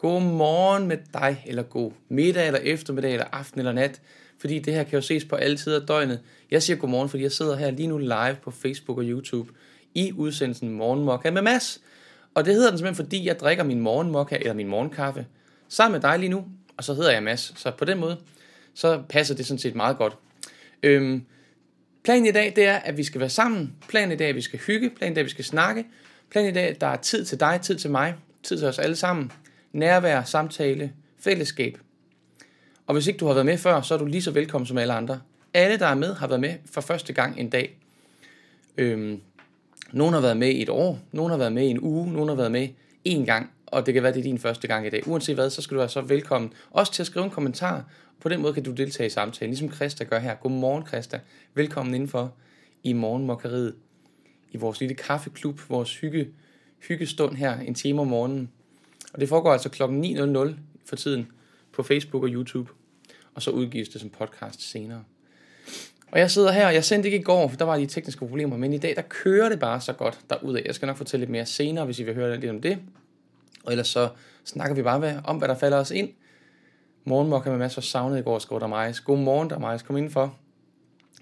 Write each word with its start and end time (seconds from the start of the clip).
God 0.00 0.22
morgen 0.22 0.88
med 0.88 0.98
dig, 1.12 1.44
eller 1.46 1.62
god 1.62 1.92
middag, 2.08 2.46
eller 2.46 2.60
eftermiddag, 2.60 3.12
eller 3.12 3.26
aften, 3.32 3.58
eller 3.58 3.72
nat. 3.72 4.00
Fordi 4.38 4.58
det 4.58 4.74
her 4.74 4.82
kan 4.82 4.94
jo 4.94 5.00
ses 5.00 5.24
på 5.24 5.36
alle 5.36 5.56
tider 5.56 5.80
af 5.80 5.86
døgnet. 5.86 6.20
Jeg 6.50 6.62
siger 6.62 6.76
godmorgen, 6.76 7.08
fordi 7.08 7.22
jeg 7.22 7.32
sidder 7.32 7.56
her 7.56 7.70
lige 7.70 7.86
nu 7.86 7.98
live 7.98 8.36
på 8.42 8.50
Facebook 8.50 8.98
og 8.98 9.04
YouTube 9.04 9.52
i 9.94 10.12
udsendelsen 10.12 10.72
Morgenmokka 10.72 11.30
med 11.30 11.42
Mads. 11.42 11.80
Og 12.34 12.44
det 12.44 12.54
hedder 12.54 12.70
den 12.70 12.78
simpelthen, 12.78 13.06
fordi 13.06 13.26
jeg 13.26 13.40
drikker 13.40 13.64
min 13.64 13.80
morgenmokka 13.80 14.36
eller 14.36 14.54
min 14.54 14.68
morgenkaffe 14.68 15.26
sammen 15.68 15.92
med 15.92 16.10
dig 16.10 16.18
lige 16.18 16.28
nu. 16.28 16.44
Og 16.76 16.84
så 16.84 16.94
hedder 16.94 17.12
jeg 17.12 17.22
Mads. 17.22 17.52
Så 17.56 17.70
på 17.70 17.84
den 17.84 17.98
måde, 17.98 18.18
så 18.74 19.02
passer 19.08 19.34
det 19.34 19.46
sådan 19.46 19.58
set 19.58 19.74
meget 19.74 19.96
godt. 19.96 20.16
Øhm, 20.82 21.24
planen 22.04 22.26
i 22.26 22.32
dag, 22.32 22.52
det 22.56 22.64
er, 22.64 22.76
at 22.76 22.96
vi 22.96 23.04
skal 23.04 23.20
være 23.20 23.30
sammen. 23.30 23.72
Planen 23.88 24.12
i 24.12 24.16
dag, 24.16 24.28
at 24.28 24.34
vi 24.34 24.40
skal 24.40 24.58
hygge. 24.58 24.90
Planen 24.90 25.12
i 25.12 25.14
dag, 25.14 25.20
at 25.20 25.26
vi 25.26 25.30
skal 25.30 25.44
snakke. 25.44 25.84
Planen 26.30 26.50
i 26.50 26.54
dag, 26.54 26.68
at 26.68 26.80
der 26.80 26.86
er 26.86 26.96
tid 26.96 27.24
til 27.24 27.40
dig, 27.40 27.60
tid 27.62 27.76
til 27.76 27.90
mig, 27.90 28.14
tid 28.42 28.58
til 28.58 28.68
os 28.68 28.78
alle 28.78 28.96
sammen. 28.96 29.32
Nærvær, 29.72 30.22
samtale, 30.22 30.92
fællesskab. 31.18 31.78
Og 32.86 32.94
hvis 32.94 33.06
ikke 33.06 33.18
du 33.18 33.26
har 33.26 33.34
været 33.34 33.46
med 33.46 33.58
før, 33.58 33.80
så 33.80 33.94
er 33.94 33.98
du 33.98 34.06
lige 34.06 34.22
så 34.22 34.30
velkommen 34.30 34.66
som 34.66 34.78
alle 34.78 34.92
andre. 34.92 35.20
Alle, 35.54 35.78
der 35.78 35.86
er 35.86 35.94
med, 35.94 36.14
har 36.14 36.26
været 36.26 36.40
med 36.40 36.54
for 36.72 36.80
første 36.80 37.12
gang 37.12 37.40
en 37.40 37.50
dag. 37.50 37.78
Øhm, 38.76 39.20
nogle 39.92 40.12
har 40.12 40.20
været 40.20 40.36
med 40.36 40.48
i 40.48 40.62
et 40.62 40.68
år, 40.68 40.98
nogle 41.12 41.30
har 41.30 41.38
været 41.38 41.52
med 41.52 41.62
i 41.62 41.70
en 41.70 41.80
uge, 41.80 42.12
nogle 42.12 42.28
har 42.28 42.36
været 42.36 42.52
med 42.52 42.68
en 43.04 43.26
gang, 43.26 43.50
og 43.66 43.86
det 43.86 43.94
kan 43.94 44.02
være, 44.02 44.12
det 44.12 44.18
er 44.18 44.22
din 44.22 44.38
første 44.38 44.68
gang 44.68 44.86
i 44.86 44.90
dag. 44.90 45.08
Uanset 45.08 45.34
hvad, 45.34 45.50
så 45.50 45.62
skal 45.62 45.74
du 45.74 45.78
være 45.78 45.88
så 45.88 46.00
velkommen. 46.00 46.52
Også 46.70 46.92
til 46.92 47.02
at 47.02 47.06
skrive 47.06 47.24
en 47.24 47.30
kommentar. 47.30 47.84
På 48.20 48.28
den 48.28 48.42
måde 48.42 48.54
kan 48.54 48.62
du 48.62 48.70
deltage 48.70 49.06
i 49.06 49.10
samtalen, 49.10 49.50
ligesom 49.50 49.72
Christa 49.72 50.04
gør 50.04 50.18
her. 50.18 50.34
Godmorgen, 50.34 50.86
Christa. 50.86 51.20
Velkommen 51.54 51.94
indenfor 51.94 52.32
i 52.82 52.92
morgenmokkeriet. 52.92 53.74
I 54.52 54.56
vores 54.56 54.80
lille 54.80 54.94
kaffeklub, 54.94 55.60
vores 55.68 55.96
hygge, 55.96 56.28
hyggestund 56.88 57.36
her, 57.36 57.60
en 57.60 57.74
time 57.74 58.00
om 58.00 58.06
morgenen. 58.06 58.50
Og 59.12 59.20
det 59.20 59.28
foregår 59.28 59.52
altså 59.52 59.68
kl. 59.68 59.82
9.00 59.82 60.54
for 60.86 60.96
tiden 60.96 61.28
på 61.72 61.82
Facebook 61.82 62.22
og 62.22 62.28
YouTube. 62.28 62.70
Og 63.34 63.42
så 63.42 63.50
udgives 63.50 63.88
det 63.88 64.00
som 64.00 64.10
podcast 64.10 64.70
senere. 64.70 65.04
Og 66.12 66.18
jeg 66.18 66.30
sidder 66.30 66.52
her, 66.52 66.70
jeg 66.70 66.84
sendte 66.84 67.08
ikke 67.08 67.18
i 67.18 67.22
går, 67.22 67.48
for 67.48 67.56
der 67.56 67.64
var 67.64 67.76
de 67.76 67.86
tekniske 67.86 68.18
problemer, 68.18 68.56
men 68.56 68.72
i 68.72 68.78
dag, 68.78 68.96
der 68.96 69.02
kører 69.02 69.48
det 69.48 69.60
bare 69.60 69.80
så 69.80 69.92
godt 69.92 70.20
derudad. 70.30 70.62
Jeg 70.66 70.74
skal 70.74 70.86
nok 70.86 70.96
fortælle 70.96 71.22
lidt 71.22 71.30
mere 71.30 71.46
senere, 71.46 71.84
hvis 71.84 71.98
I 71.98 72.02
vil 72.02 72.14
høre 72.14 72.40
lidt 72.40 72.50
om 72.50 72.60
det. 72.60 72.78
Og 73.64 73.72
ellers 73.72 73.88
så 73.88 74.08
snakker 74.44 74.74
vi 74.74 74.82
bare 74.82 75.22
om, 75.24 75.36
hvad 75.36 75.48
der 75.48 75.54
falder 75.54 75.78
os 75.78 75.90
ind. 75.90 76.08
Morgenmokka 77.04 77.50
med 77.50 77.58
masser 77.58 77.78
af 77.78 77.84
savnet 77.84 78.18
i 78.18 78.22
går, 78.22 78.38
skrev 78.38 78.60
der 78.60 78.66
mig. 78.66 78.94
God 79.04 79.48
der 79.50 79.58
mig. 79.58 79.80
Kom 79.80 79.96
indenfor. 79.96 80.36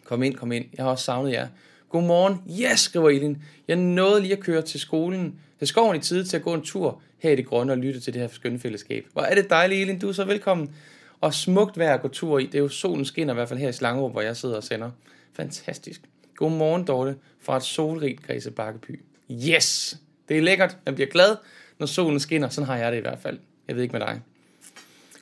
Kom 0.05 0.23
ind, 0.23 0.35
kom 0.35 0.53
ind. 0.53 0.65
Jeg 0.77 0.85
har 0.85 0.91
også 0.91 1.05
savnet 1.05 1.33
jer. 1.33 1.49
Godmorgen. 1.89 2.43
Yes, 2.63 2.81
skriver 2.81 3.11
Elin. 3.11 3.43
Jeg 3.69 3.77
nåede 3.77 4.21
lige 4.21 4.33
at 4.33 4.41
køre 4.41 4.63
til 4.63 4.81
skolen, 4.81 5.41
til 5.59 5.67
skoven 5.69 5.97
i 5.97 5.99
tide 5.99 6.25
til 6.25 6.37
at 6.37 6.43
gå 6.43 6.55
en 6.55 6.63
tur 6.63 7.03
her 7.19 7.31
i 7.31 7.37
det 7.37 7.47
grønne 7.47 7.73
og 7.73 7.79
lytte 7.79 8.01
til 8.01 8.15
det 8.15 8.21
her 8.23 8.29
skønne 8.29 8.59
fællesskab. 8.59 9.07
Hvor 9.13 9.23
er 9.23 9.35
det 9.35 9.51
dejligt, 9.51 9.81
Elin. 9.81 9.99
Du 9.99 10.09
er 10.09 10.13
så 10.13 10.25
velkommen. 10.25 10.75
Og 11.21 11.35
smukt 11.35 11.79
vejr 11.79 11.95
at 11.95 12.03
gå 12.03 12.09
tur 12.09 12.39
i. 12.39 12.47
Det 12.47 12.55
er 12.55 12.59
jo 12.59 12.69
solen 12.69 13.05
skinner 13.05 13.35
i 13.35 13.37
hvert 13.37 13.49
fald 13.49 13.59
her 13.59 13.69
i 13.69 13.73
Slangerup, 13.73 14.13
hvor 14.13 14.21
jeg 14.21 14.37
sidder 14.37 14.57
og 14.57 14.65
sender. 14.65 14.91
Fantastisk. 15.33 16.01
Godmorgen, 16.37 16.85
Dorte, 16.87 17.17
fra 17.41 17.57
et 17.57 17.63
solrigt 17.63 18.27
Græse 18.27 18.51
Bakkeby. 18.51 19.01
Yes! 19.31 19.99
Det 20.29 20.39
er 20.39 20.43
lækkert. 20.43 20.77
Jeg 20.87 20.95
bliver 20.95 21.11
glad, 21.11 21.37
når 21.79 21.87
solen 21.87 22.21
skinner. 22.21 22.49
Sådan 22.49 22.67
har 22.67 22.77
jeg 22.77 22.93
det 22.93 22.99
i 22.99 23.01
hvert 23.01 23.19
fald. 23.19 23.39
Jeg 23.69 23.77
ved 23.77 23.83
ikke 23.83 23.93
med 23.93 24.01
dig. 24.01 24.21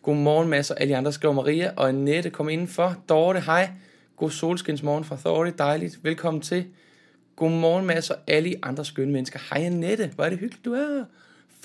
Godmorgen, 0.02 0.48
masser 0.48 0.74
og 0.74 0.80
alle 0.80 0.97
andre, 0.97 1.12
skriver 1.12 1.34
Maria 1.34 1.72
og 1.77 1.89
Annette. 1.89 2.30
Kom 2.30 2.48
indenfor. 2.48 2.97
Dorte, 3.08 3.41
hej. 3.41 3.70
God 4.17 4.30
solskinsmorgen 4.30 5.05
fra 5.05 5.17
Dorte. 5.24 5.55
Dejligt. 5.58 5.98
Velkommen 6.02 6.41
til. 6.41 6.67
Godmorgen, 7.36 7.86
masser 7.86 8.14
og 8.14 8.20
alle 8.27 8.55
andre 8.62 8.84
skønne 8.84 9.12
mennesker. 9.12 9.41
Hej, 9.50 9.64
Annette. 9.64 10.11
Hvor 10.14 10.24
er 10.24 10.30
det 10.30 10.39
hyggeligt, 10.39 10.64
du 10.64 10.72
er. 10.72 11.05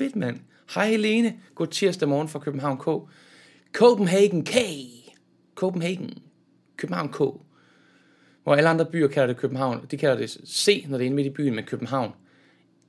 Fedt, 0.01 0.15
mand. 0.15 0.39
Hej, 0.75 0.89
Helene. 0.89 1.39
God 1.55 1.67
tirsdag 1.67 2.09
morgen 2.09 2.27
fra 2.27 2.39
København 2.39 2.77
K. 2.77 3.09
Copenhagen 3.73 4.45
K. 4.45 4.55
Copenhagen. 5.55 6.17
København 6.77 7.09
K. 7.09 7.17
Hvor 8.43 8.55
alle 8.55 8.69
andre 8.69 8.85
byer 8.85 9.07
kalder 9.07 9.27
det 9.27 9.37
København. 9.37 9.85
De 9.91 9.97
kalder 9.97 10.17
det 10.17 10.29
C, 10.47 10.85
når 10.87 10.97
det 10.97 11.03
er 11.03 11.05
inde 11.05 11.15
midt 11.15 11.27
i 11.27 11.29
byen, 11.29 11.55
men 11.55 11.65
København. 11.65 12.11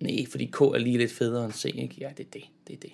Nej, 0.00 0.26
fordi 0.30 0.44
K 0.44 0.60
er 0.60 0.78
lige 0.78 0.98
lidt 0.98 1.12
federe 1.12 1.44
end 1.44 1.52
C, 1.52 1.64
ikke? 1.64 1.94
Ja, 1.98 2.08
det 2.16 2.26
er 2.26 2.30
det. 2.32 2.44
Det 2.66 2.72
er 2.74 2.80
det. 2.80 2.92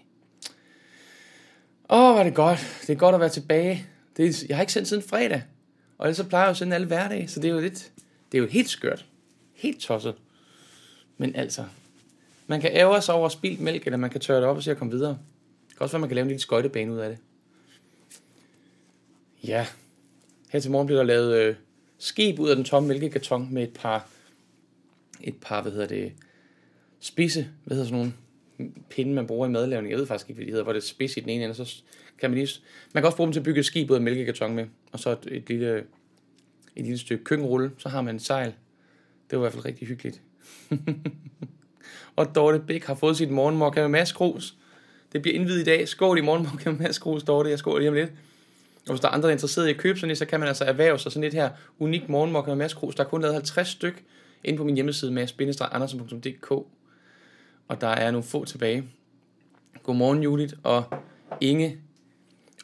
Åh, 1.90 2.10
oh, 2.10 2.16
var 2.16 2.22
det 2.22 2.34
godt. 2.34 2.84
Det 2.86 2.90
er 2.90 2.98
godt 2.98 3.14
at 3.14 3.20
være 3.20 3.28
tilbage. 3.28 3.86
Det 4.16 4.28
er, 4.28 4.44
jeg 4.48 4.56
har 4.56 4.62
ikke 4.62 4.72
sendt 4.72 4.88
siden 4.88 5.02
fredag. 5.02 5.42
Og 5.98 6.06
ellers 6.06 6.16
så 6.16 6.24
plejer 6.24 6.44
jeg 6.44 6.48
jo 6.48 6.50
at 6.50 6.56
sende 6.56 6.74
alle 6.74 6.86
hverdage, 6.86 7.28
så 7.28 7.40
det 7.40 7.48
er 7.48 7.54
jo 7.54 7.60
lidt... 7.60 7.92
Det 8.32 8.38
er 8.38 8.42
jo 8.42 8.48
helt 8.48 8.68
skørt. 8.68 9.06
Helt 9.54 9.80
tosset. 9.80 10.14
Men 11.18 11.36
altså, 11.36 11.64
man 12.48 12.60
kan 12.60 12.70
ære 12.72 13.02
sig 13.02 13.14
over 13.14 13.28
spildt 13.28 13.60
mælk, 13.60 13.86
eller 13.86 13.96
man 13.96 14.10
kan 14.10 14.20
tørre 14.20 14.40
det 14.40 14.48
op 14.48 14.56
og 14.56 14.62
se 14.62 14.70
at 14.70 14.76
komme 14.76 14.92
videre. 14.92 15.18
Det 15.68 15.76
kan 15.76 15.84
også 15.84 15.92
være, 15.92 16.00
man 16.00 16.08
kan 16.08 16.14
lave 16.14 16.22
en 16.22 16.28
lille 16.28 16.40
skøjtebane 16.40 16.92
ud 16.92 16.98
af 16.98 17.10
det. 17.10 17.18
Ja, 19.44 19.66
her 20.50 20.60
til 20.60 20.70
morgen 20.70 20.86
bliver 20.86 20.98
der 21.00 21.06
lavet 21.06 21.36
øh, 21.36 21.54
skib 21.98 22.38
ud 22.38 22.48
af 22.48 22.56
den 22.56 22.64
tomme 22.64 22.88
mælkekarton 22.88 23.48
med 23.54 23.62
et 23.62 23.72
par, 23.74 24.08
et 25.20 25.34
par, 25.40 25.62
hvad 25.62 25.72
hedder 25.72 25.86
det, 25.86 26.12
spidse, 27.00 27.48
hvad 27.64 27.76
hedder 27.76 27.88
sådan 27.88 27.98
nogle 27.98 28.72
pinde, 28.90 29.12
man 29.12 29.26
bruger 29.26 29.46
i 29.46 29.50
madlavning. 29.50 29.90
Jeg 29.90 29.98
ved 29.98 30.06
faktisk 30.06 30.30
ikke, 30.30 30.38
hvad 30.38 30.46
de 30.46 30.50
hedder, 30.50 30.64
hvor 30.64 30.72
det 30.72 30.80
er 30.80 30.86
spids 30.86 31.16
i 31.16 31.20
den 31.20 31.28
ene 31.28 31.44
ende, 31.44 31.54
så 31.54 31.82
kan 32.18 32.30
man 32.30 32.38
lige, 32.38 32.60
man 32.94 33.02
kan 33.02 33.06
også 33.06 33.16
bruge 33.16 33.26
dem 33.26 33.32
til 33.32 33.40
at 33.40 33.44
bygge 33.44 33.60
et 33.60 33.66
skib 33.66 33.90
ud 33.90 33.96
af 33.96 34.02
mælkekarton 34.02 34.54
med, 34.54 34.66
og 34.92 35.00
så 35.00 35.10
et, 35.10 35.28
et 35.30 35.48
lille, 35.48 35.78
et 36.76 36.84
lille 36.84 36.98
stykke 36.98 37.24
køkkenrulle, 37.24 37.70
så 37.78 37.88
har 37.88 38.02
man 38.02 38.14
en 38.14 38.20
sejl. 38.20 38.54
Det 39.30 39.38
var 39.38 39.38
i 39.38 39.40
hvert 39.40 39.52
fald 39.52 39.64
rigtig 39.64 39.88
hyggeligt. 39.88 40.22
og 42.18 42.34
Dorte 42.34 42.58
Bæk 42.58 42.84
har 42.84 42.94
fået 42.94 43.16
sit 43.16 43.30
morgenmokka 43.30 43.80
med 43.80 43.88
Mads 43.88 44.12
Krus. 44.12 44.54
Det 45.12 45.22
bliver 45.22 45.34
indvidet 45.34 45.60
i 45.60 45.64
dag. 45.64 45.88
Skål 45.88 46.18
i 46.18 46.20
morgenmokka 46.20 46.70
med 46.70 46.78
Mads 46.78 46.98
Krus, 46.98 47.22
Dorte. 47.22 47.50
Jeg 47.50 47.58
skåler 47.58 47.78
lige 47.78 47.88
om 47.88 47.94
lidt. 47.94 48.10
Og 48.86 48.92
hvis 48.92 49.00
der 49.00 49.08
er 49.08 49.12
andre, 49.12 49.22
der 49.22 49.28
er 49.28 49.32
interesseret 49.32 49.66
i 49.66 49.70
at 49.70 49.76
købe 49.76 49.98
sådan 49.98 50.10
et, 50.10 50.18
så 50.18 50.24
kan 50.24 50.40
man 50.40 50.48
altså 50.48 50.64
erhverve 50.64 50.98
sig 50.98 51.12
sådan 51.12 51.24
et 51.24 51.34
her 51.34 51.50
unik 51.78 52.08
morgenmokka 52.08 52.50
med 52.50 52.56
Mads 52.56 52.74
Krus. 52.74 52.94
Der 52.94 53.04
er 53.04 53.08
kun 53.08 53.20
lavet 53.20 53.34
50 53.34 53.68
styk 53.68 54.04
inde 54.44 54.56
på 54.56 54.64
min 54.64 54.74
hjemmeside 54.74 55.12
mads-andersen.dk. 55.12 56.50
Og 57.68 57.80
der 57.80 57.88
er 57.88 58.10
nogle 58.10 58.24
få 58.24 58.44
tilbage. 58.44 58.84
Godmorgen, 59.82 60.22
Judith 60.22 60.54
og 60.62 60.84
Inge. 61.40 61.78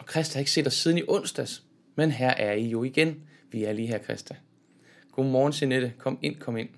Og 0.01 0.07
Christa 0.11 0.37
har 0.37 0.41
ikke 0.41 0.51
set 0.51 0.67
os 0.67 0.75
siden 0.75 0.99
i 0.99 1.03
onsdags. 1.09 1.63
Men 1.97 2.11
her 2.11 2.31
er 2.31 2.53
I 2.53 2.69
jo 2.69 2.85
igen. 2.85 3.21
Vi 3.51 3.65
er 3.65 3.73
lige 3.73 3.89
her, 3.89 3.99
Christa. 3.99 4.35
Godmorgen, 5.13 5.53
Jeanette. 5.61 5.93
Kom 5.99 6.19
ind, 6.23 6.37
kom 6.37 6.57
ind. 6.57 6.69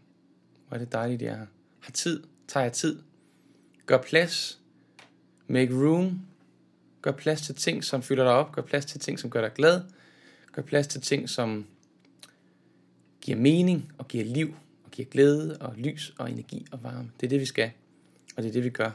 Hvor 0.69 0.75
er 0.75 0.79
det 0.79 0.93
dejligt, 0.93 1.23
at 1.23 1.29
jeg. 1.29 1.47
Har 1.81 1.93
tid. 1.93 2.23
Tager 2.49 2.65
jeg 2.65 2.73
tid. 2.73 3.03
Gør 3.87 4.03
plads. 4.03 4.59
Make 5.47 5.75
room. 5.75 6.21
Gør 7.03 7.12
plads 7.12 7.41
til 7.41 7.55
ting, 7.55 7.84
som 7.84 8.03
fylder 8.03 8.25
dig 8.25 8.33
op. 8.33 8.53
Gør 8.53 8.62
plads 8.62 8.87
til 8.87 9.01
ting, 9.01 9.19
som 9.19 9.31
gør 9.31 9.41
dig 9.41 9.53
glad. 9.55 9.83
Gør 10.53 10.62
plads 10.62 10.87
til 10.87 11.01
ting, 11.01 11.29
som 11.29 11.67
giver 13.21 13.39
mening 13.39 13.93
og 13.99 14.09
giver 14.09 14.25
liv 14.25 14.55
og 14.84 14.91
giver 14.91 15.09
glæde 15.09 15.59
og 15.61 15.75
lys 15.77 16.15
og 16.19 16.31
energi 16.31 16.67
og 16.73 16.83
varme. 16.83 17.11
Det 17.21 17.27
er 17.27 17.29
det, 17.29 17.41
vi 17.41 17.47
skal. 17.47 17.71
Og 18.37 18.43
det 18.43 18.49
er 18.49 18.53
det, 18.53 18.65
vi 18.65 18.71
gør. 18.71 18.91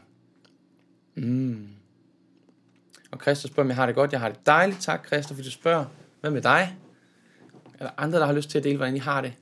Mm. 1.15 1.67
Og 3.11 3.21
Christer 3.21 3.47
spørger, 3.47 3.65
om 3.65 3.69
jeg 3.69 3.75
har 3.75 3.85
det 3.85 3.95
godt. 3.95 4.11
Jeg 4.11 4.19
har 4.19 4.29
det 4.29 4.45
dejligt. 4.45 4.81
Tak, 4.81 5.07
Christer, 5.07 5.35
fordi 5.35 5.47
du 5.47 5.51
spørger. 5.51 5.85
Hvad 6.21 6.31
med 6.31 6.41
dig? 6.41 6.77
Eller 7.79 7.91
andre, 7.97 8.19
der 8.19 8.25
har 8.25 8.33
lyst 8.33 8.49
til 8.49 8.57
at 8.57 8.63
dele, 8.63 8.77
hvordan 8.77 8.95
I 8.95 8.99
har 8.99 9.21
det. 9.21 9.33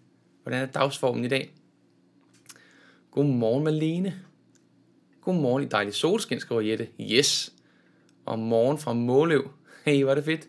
Hvordan 0.44 0.62
er 0.62 0.66
dagsformen 0.66 1.26
i 1.26 1.28
dag? 1.28 1.54
Godmorgen, 3.20 3.64
Malene. 3.64 4.22
Godmorgen 5.22 5.64
i 5.64 5.68
dejlig 5.68 5.94
solskin, 5.94 6.40
skriver 6.40 6.62
Jette. 6.62 6.88
Yes. 7.02 7.54
Og 8.26 8.40
morgen 8.40 8.78
fra 8.78 8.94
Måløv. 8.94 9.52
Hey, 9.86 10.02
var 10.04 10.16
det 10.16 10.26
fedt. 10.26 10.42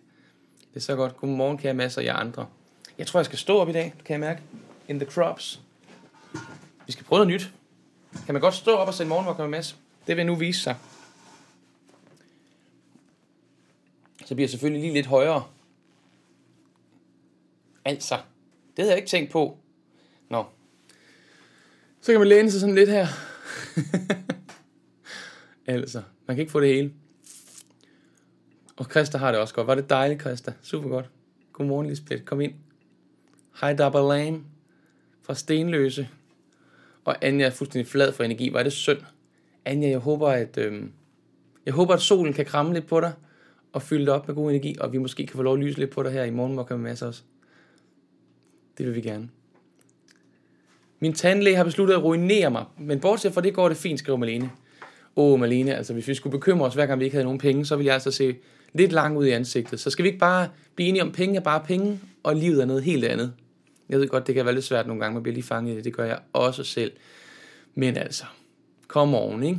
Det 0.59 0.77
er 0.77 0.81
så 0.81 0.97
godt. 0.97 1.17
Godmorgen, 1.17 1.59
kære 1.59 1.75
masser 1.75 2.01
og 2.01 2.05
jer 2.05 2.15
andre. 2.15 2.47
Jeg 2.99 3.07
tror, 3.07 3.21
jeg 3.21 3.25
skal 3.25 3.39
stå 3.39 3.59
op 3.59 3.69
i 3.69 3.73
dag, 3.73 3.95
kan 4.05 4.13
jeg 4.13 4.21
mærke. 4.21 4.43
In 4.89 5.01
the 5.01 5.11
crops. 5.11 5.61
Vi 6.87 6.93
skal 6.93 7.05
prøve 7.05 7.19
noget 7.19 7.41
nyt. 7.41 7.53
Kan 8.27 8.35
man 8.35 8.41
godt 8.41 8.55
stå 8.55 8.77
op 8.77 8.89
og 8.89 8.95
sende 8.95 9.09
morgenmok 9.09 9.39
med 9.39 9.49
Mads? 9.49 9.77
Det 10.07 10.17
vil 10.17 10.27
nu 10.27 10.35
vise 10.35 10.61
sig. 10.61 10.77
Så 14.25 14.35
bliver 14.35 14.45
jeg 14.45 14.51
selvfølgelig 14.51 14.83
lige 14.83 14.95
lidt 14.95 15.07
højere. 15.07 15.45
Altså, 17.85 18.15
det 18.77 18.83
havde 18.85 18.91
jeg 18.91 18.99
ikke 18.99 19.11
tænkt 19.11 19.33
på. 19.33 19.59
Så 22.01 22.13
kan 22.13 22.21
man 22.21 22.29
læne 22.29 22.51
sig 22.51 22.61
sådan 22.61 22.75
lidt 22.75 22.91
her. 22.91 23.07
altså, 25.67 26.03
man 26.27 26.37
kan 26.37 26.41
ikke 26.41 26.53
få 26.53 26.61
det 26.61 26.69
hele. 26.69 26.93
Og 28.77 28.87
Christa 28.91 29.19
har 29.19 29.33
det 29.33 29.41
også 29.41 29.55
godt. 29.55 29.67
Var 29.67 29.75
det 29.75 29.91
dejligt, 29.91 30.21
Christa? 30.21 30.53
Super 30.63 30.89
godt. 30.89 31.11
Godmorgen, 31.53 31.87
Lisbeth. 31.87 32.25
Kom 32.25 32.41
ind. 32.41 32.53
Hej, 33.61 33.75
Dabba 33.75 34.01
Lame 34.01 34.45
fra 35.23 35.35
Stenløse. 35.35 36.09
Og 37.05 37.25
Anja 37.25 37.47
er 37.47 37.51
fuldstændig 37.51 37.91
flad 37.91 38.13
for 38.13 38.25
energi. 38.25 38.53
Var 38.53 38.63
det 38.63 38.73
synd? 38.73 38.99
Anja, 39.65 39.89
jeg 39.89 39.99
håber, 39.99 40.29
at, 40.29 40.59
øh, 40.59 40.83
jeg 41.67 41.75
håber, 41.75 41.95
at 41.95 42.01
solen 42.01 42.33
kan 42.33 42.45
kramme 42.45 42.75
lidt 42.75 42.87
på 42.87 43.01
dig 43.01 43.13
og 43.73 43.83
fylde 43.83 44.07
dig 44.07 44.15
op 44.15 44.29
med 44.29 44.35
god 44.35 44.51
energi, 44.51 44.77
og 44.81 44.93
vi 44.93 44.99
måske 44.99 45.27
kan 45.27 45.37
få 45.37 45.43
lov 45.43 45.55
at 45.55 45.61
lyse 45.61 45.79
lidt 45.79 45.91
på 45.91 46.03
dig 46.03 46.13
her 46.13 46.25
i 46.25 46.31
morgen, 46.31 46.83
med 46.83 46.93
os 46.93 47.03
også. 47.03 47.23
Det 48.79 48.87
vil 48.87 48.95
vi 48.95 49.01
gerne. 49.01 49.29
Min 51.01 51.13
tandlæge 51.13 51.57
har 51.57 51.65
besluttet 51.65 51.95
at 51.95 52.03
ruinere 52.03 52.51
mig, 52.51 52.65
men 52.79 53.01
bortset 53.01 53.35
fra 53.35 53.41
det 53.41 53.55
går 53.55 53.69
det 53.69 53.77
fint, 53.77 53.99
skriver 53.99 54.19
Malene. 54.19 54.51
åh 55.17 55.41
Malene, 55.41 55.77
altså 55.77 55.93
hvis 55.93 56.09
vi 56.09 56.15
skulle 56.15 56.39
bekymre 56.39 56.67
os, 56.67 56.75
hver 56.75 56.87
gang 56.87 57.01
vi 57.01 57.05
ikke 57.05 57.15
havde 57.15 57.25
nogen 57.25 57.39
penge, 57.39 57.67
så 57.67 57.77
ville 57.77 57.87
jeg 57.87 57.95
altså 57.95 58.11
se 58.11 58.37
lidt 58.73 58.93
lang 58.93 59.19
ud 59.19 59.27
i 59.27 59.31
ansigtet. 59.31 59.81
Så 59.81 59.91
skal 59.91 60.03
vi 60.03 60.09
ikke 60.09 60.19
bare 60.19 60.49
blive 60.75 60.89
enige 60.89 61.03
om, 61.03 61.13
penge 61.13 61.37
er 61.37 61.41
bare 61.41 61.61
penge, 61.67 62.01
og 62.23 62.37
livet 62.37 62.63
er 62.63 62.67
noget 62.67 62.83
helt 62.83 63.05
andet. 63.05 63.33
Jeg 63.89 64.01
ved 64.01 64.09
godt, 64.09 64.27
det 64.27 64.35
kan 64.35 64.45
være 64.45 64.55
lidt 64.55 64.65
svært 64.65 64.87
nogle 64.87 65.03
gange, 65.03 65.15
man 65.15 65.23
bliver 65.23 65.35
lige 65.35 65.45
fanget 65.45 65.73
i 65.73 65.77
det. 65.77 65.85
Det 65.85 65.93
gør 65.93 66.05
jeg 66.05 66.19
også 66.33 66.65
selv. 66.65 66.93
Men 67.75 67.97
altså, 67.97 68.25
kom 68.89 69.15
oven, 69.15 69.43
ikke? 69.43 69.59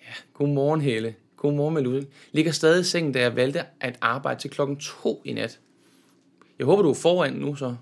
Ja, 0.00 0.12
godmorgen 0.34 0.80
Helle. 0.80 1.14
Godmorgen 1.36 1.74
Malou. 1.74 2.00
Ligger 2.32 2.52
stadig 2.52 2.80
i 2.80 2.84
sengen, 2.84 3.12
da 3.12 3.20
jeg 3.20 3.36
valgte 3.36 3.62
at 3.80 3.98
arbejde 4.00 4.40
til 4.40 4.50
klokken 4.50 4.76
2 4.76 5.22
i 5.24 5.32
nat. 5.32 5.60
Jeg 6.58 6.66
håber, 6.66 6.82
du 6.82 6.90
er 6.90 6.94
foran 6.94 7.32
nu, 7.32 7.54
så 7.54 7.76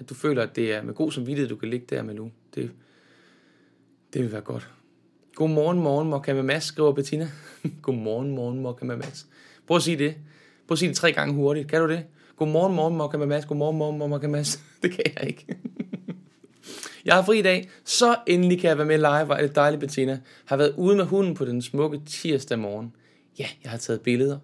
at 0.00 0.08
du 0.08 0.14
føler, 0.14 0.42
at 0.42 0.56
det 0.56 0.74
er 0.74 0.82
med 0.82 0.94
god 0.94 1.12
samvittighed, 1.12 1.48
du 1.48 1.56
kan 1.56 1.68
ligge 1.68 1.86
der, 1.90 2.02
med 2.02 2.14
nu. 2.14 2.30
Det, 2.54 2.70
det 4.12 4.22
vil 4.22 4.32
være 4.32 4.40
godt. 4.40 4.68
Godmorgen, 5.34 5.78
morgen, 5.78 6.08
Mokka 6.08 6.34
med 6.34 6.42
Mads, 6.42 6.64
skriver 6.64 6.92
Bettina. 6.92 7.30
Godmorgen, 7.82 8.30
morgen, 8.30 8.60
Mokka 8.60 8.84
med 8.84 8.96
Mads. 8.96 9.26
Prøv 9.66 9.76
at 9.76 9.82
sige 9.82 9.98
det. 9.98 10.14
Prøv 10.66 10.74
at 10.74 10.78
sige 10.78 10.88
det 10.88 10.96
tre 10.96 11.12
gange 11.12 11.34
hurtigt. 11.34 11.68
Kan 11.68 11.80
du 11.80 11.88
det? 11.88 12.04
Godmorgen, 12.36 12.74
morgen, 12.74 12.96
Mokka 12.96 13.16
med 13.16 13.26
Mads. 13.26 13.44
Godmorgen, 13.44 13.78
morgen, 13.78 14.10
Mokka 14.10 14.26
med 14.26 14.38
Mads. 14.38 14.62
Det 14.82 14.92
kan 14.92 15.04
jeg 15.16 15.26
ikke. 15.26 15.46
Jeg 17.04 17.14
har 17.14 17.22
fri 17.22 17.38
i 17.38 17.42
dag, 17.42 17.70
så 17.84 18.16
endelig 18.26 18.60
kan 18.60 18.68
jeg 18.68 18.78
være 18.78 18.86
med 18.86 18.98
live. 18.98 19.24
Hvor 19.24 19.34
er 19.34 19.40
det 19.40 19.54
dejligt, 19.54 19.80
Bettina. 19.80 20.20
Har 20.44 20.56
været 20.56 20.74
ude 20.76 20.96
med 20.96 21.04
hunden 21.04 21.34
på 21.34 21.44
den 21.44 21.62
smukke 21.62 22.00
tirsdag 22.06 22.58
morgen. 22.58 22.92
Ja, 23.38 23.46
jeg 23.62 23.70
har 23.70 23.78
taget 23.78 24.00
billeder 24.00 24.38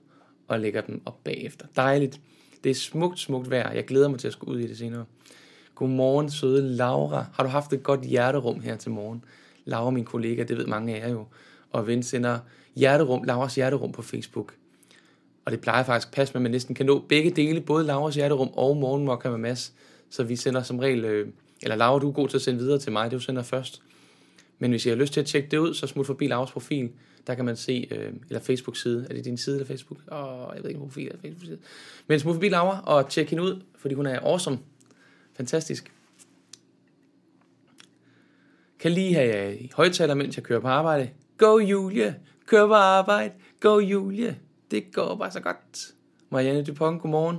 og 0.49 0.61
lægger 0.61 0.81
dem 0.81 1.03
op 1.07 1.25
bagefter. 1.25 1.67
Dejligt. 1.77 2.21
Det 2.65 2.71
er 2.71 2.75
smukt, 2.75 3.19
smukt 3.19 3.51
vejr. 3.51 3.73
Jeg 3.73 3.85
glæder 3.85 4.09
mig 4.09 4.19
til 4.19 4.27
at 4.27 4.33
skulle 4.33 4.57
ud 4.57 4.61
i 4.61 4.67
det 4.67 4.79
senere. 4.79 5.05
Godmorgen, 5.75 6.31
søde 6.31 6.63
Laura. 6.63 7.27
Har 7.35 7.43
du 7.43 7.49
haft 7.49 7.73
et 7.73 7.83
godt 7.83 8.01
hjerterum 8.01 8.61
her 8.61 8.77
til 8.77 8.91
morgen? 8.91 9.25
Laura, 9.65 9.91
min 9.91 10.05
kollega, 10.05 10.43
det 10.43 10.59
ved 10.59 10.67
mange 10.67 10.95
af 10.97 11.01
jer 11.01 11.13
jo. 11.13 11.27
Og 11.71 11.87
ven 11.87 12.03
sender 12.03 12.39
hjerterum, 12.77 13.23
Lauras 13.23 13.55
hjerterum 13.55 13.93
på 13.93 14.03
Facebook. 14.03 14.55
Og 15.45 15.53
det 15.53 15.61
plejer 15.61 15.85
faktisk 15.85 16.09
at 16.09 16.15
passe 16.15 16.35
med, 16.35 16.41
at 16.41 16.43
man 16.43 16.51
næsten 16.51 16.75
kan 16.75 16.87
nå 16.87 17.05
begge 17.09 17.31
dele, 17.31 17.61
både 17.61 17.85
Lauras 17.85 18.15
hjerterum 18.15 18.49
og 18.53 18.77
morgenmokka 18.77 19.31
med 19.31 19.39
Mads. 19.39 19.73
Så 20.11 20.25
vi 20.25 20.37
sender 20.37 20.63
som 20.63 20.79
regel, 20.79 21.05
øh, 21.05 21.29
eller 21.63 21.77
Laura, 21.77 21.99
du 21.99 22.09
er 22.09 22.13
god 22.13 22.29
til 22.29 22.37
at 22.37 22.43
sende 22.43 22.59
videre 22.59 22.79
til 22.79 22.93
mig, 22.93 23.11
det 23.11 23.13
du 23.13 23.25
sender 23.25 23.43
først. 23.43 23.83
Men 24.59 24.71
hvis 24.71 24.87
I 24.87 24.89
har 24.89 24.97
lyst 24.97 25.13
til 25.13 25.21
at 25.21 25.27
tjekke 25.27 25.49
det 25.51 25.59
ud, 25.59 25.75
så 25.75 25.87
smut 25.87 26.07
forbi 26.07 26.27
Lauras 26.27 26.51
profil. 26.51 26.91
Der 27.27 27.35
kan 27.35 27.45
man 27.45 27.57
se, 27.57 27.89
øh, 27.91 28.13
eller 28.29 28.41
Facebook-side. 28.41 29.07
Er 29.11 29.15
det 29.15 29.25
din 29.25 29.37
side 29.37 29.57
eller 29.57 29.67
Facebook? 29.67 30.01
Åh, 30.13 30.49
oh, 30.49 30.55
jeg 30.55 30.63
ved 30.63 30.71
ikke, 30.71 30.81
profil 30.81 31.07
eller 31.07 31.21
Facebook-side. 31.21 31.59
Men 32.07 32.21
smut 32.21 32.35
forbi 32.35 32.49
Laura 32.49 32.83
og 32.87 33.11
tjek 33.11 33.31
hende 33.31 33.43
ud, 33.43 33.61
fordi 33.79 33.95
hun 33.95 34.07
er 34.07 34.21
awesome. 34.21 34.59
Fantastisk. 35.37 35.93
Kan 38.79 38.93
lige 38.93 39.15
have 39.15 39.59
i 39.59 39.71
højtaler, 39.75 40.15
mens 40.15 40.37
jeg 40.37 40.45
kører 40.45 40.61
på 40.61 40.69
arbejde. 40.69 41.11
Go 41.39 41.59
Julie! 41.59 42.21
Kør 42.47 42.67
på 42.67 42.75
arbejde! 42.75 43.35
Go 43.61 43.79
Julie! 43.79 44.39
Det 44.71 44.93
går 44.93 45.17
bare 45.17 45.31
så 45.31 45.41
godt. 45.41 45.95
Marianne 46.31 46.65
Dupont, 46.65 47.03
godmorgen. 47.03 47.39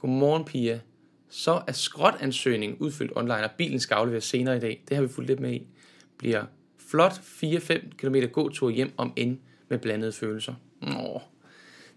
Godmorgen, 0.00 0.44
Pia. 0.44 0.80
Så 1.28 1.62
er 1.66 1.72
skrotansøgning 1.72 2.80
udfyldt 2.80 3.12
online, 3.16 3.44
og 3.44 3.50
bilen 3.58 3.80
skal 3.80 3.94
afleveres 3.94 4.24
senere 4.24 4.56
i 4.56 4.60
dag. 4.60 4.84
Det 4.88 4.96
har 4.96 5.02
vi 5.02 5.08
fulgt 5.08 5.28
lidt 5.28 5.40
med 5.40 5.52
i. 5.52 5.66
Bliver 6.18 6.44
flot 6.78 7.12
4-5 7.12 7.96
km 7.96 8.14
gåtur 8.32 8.70
hjem 8.70 8.92
om 8.96 9.12
end 9.16 9.38
med 9.68 9.78
blandede 9.78 10.12
følelser. 10.12 10.54
Nå. 10.82 11.20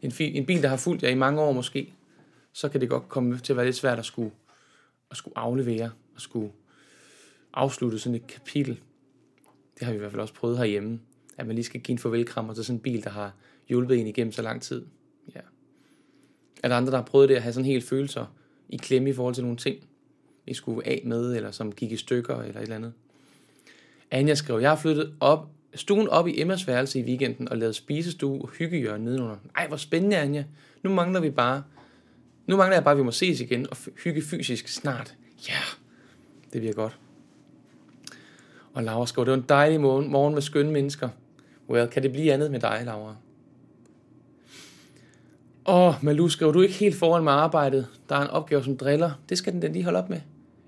En, 0.01 0.12
en 0.19 0.45
bil, 0.45 0.62
der 0.62 0.69
har 0.69 0.77
fulgt 0.77 1.03
jer 1.03 1.09
i 1.09 1.15
mange 1.15 1.42
år 1.42 1.51
måske, 1.51 1.94
så 2.53 2.69
kan 2.69 2.81
det 2.81 2.89
godt 2.89 3.09
komme 3.09 3.38
til 3.38 3.53
at 3.53 3.57
være 3.57 3.65
lidt 3.65 3.75
svært 3.75 4.00
at 4.00 4.06
skulle, 4.06 4.31
at 5.11 5.17
skulle 5.17 5.38
aflevere 5.38 5.91
og 6.15 6.21
skulle 6.21 6.51
afslutte 7.53 8.00
sådan 8.00 8.15
et 8.15 8.27
kapitel. 8.27 8.79
Det 9.79 9.85
har 9.85 9.91
vi 9.91 9.95
i 9.95 10.00
hvert 10.00 10.11
fald 10.11 10.21
også 10.21 10.33
prøvet 10.33 10.57
herhjemme, 10.57 11.00
at 11.38 11.47
man 11.47 11.56
lige 11.56 11.65
skal 11.65 11.81
give 11.81 11.94
en 11.94 12.00
farvelkrammer 12.00 12.53
til 12.53 12.65
sådan 12.65 12.77
en 12.77 12.81
bil, 12.81 13.03
der 13.03 13.09
har 13.09 13.33
hjulpet 13.67 14.00
en 14.00 14.07
igennem 14.07 14.31
så 14.31 14.41
lang 14.41 14.61
tid. 14.61 14.85
Ja. 15.35 15.39
Er 16.63 16.67
der 16.67 16.75
andre, 16.75 16.91
der 16.91 16.97
har 16.97 17.06
prøvet 17.06 17.29
det 17.29 17.35
at 17.35 17.41
have 17.41 17.53
sådan 17.53 17.65
helt 17.65 17.83
følelser 17.83 18.25
i 18.69 18.77
klemme 18.77 19.09
i 19.09 19.13
forhold 19.13 19.35
til 19.35 19.44
nogle 19.44 19.57
ting, 19.57 19.88
I 20.47 20.53
skulle 20.53 20.88
af 20.88 21.01
med, 21.06 21.35
eller 21.35 21.51
som 21.51 21.71
gik 21.71 21.91
i 21.91 21.97
stykker, 21.97 22.41
eller 22.41 22.56
et 22.56 22.61
eller 22.61 22.75
andet? 22.75 22.94
Anja 24.11 24.35
skrev, 24.35 24.59
jeg 24.59 24.69
har 24.69 24.77
flyttet 24.77 25.13
op, 25.19 25.50
stuen 25.75 26.07
op 26.07 26.27
i 26.27 26.41
Emmas 26.41 26.67
værelse 26.67 27.00
i 27.00 27.03
weekenden 27.03 27.50
og 27.50 27.57
lavet 27.57 27.75
spisestue 27.75 28.41
og 28.41 28.50
hyggehjørne 28.50 29.06
nedenunder. 29.06 29.38
Ej, 29.56 29.67
hvor 29.67 29.77
spændende, 29.77 30.17
Anja. 30.17 30.44
Nu 30.83 30.89
mangler 30.89 31.19
vi 31.19 31.29
bare, 31.29 31.63
nu 32.50 32.57
mangler 32.57 32.75
jeg 32.75 32.84
bare, 32.84 32.92
at 32.92 32.98
vi 32.98 33.04
må 33.04 33.12
ses 33.12 33.42
igen 33.42 33.68
og 33.72 33.78
hygge 34.04 34.22
fysisk 34.22 34.68
snart. 34.68 35.16
Ja, 35.48 35.54
yeah. 35.54 35.63
det 36.54 36.62
bliver 36.62 36.74
godt. 36.74 37.00
Og 38.74 38.84
Laura 38.84 39.06
skriver, 39.06 39.25
det 39.25 39.31
var 39.31 39.38
en 39.38 39.46
dejlig 39.50 39.81
morgen, 39.81 40.12
morgen 40.12 40.34
med 40.34 40.42
skønne 40.42 40.72
mennesker. 40.72 41.10
Well, 41.69 41.88
kan 41.88 42.04
det 42.04 42.12
blive 42.12 42.34
andet 42.34 42.51
med 42.51 42.60
dig, 42.60 42.81
Laura? 42.86 43.16
Åh, 45.66 45.88
oh, 45.88 45.94
Malu, 46.01 46.28
skriver 46.28 46.51
du 46.51 46.62
ikke 46.62 46.74
helt 46.74 46.96
foran 46.96 47.24
med 47.24 47.31
arbejdet? 47.31 47.88
Der 48.10 48.16
er 48.16 48.22
en 48.22 48.28
opgave 48.28 48.63
som 48.63 48.78
driller. 48.78 49.12
Det 49.30 49.38
skal 49.38 49.54
den 49.54 49.62
da 49.62 49.68
lige 49.68 49.84
holde 49.84 50.00
op 50.00 50.10
med. 50.10 50.22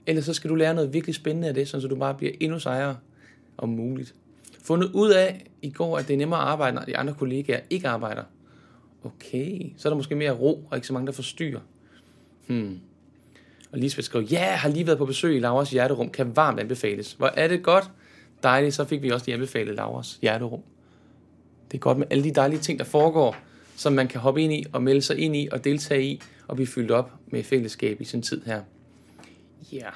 Ellers 0.07 0.25
så 0.25 0.33
skal 0.33 0.49
du 0.49 0.55
lære 0.55 0.73
noget 0.73 0.93
virkelig 0.93 1.15
spændende 1.15 1.47
af 1.47 1.53
det, 1.53 1.67
så 1.67 1.79
du 1.79 1.95
bare 1.95 2.13
bliver 2.13 2.33
endnu 2.39 2.59
sejere 2.59 2.97
om 3.57 3.69
muligt. 3.69 4.15
Fundet 4.63 4.91
ud 4.93 5.09
af 5.09 5.45
i 5.61 5.69
går, 5.69 5.97
at 5.97 6.07
det 6.07 6.13
er 6.13 6.17
nemmere 6.17 6.39
at 6.39 6.47
arbejde, 6.47 6.75
når 6.75 6.81
de 6.81 6.97
andre 6.97 7.13
kollegaer 7.13 7.59
ikke 7.69 7.87
arbejder. 7.87 8.23
Okay, 9.03 9.73
så 9.77 9.87
er 9.87 9.89
der 9.89 9.97
måske 9.97 10.15
mere 10.15 10.31
ro, 10.31 10.67
og 10.69 10.77
ikke 10.77 10.87
så 10.87 10.93
mange, 10.93 11.07
der 11.07 11.13
forstyrrer. 11.13 11.59
Hmm. 12.51 12.79
Og 13.71 13.79
Lisbeth 13.79 14.05
skrev, 14.05 14.21
ja, 14.21 14.35
yeah, 14.35 14.59
har 14.59 14.69
lige 14.69 14.87
været 14.87 14.97
på 14.97 15.05
besøg 15.05 15.35
i 15.35 15.39
Lauras 15.39 15.71
hjerterum, 15.71 16.09
kan 16.09 16.35
varmt 16.35 16.59
anbefales. 16.59 17.13
Hvor 17.13 17.27
er 17.27 17.47
det 17.47 17.63
godt. 17.63 17.91
Dejligt, 18.43 18.75
så 18.75 18.85
fik 18.85 19.01
vi 19.01 19.09
også 19.09 19.25
lige 19.25 19.33
anbefalet 19.33 19.75
Lauras 19.75 20.19
hjerterum. 20.21 20.61
Det 21.71 21.77
er 21.77 21.79
godt 21.79 21.97
med 21.97 22.07
alle 22.09 22.23
de 22.23 22.31
dejlige 22.31 22.59
ting, 22.59 22.79
der 22.79 22.85
foregår, 22.85 23.35
som 23.75 23.93
man 23.93 24.07
kan 24.07 24.21
hoppe 24.21 24.41
ind 24.41 24.53
i 24.53 24.65
og 24.73 24.83
melde 24.83 25.01
sig 25.01 25.17
ind 25.17 25.35
i 25.35 25.49
og 25.51 25.63
deltage 25.63 26.03
i 26.03 26.21
og 26.47 26.55
blive 26.55 26.67
fyldt 26.67 26.91
op 26.91 27.11
med 27.27 27.43
fællesskab 27.43 28.01
i 28.01 28.03
sin 28.03 28.21
tid 28.21 28.41
her. 28.45 28.61
Ja. 29.71 29.77
Yeah. 29.77 29.93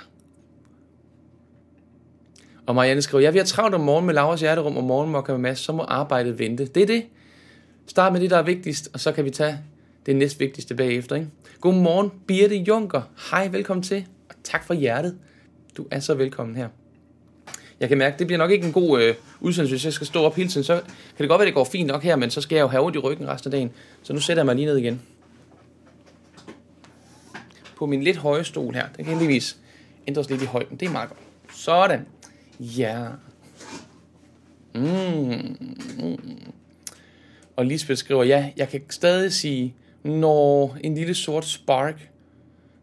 Og 2.66 2.76
Marianne 2.76 3.02
skrev, 3.02 3.22
ja, 3.22 3.32
vi 3.32 3.38
har 3.38 3.46
travlt 3.46 3.76
om 3.76 3.82
morgen 3.82 4.06
med 4.06 4.14
Lauras 4.14 4.42
hjerterum 4.42 4.78
og 4.78 4.84
morgenmokker 4.84 5.34
med 5.34 5.42
Mads, 5.42 5.60
så 5.60 5.72
må 5.72 5.84
arbejdet 5.84 6.40
vente. 6.40 6.66
Det 6.66 6.84
er 6.84 6.88
det. 6.88 7.06
Start 7.88 8.14
med 8.14 8.22
det, 8.22 8.30
der 8.30 8.38
er 8.38 8.44
vigtigst, 8.44 8.90
og 8.94 9.00
så 9.00 9.12
kan 9.12 9.26
vi 9.26 9.30
tage 9.30 9.60
det 10.06 10.16
næstvigtigste 10.16 10.76
bagefter. 10.76 11.16
Ikke? 11.16 11.28
Godmorgen, 11.62 12.12
Birte 12.28 12.56
Junker. 12.56 13.02
Hej, 13.32 13.48
velkommen 13.48 13.84
til, 13.84 14.06
og 14.30 14.36
tak 14.44 14.64
for 14.64 14.74
hjertet. 14.74 15.18
Du 15.78 15.86
er 15.92 16.00
så 16.00 16.14
velkommen 16.14 16.56
her. 16.56 16.70
Jeg 17.80 17.90
kan 17.90 17.98
mærke, 17.98 18.20
det 18.20 18.28
bliver 18.28 18.38
nok 18.38 18.52
ikke 18.52 18.68
en 18.68 18.74
god 18.74 19.02
øh, 19.02 19.16
udsendelse, 19.40 19.74
hvis 19.74 19.86
jeg 19.86 19.94
skal 19.94 20.08
stå 20.08 20.24
op 20.24 20.36
hele 20.36 20.50
tiden. 20.50 20.64
Så 20.64 20.74
kan 20.76 21.18
det 21.18 21.30
godt 21.30 21.40
være, 21.40 21.46
det 21.46 21.54
går 21.54 21.64
fint 21.64 21.88
nok 21.88 22.04
her, 22.04 22.16
men 22.16 22.30
så 22.30 22.42
skal 22.42 22.56
jeg 22.56 22.62
jo 22.62 22.68
have 22.68 22.84
ondt 22.84 22.96
i 22.96 23.00
ryggen 23.00 23.28
resten 23.28 23.48
af 23.48 23.52
dagen. 23.52 23.72
Så 24.04 24.14
nu 24.14 24.20
sætter 24.20 24.42
jeg 24.42 24.46
mig 24.46 24.56
lige 24.56 24.66
ned 24.66 24.78
igen. 24.78 25.02
På 27.78 27.86
min 27.86 28.04
lidt 28.04 28.18
høje 28.18 28.44
stol 28.44 28.74
her. 28.74 28.86
Den 28.98 29.06
kan 29.06 29.14
heldigvis 29.14 29.58
ændres 30.08 30.30
lidt 30.30 30.42
i 30.42 30.46
højden. 30.46 30.78
Det 30.78 30.86
er 30.86 30.92
meget 30.92 31.10
godt. 31.10 31.20
Sådan. 31.54 32.06
Ja. 32.60 33.06
Mm. 34.76 35.58
Mm. 36.00 36.18
Og 37.56 37.66
Lisbeth 37.66 37.98
skriver, 37.98 38.24
ja, 38.24 38.52
jeg 38.58 38.70
kan 38.70 38.82
stadig 38.90 39.34
sige, 39.34 39.74
når 40.06 40.78
en 40.84 40.96
lille 40.96 41.14
sort 41.14 41.46
spark, 41.46 42.10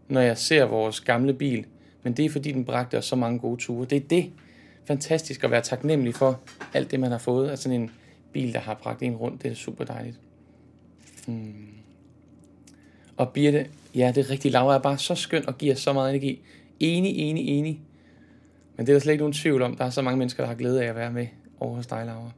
når 0.09 0.21
jeg 0.21 0.39
ser 0.39 0.65
vores 0.65 1.01
gamle 1.01 1.35
bil. 1.35 1.67
Men 2.03 2.13
det 2.13 2.25
er 2.25 2.31
fordi, 2.31 2.53
den 2.53 2.65
bragte 2.65 2.99
os 2.99 3.05
så 3.05 3.17
mange 3.17 3.39
gode 3.39 3.61
ture. 3.61 3.87
Det 3.87 3.97
er 3.97 4.09
det. 4.11 4.31
Fantastisk 4.85 5.45
at 5.45 5.51
være 5.51 5.61
taknemmelig 5.61 6.15
for 6.15 6.41
alt 6.75 6.91
det, 6.91 7.01
man 7.01 7.11
har 7.11 7.19
fået. 7.19 7.51
Altså 7.51 7.63
sådan 7.63 7.81
en 7.81 7.91
bil, 8.33 8.53
der 8.53 8.61
har 8.61 8.75
bragt 8.75 9.03
en 9.03 9.17
rundt. 9.17 9.43
Det 9.43 9.51
er 9.51 9.55
super 9.55 9.85
dejligt. 9.85 10.17
Hmm. 11.27 11.69
Og 13.17 13.29
Birte, 13.29 13.67
ja, 13.95 14.13
det 14.15 14.27
er 14.27 14.31
rigtigt. 14.31 14.53
Laura 14.53 14.75
er 14.75 14.79
bare 14.79 14.99
så 14.99 15.15
skøn 15.15 15.49
og 15.49 15.59
giver 15.59 15.75
så 15.75 15.93
meget 15.93 16.11
energi. 16.11 16.41
Enig, 16.81 17.19
enig, 17.19 17.49
enig. 17.49 17.81
Men 18.77 18.87
det 18.87 18.93
er 18.93 18.95
der 18.95 19.01
slet 19.01 19.13
ikke 19.13 19.23
nogen 19.23 19.33
tvivl 19.33 19.63
om. 19.63 19.77
Der 19.77 19.85
er 19.85 19.91
så 19.91 20.03
mange 20.03 20.19
mennesker, 20.19 20.43
der 20.43 20.49
har 20.49 20.55
glæde 20.55 20.85
af 20.85 20.89
at 20.89 20.97
være 20.97 21.13
med 21.13 21.27
over 21.61 21.77
hos 21.77 21.87
dig, 21.87 22.07
Laura. 22.07 22.31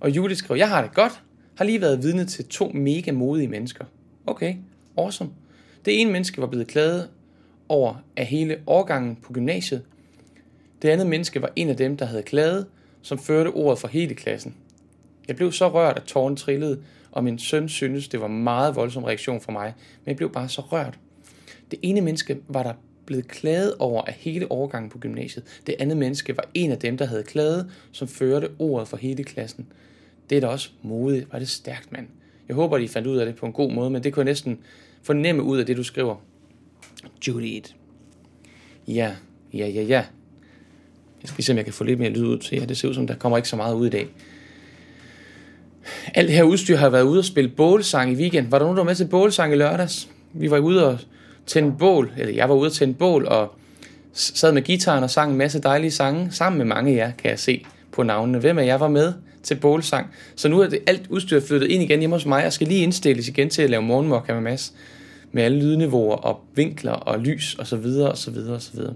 Og 0.00 0.10
Julie 0.10 0.36
skriver, 0.36 0.56
jeg 0.56 0.68
har 0.68 0.82
det 0.82 0.94
godt. 0.94 1.22
Har 1.56 1.64
lige 1.64 1.80
været 1.80 2.02
vidne 2.02 2.24
til 2.24 2.48
to 2.48 2.70
mega 2.74 3.12
modige 3.12 3.48
mennesker. 3.48 3.84
Okay, 4.26 4.54
awesome. 4.96 5.30
Det 5.84 6.00
ene 6.00 6.12
menneske 6.12 6.40
var 6.40 6.46
blevet 6.46 6.66
klaget 6.66 7.08
over 7.68 7.94
af 8.16 8.26
hele 8.26 8.58
årgangen 8.66 9.16
på 9.16 9.32
gymnasiet. 9.32 9.82
Det 10.82 10.88
andet 10.88 11.06
menneske 11.06 11.42
var 11.42 11.52
en 11.56 11.68
af 11.68 11.76
dem, 11.76 11.96
der 11.96 12.06
havde 12.06 12.22
klaget, 12.22 12.66
som 13.02 13.18
førte 13.18 13.48
ordet 13.48 13.78
for 13.78 13.88
hele 13.88 14.14
klassen. 14.14 14.54
Jeg 15.28 15.36
blev 15.36 15.52
så 15.52 15.68
rørt, 15.68 15.96
at 15.96 16.02
tårnen 16.02 16.36
trillede, 16.36 16.82
og 17.10 17.24
min 17.24 17.38
søn 17.38 17.68
syntes, 17.68 18.08
det 18.08 18.20
var 18.20 18.26
en 18.26 18.44
meget 18.44 18.76
voldsom 18.76 19.04
reaktion 19.04 19.40
for 19.40 19.52
mig, 19.52 19.74
men 20.04 20.08
jeg 20.08 20.16
blev 20.16 20.32
bare 20.32 20.48
så 20.48 20.62
rørt. 20.62 20.98
Det 21.70 21.78
ene 21.82 22.00
menneske 22.00 22.38
var 22.48 22.62
der 22.62 22.72
blevet 23.06 23.28
klaget 23.28 23.74
over 23.78 24.02
af 24.02 24.12
hele 24.12 24.52
årgangen 24.52 24.90
på 24.90 24.98
gymnasiet. 24.98 25.44
Det 25.66 25.74
andet 25.78 25.96
menneske 25.96 26.36
var 26.36 26.44
en 26.54 26.72
af 26.72 26.78
dem, 26.78 26.98
der 26.98 27.04
havde 27.04 27.22
klaget, 27.22 27.70
som 27.92 28.08
førte 28.08 28.48
ordet 28.58 28.88
for 28.88 28.96
hele 28.96 29.24
klassen. 29.24 29.66
Det 30.30 30.36
er 30.36 30.40
da 30.40 30.46
også 30.46 30.70
modigt. 30.82 31.32
Var 31.32 31.38
det 31.38 31.48
stærkt, 31.48 31.92
mand. 31.92 32.06
Jeg 32.48 32.56
håber, 32.56 32.78
de 32.78 32.88
fandt 32.88 33.08
ud 33.08 33.16
af 33.16 33.26
det 33.26 33.34
på 33.34 33.46
en 33.46 33.52
god 33.52 33.72
måde, 33.72 33.90
men 33.90 34.04
det 34.04 34.12
kunne 34.12 34.20
jeg 34.20 34.30
næsten 34.30 34.58
fornemme 35.02 35.42
ud 35.42 35.58
af 35.58 35.66
det, 35.66 35.76
du 35.76 35.82
skriver. 35.82 36.16
Judith. 37.28 37.70
Ja, 38.88 39.12
ja, 39.54 39.66
ja, 39.68 39.82
ja. 39.82 40.04
Jeg 41.22 41.28
skal 41.28 41.44
se, 41.44 41.52
om 41.52 41.56
jeg 41.56 41.64
kan 41.64 41.74
få 41.74 41.84
lidt 41.84 41.98
mere 41.98 42.10
lyd 42.10 42.24
ud 42.24 42.38
til 42.38 42.58
jer. 42.58 42.66
Det 42.66 42.76
ser 42.76 42.88
ud 42.88 42.94
som, 42.94 43.06
der 43.06 43.14
kommer 43.14 43.36
ikke 43.36 43.48
så 43.48 43.56
meget 43.56 43.74
ud 43.74 43.86
i 43.86 43.90
dag. 43.90 44.08
alt 46.14 46.28
det 46.28 46.36
her 46.36 46.42
udstyr 46.42 46.76
har 46.76 46.88
været 46.88 47.02
ude 47.02 47.18
og 47.18 47.24
spille 47.24 47.50
bålsang 47.50 48.12
i 48.12 48.14
weekend. 48.14 48.48
Var 48.48 48.58
der 48.58 48.64
nogen, 48.64 48.76
der 48.76 48.82
var 48.82 48.90
med 48.90 48.94
til 48.94 49.06
bålsang 49.08 49.52
i 49.52 49.56
lørdags? 49.56 50.08
Vi 50.32 50.50
var 50.50 50.58
ude 50.58 50.86
og 50.86 50.98
tænde 51.46 51.74
bål, 51.78 52.12
eller 52.16 52.34
jeg 52.34 52.48
var 52.48 52.54
ude 52.54 52.68
og 52.68 52.72
tænde 52.72 52.94
bål, 52.94 53.26
og 53.26 53.54
sad 54.12 54.52
med 54.52 54.62
gitaren 54.62 55.04
og 55.04 55.10
sang 55.10 55.32
en 55.32 55.38
masse 55.38 55.60
dejlige 55.60 55.90
sange, 55.90 56.30
sammen 56.30 56.58
med 56.58 56.66
mange 56.66 56.92
af 56.92 56.96
jer, 56.96 57.10
kan 57.10 57.30
jeg 57.30 57.38
se 57.38 57.64
på 57.92 58.02
navnene. 58.02 58.38
Hvem 58.38 58.58
af 58.58 58.66
jer 58.66 58.78
var 58.78 58.88
med 58.88 59.12
til 59.46 59.54
bålsang? 59.54 60.06
Så 60.36 60.48
nu 60.48 60.60
er 60.60 60.68
det 60.68 60.78
alt 60.86 61.06
udstyr 61.10 61.40
flyttet 61.40 61.68
ind 61.68 61.82
igen 61.82 61.98
hjemme 61.98 62.16
hos 62.16 62.26
mig, 62.26 62.46
og 62.46 62.52
skal 62.52 62.66
lige 62.66 62.82
indstilles 62.82 63.28
igen 63.28 63.50
til 63.50 63.62
at 63.62 63.70
lave 63.70 63.82
morgenmokka 63.82 64.34
med 64.34 64.42
Mads. 64.42 64.72
Med 65.32 65.42
alle 65.42 65.58
lydniveauer 65.58 66.16
og 66.16 66.40
vinkler 66.54 66.92
og 66.92 67.20
lys 67.20 67.54
og 67.54 67.66
så 67.66 67.76
videre 67.76 68.10
og 68.10 68.18
så 68.18 68.30
videre 68.30 68.54
og 68.54 68.62
så 68.62 68.70
videre. 68.74 68.94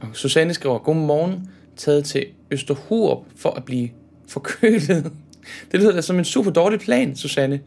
Og 0.00 0.08
Susanne 0.12 0.54
skriver, 0.54 0.78
godmorgen, 0.78 1.48
taget 1.76 2.04
til 2.04 2.26
Østerhurup 2.50 3.24
for 3.36 3.50
at 3.50 3.64
blive 3.64 3.88
forkølet. 4.28 5.12
Det 5.72 5.80
lyder 5.80 5.92
da 5.92 6.00
som 6.00 6.18
en 6.18 6.24
super 6.24 6.50
dårlig 6.50 6.80
plan, 6.80 7.16
Susanne. 7.16 7.60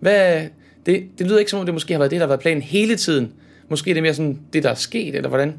Hvad, 0.00 0.48
det, 0.86 1.04
det 1.18 1.26
lyder 1.26 1.38
ikke 1.38 1.50
som 1.50 1.60
om, 1.60 1.66
det 1.66 1.74
måske 1.74 1.94
har 1.94 1.98
været 1.98 2.10
det, 2.10 2.20
der 2.20 2.26
har 2.26 2.28
været 2.28 2.40
planen 2.40 2.62
hele 2.62 2.96
tiden. 2.96 3.32
Måske 3.68 3.90
er 3.90 3.94
det 3.94 4.02
mere 4.02 4.14
sådan 4.14 4.40
det, 4.52 4.62
der 4.62 4.70
er 4.70 4.74
sket, 4.74 5.14
eller 5.14 5.28
hvordan? 5.28 5.54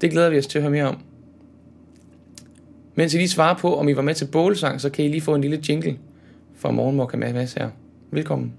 Det 0.00 0.10
glæder 0.10 0.30
vi 0.30 0.38
os 0.38 0.46
til 0.46 0.58
at 0.58 0.62
høre 0.62 0.72
mere 0.72 0.84
om. 0.84 0.98
Mens 2.94 3.14
I 3.14 3.16
lige 3.16 3.28
svarer 3.28 3.54
på, 3.54 3.76
om 3.76 3.88
I 3.88 3.96
var 3.96 4.02
med 4.02 4.14
til 4.14 4.24
bålsang, 4.24 4.80
så 4.80 4.90
kan 4.90 5.04
I 5.04 5.08
lige 5.08 5.20
få 5.20 5.34
en 5.34 5.40
lille 5.40 5.60
jingle 5.68 5.98
fra 6.56 6.70
Morgenmokka 6.70 7.16
med 7.16 7.32
Mads 7.32 7.52
her. 7.52 7.70
Velkommen. 8.10 8.52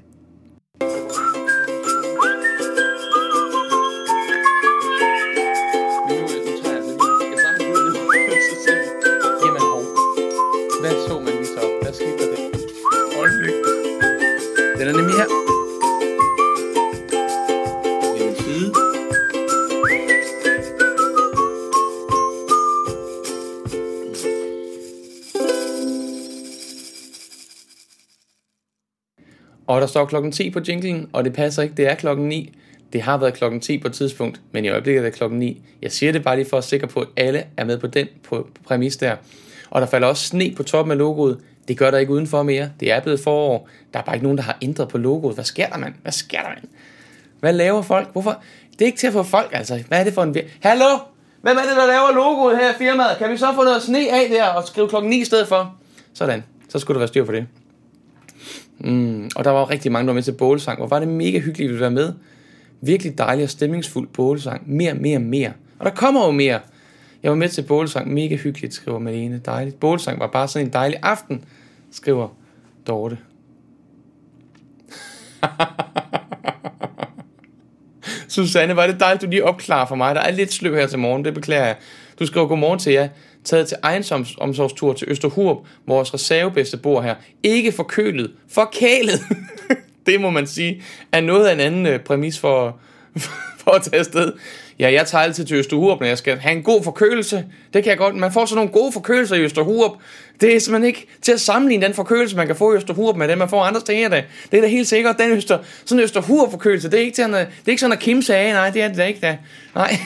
Der 29.83 29.87
står 29.87 30.05
klokken 30.05 30.31
10 30.31 30.49
på 30.49 30.59
jinglen, 30.67 31.09
og 31.13 31.25
det 31.25 31.33
passer 31.33 31.63
ikke, 31.63 31.75
det 31.75 31.87
er 31.87 31.95
klokken 31.95 32.29
9. 32.29 32.53
Det 32.93 33.01
har 33.01 33.17
været 33.17 33.33
klokken 33.33 33.59
10 33.59 33.77
på 33.77 33.87
et 33.87 33.93
tidspunkt, 33.93 34.41
men 34.51 34.65
i 34.65 34.69
øjeblikket 34.69 34.99
er 34.99 35.03
det 35.03 35.13
klokken 35.13 35.39
9. 35.39 35.61
Jeg 35.81 35.91
siger 35.91 36.11
det 36.11 36.23
bare 36.23 36.35
lige 36.35 36.49
for 36.49 36.57
at 36.57 36.63
sikre 36.63 36.87
på, 36.87 36.99
at 36.99 37.07
alle 37.17 37.43
er 37.57 37.65
med 37.65 37.77
på 37.77 37.87
den 37.87 38.07
på 38.23 38.47
præmis 38.65 38.97
der. 38.97 39.15
Og 39.69 39.81
der 39.81 39.87
falder 39.87 40.07
også 40.07 40.27
sne 40.27 40.53
på 40.57 40.63
toppen 40.63 40.91
af 40.91 40.97
logoet. 40.97 41.39
Det 41.67 41.77
gør 41.77 41.91
der 41.91 41.97
ikke 41.97 42.11
udenfor 42.11 42.43
mere. 42.43 42.69
Det 42.79 42.91
er 42.91 42.99
blevet 42.99 43.19
forår. 43.19 43.69
Der 43.93 43.99
er 43.99 44.03
bare 44.03 44.15
ikke 44.15 44.23
nogen, 44.23 44.37
der 44.37 44.43
har 44.43 44.57
ændret 44.61 44.87
på 44.87 44.97
logoet. 44.97 45.35
Hvad 45.35 45.43
sker 45.43 45.67
der, 45.67 45.77
mand? 45.77 45.93
Hvad 46.01 46.11
sker 46.11 46.41
der, 46.41 46.49
mand? 46.49 46.63
Hvad 47.39 47.53
laver 47.53 47.81
folk? 47.81 48.11
Hvorfor? 48.11 48.41
Det 48.71 48.81
er 48.81 48.85
ikke 48.85 48.99
til 48.99 49.07
at 49.07 49.13
få 49.13 49.23
folk, 49.23 49.49
altså. 49.53 49.83
Hvad 49.87 49.99
er 49.99 50.03
det 50.03 50.13
for 50.13 50.23
en... 50.23 50.37
Hallo? 50.59 50.97
Hvem 51.41 51.57
er 51.57 51.61
det, 51.61 51.77
der 51.77 51.87
laver 51.87 52.13
logoet 52.13 52.57
her 52.57 52.69
i 52.69 52.73
firmaet? 52.77 53.17
Kan 53.17 53.31
vi 53.31 53.37
så 53.37 53.53
få 53.55 53.63
noget 53.63 53.81
sne 53.81 53.99
af 54.11 54.29
der 54.29 54.45
og 54.45 54.67
skrive 54.67 54.89
klokken 54.89 55.09
9 55.09 55.21
i 55.21 55.25
stedet 55.25 55.47
for? 55.47 55.75
Sådan. 56.13 56.43
Så 56.69 56.79
skulle 56.79 56.95
der 56.95 56.99
være 56.99 57.07
styr 57.07 57.25
på 57.25 57.31
det. 57.31 57.47
Mm, 58.83 59.29
og 59.35 59.43
der 59.43 59.51
var 59.51 59.69
rigtig 59.69 59.91
mange, 59.91 60.07
der 60.07 60.11
var 60.11 60.17
med 60.17 60.23
til 60.23 60.31
bålsang. 60.31 60.77
Hvor 60.77 60.87
var 60.87 60.99
det 60.99 61.07
mega 61.07 61.39
hyggeligt 61.39 61.71
at 61.71 61.79
være 61.79 61.91
med. 61.91 62.13
Virkelig 62.81 63.17
dejlig 63.17 63.43
og 63.43 63.49
stemningsfuld 63.49 64.07
bålsang. 64.07 64.61
Mere, 64.65 64.93
mere, 64.93 65.19
mere. 65.19 65.53
Og 65.79 65.85
der 65.85 65.91
kommer 65.91 66.25
jo 66.25 66.31
mere. 66.31 66.59
Jeg 67.23 67.31
var 67.31 67.37
med 67.37 67.49
til 67.49 67.61
bålsang. 67.61 68.13
Mega 68.13 68.35
hyggeligt, 68.35 68.73
skriver 68.73 68.99
Malene. 68.99 69.41
Dejligt. 69.45 69.79
Bålsang 69.79 70.19
var 70.19 70.27
bare 70.27 70.47
sådan 70.47 70.67
en 70.67 70.73
dejlig 70.73 70.99
aften, 71.03 71.45
skriver 71.91 72.27
Dorte. 72.87 73.17
Susanne, 78.27 78.75
var 78.75 78.87
det 78.87 78.99
dejligt, 78.99 79.21
du 79.21 79.27
lige 79.29 79.43
opklarer 79.43 79.87
for 79.87 79.95
mig. 79.95 80.15
Der 80.15 80.21
er 80.21 80.31
lidt 80.31 80.53
sløv 80.53 80.75
her 80.75 80.87
til 80.87 80.99
morgen, 80.99 81.25
det 81.25 81.33
beklager 81.33 81.65
jeg. 81.65 81.75
Du 82.19 82.25
skriver 82.25 82.47
godmorgen 82.47 82.79
til 82.79 82.93
jer. 82.93 83.09
Taget 83.43 83.67
til 83.67 83.77
ejendomsomsorgstur 83.83 84.93
til 84.93 85.07
Østerhurup, 85.11 85.57
vores 85.87 86.13
reservebedste 86.13 86.77
bor 86.77 87.01
her. 87.01 87.15
Ikke 87.43 87.71
forkølet, 87.71 88.31
forkælet. 88.49 89.19
det 90.05 90.21
må 90.21 90.29
man 90.29 90.47
sige, 90.47 90.83
er 91.11 91.21
noget 91.21 91.47
af 91.47 91.53
en 91.53 91.59
anden 91.59 91.85
øh, 91.85 91.99
præmis 91.99 92.39
for, 92.39 92.77
for 93.63 93.71
at 93.71 93.81
tage 93.81 93.99
afsted. 93.99 94.33
Ja, 94.79 94.91
jeg 94.91 95.07
tager 95.07 95.23
altid 95.23 95.45
til 95.45 95.57
Østerhurup, 95.57 95.99
når 95.99 96.07
jeg 96.07 96.17
skal 96.17 96.37
have 96.37 96.55
en 96.55 96.63
god 96.63 96.83
forkølelse. 96.83 97.45
Det 97.73 97.83
kan 97.83 97.89
jeg 97.89 97.97
godt. 97.97 98.15
Man 98.15 98.31
får 98.31 98.45
sådan 98.45 98.55
nogle 98.55 98.71
gode 98.71 98.91
forkølelser 98.91 99.35
i 99.35 99.41
Østerhurup. 99.41 99.91
Det 100.41 100.55
er 100.55 100.59
simpelthen 100.59 100.87
ikke 100.87 101.07
til 101.21 101.31
at 101.31 101.41
sammenligne 101.41 101.85
den 101.85 101.93
forkølelse, 101.93 102.35
man 102.35 102.47
kan 102.47 102.55
få 102.55 102.73
i 102.73 102.75
Østerhurup 102.75 103.15
med 103.15 103.27
den, 103.27 103.37
man 103.37 103.49
får 103.49 103.63
andre 103.63 103.81
steder. 103.81 104.09
Det, 104.09 104.23
det 104.51 104.57
er 104.57 104.61
da 104.61 104.67
helt 104.67 104.87
sikkert. 104.87 105.17
Den 105.19 105.31
Øster, 105.31 105.59
sådan 105.85 105.99
en 105.99 106.03
Østerhurup 106.03 106.51
forkølelse, 106.51 106.91
det 106.91 106.99
er 106.99 107.03
ikke, 107.03 107.15
til, 107.15 107.23
det 107.23 107.35
er 107.35 107.69
ikke 107.69 107.79
sådan, 107.79 107.93
at 107.93 107.99
Kim 107.99 108.21
sagde, 108.21 108.53
nej, 108.53 108.69
det 108.69 108.81
er 108.81 108.87
det 108.87 108.97
da 108.97 109.05
ikke 109.05 109.19
da. 109.19 109.37
Nej. 109.75 109.97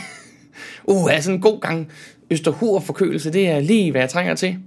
Uh, 0.84 1.13
er 1.13 1.29
en 1.29 1.41
god 1.41 1.62
gang 1.62 1.91
Østerhurup 2.31 2.84
forkølelse, 2.84 3.34
det 3.34 3.50
er 3.50 3.60
lige, 3.60 3.91
hvad 3.91 4.01
jeg 4.01 4.10
trænger 4.10 4.36
til. 4.36 4.57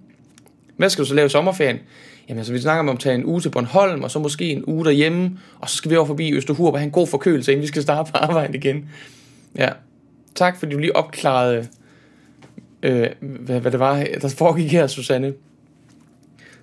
Hvad 0.77 0.91
skal 0.91 1.05
du 1.05 1.09
så 1.09 1.15
lave 1.15 1.27
i 1.27 1.29
sommerferien? 1.29 1.79
Jamen 2.29 2.39
altså, 2.39 2.53
vi 2.53 2.59
snakker 2.59 2.81
om 2.81 2.89
at 2.89 2.99
tage 2.99 3.15
en 3.15 3.25
uge 3.25 3.41
til 3.41 3.51
Bornholm, 3.51 4.03
og 4.03 4.11
så 4.11 4.19
måske 4.19 4.51
en 4.51 4.65
uge 4.65 4.85
derhjemme, 4.85 5.39
og 5.59 5.71
så 5.71 5.77
skal 5.77 5.91
vi 5.91 5.97
over 5.97 6.07
forbi 6.07 6.33
Østerhur 6.33 6.71
og 6.71 6.79
have 6.79 6.85
en 6.85 6.91
god 6.91 7.07
forkølelse, 7.07 7.53
inden 7.53 7.63
vi 7.63 7.67
skal 7.67 7.83
starte 7.83 8.13
på 8.13 8.19
arbejde 8.19 8.59
igen. 8.59 8.89
Ja, 9.57 9.69
tak 10.35 10.59
fordi 10.59 10.73
du 10.73 10.79
lige 10.79 10.97
opklarede, 10.97 11.69
øh, 12.83 13.09
hvad, 13.21 13.61
hvad 13.61 13.71
det 13.71 13.81
var, 13.81 14.07
der 14.23 14.29
foregik 14.29 14.73
her, 14.73 14.87
Susanne. 14.87 15.33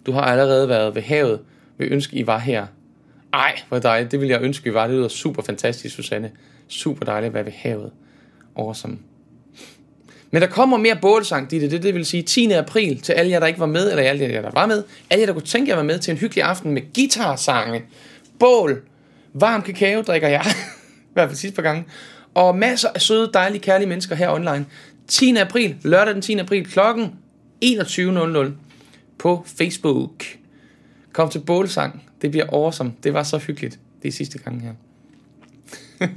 Du 0.05 0.11
har 0.11 0.21
allerede 0.21 0.69
været 0.69 0.95
ved 0.95 1.01
havet. 1.01 1.39
vil 1.77 1.91
ønske, 1.91 2.17
I 2.17 2.27
var 2.27 2.39
her. 2.39 2.65
Ej, 3.33 3.55
hvor 3.69 3.79
dejligt. 3.79 4.11
Det 4.11 4.21
vil 4.21 4.29
jeg 4.29 4.41
ønske, 4.41 4.69
I 4.69 4.73
var. 4.73 4.87
Det 4.87 4.95
lyder 4.95 5.07
super 5.07 5.41
fantastisk, 5.41 5.95
Susanne. 5.95 6.31
Super 6.67 7.05
dejligt 7.05 7.27
at 7.27 7.33
være 7.33 7.45
ved 7.45 7.51
havet. 7.51 7.91
Awesome. 8.55 8.97
Men 10.31 10.41
der 10.41 10.47
kommer 10.47 10.77
mere 10.77 10.97
bålsang, 11.01 11.51
det, 11.51 11.71
Det, 11.71 11.83
det 11.83 11.93
vil 11.93 12.05
sige 12.05 12.23
10. 12.23 12.51
april 12.51 13.01
til 13.01 13.13
alle 13.13 13.31
jer, 13.31 13.39
der 13.39 13.47
ikke 13.47 13.59
var 13.59 13.65
med, 13.65 13.89
eller 13.89 14.03
alle 14.03 14.25
jer, 14.25 14.41
der 14.41 14.51
var 14.53 14.65
med. 14.65 14.83
Alle 15.09 15.21
jer, 15.21 15.25
der 15.25 15.33
kunne 15.33 15.45
tænke 15.45 15.69
jer 15.69 15.75
at 15.75 15.77
være 15.77 15.93
med 15.93 15.99
til 15.99 16.11
en 16.11 16.17
hyggelig 16.17 16.43
aften 16.43 16.71
med 16.71 16.81
guitarsange, 16.95 17.83
bål, 18.39 18.81
varm 19.33 19.61
kakao 19.61 20.01
drikker 20.01 20.27
jeg. 20.27 20.45
I 21.09 21.13
hvert 21.13 21.29
fald 21.29 21.37
sidste 21.37 21.55
par 21.55 21.61
gange. 21.61 21.85
Og 22.33 22.57
masser 22.57 22.89
af 22.95 23.01
søde, 23.01 23.29
dejlige, 23.33 23.61
kærlige 23.61 23.89
mennesker 23.89 24.15
her 24.15 24.29
online. 24.29 24.65
10. 25.07 25.35
april, 25.37 25.75
lørdag 25.81 26.13
den 26.13 26.21
10. 26.21 26.37
april, 26.37 26.65
klokken 26.65 27.11
21.00 27.65 28.51
på 29.17 29.45
Facebook. 29.57 30.25
Kom 31.11 31.29
til 31.29 31.39
bålsang. 31.39 32.03
Det 32.21 32.31
bliver 32.31 32.45
awesome. 32.53 32.93
Det 33.03 33.13
var 33.13 33.23
så 33.23 33.37
hyggeligt. 33.37 33.79
Det 34.01 34.07
er 34.07 34.11
sidste 34.11 34.37
gang 34.37 34.61
her. 34.61 34.73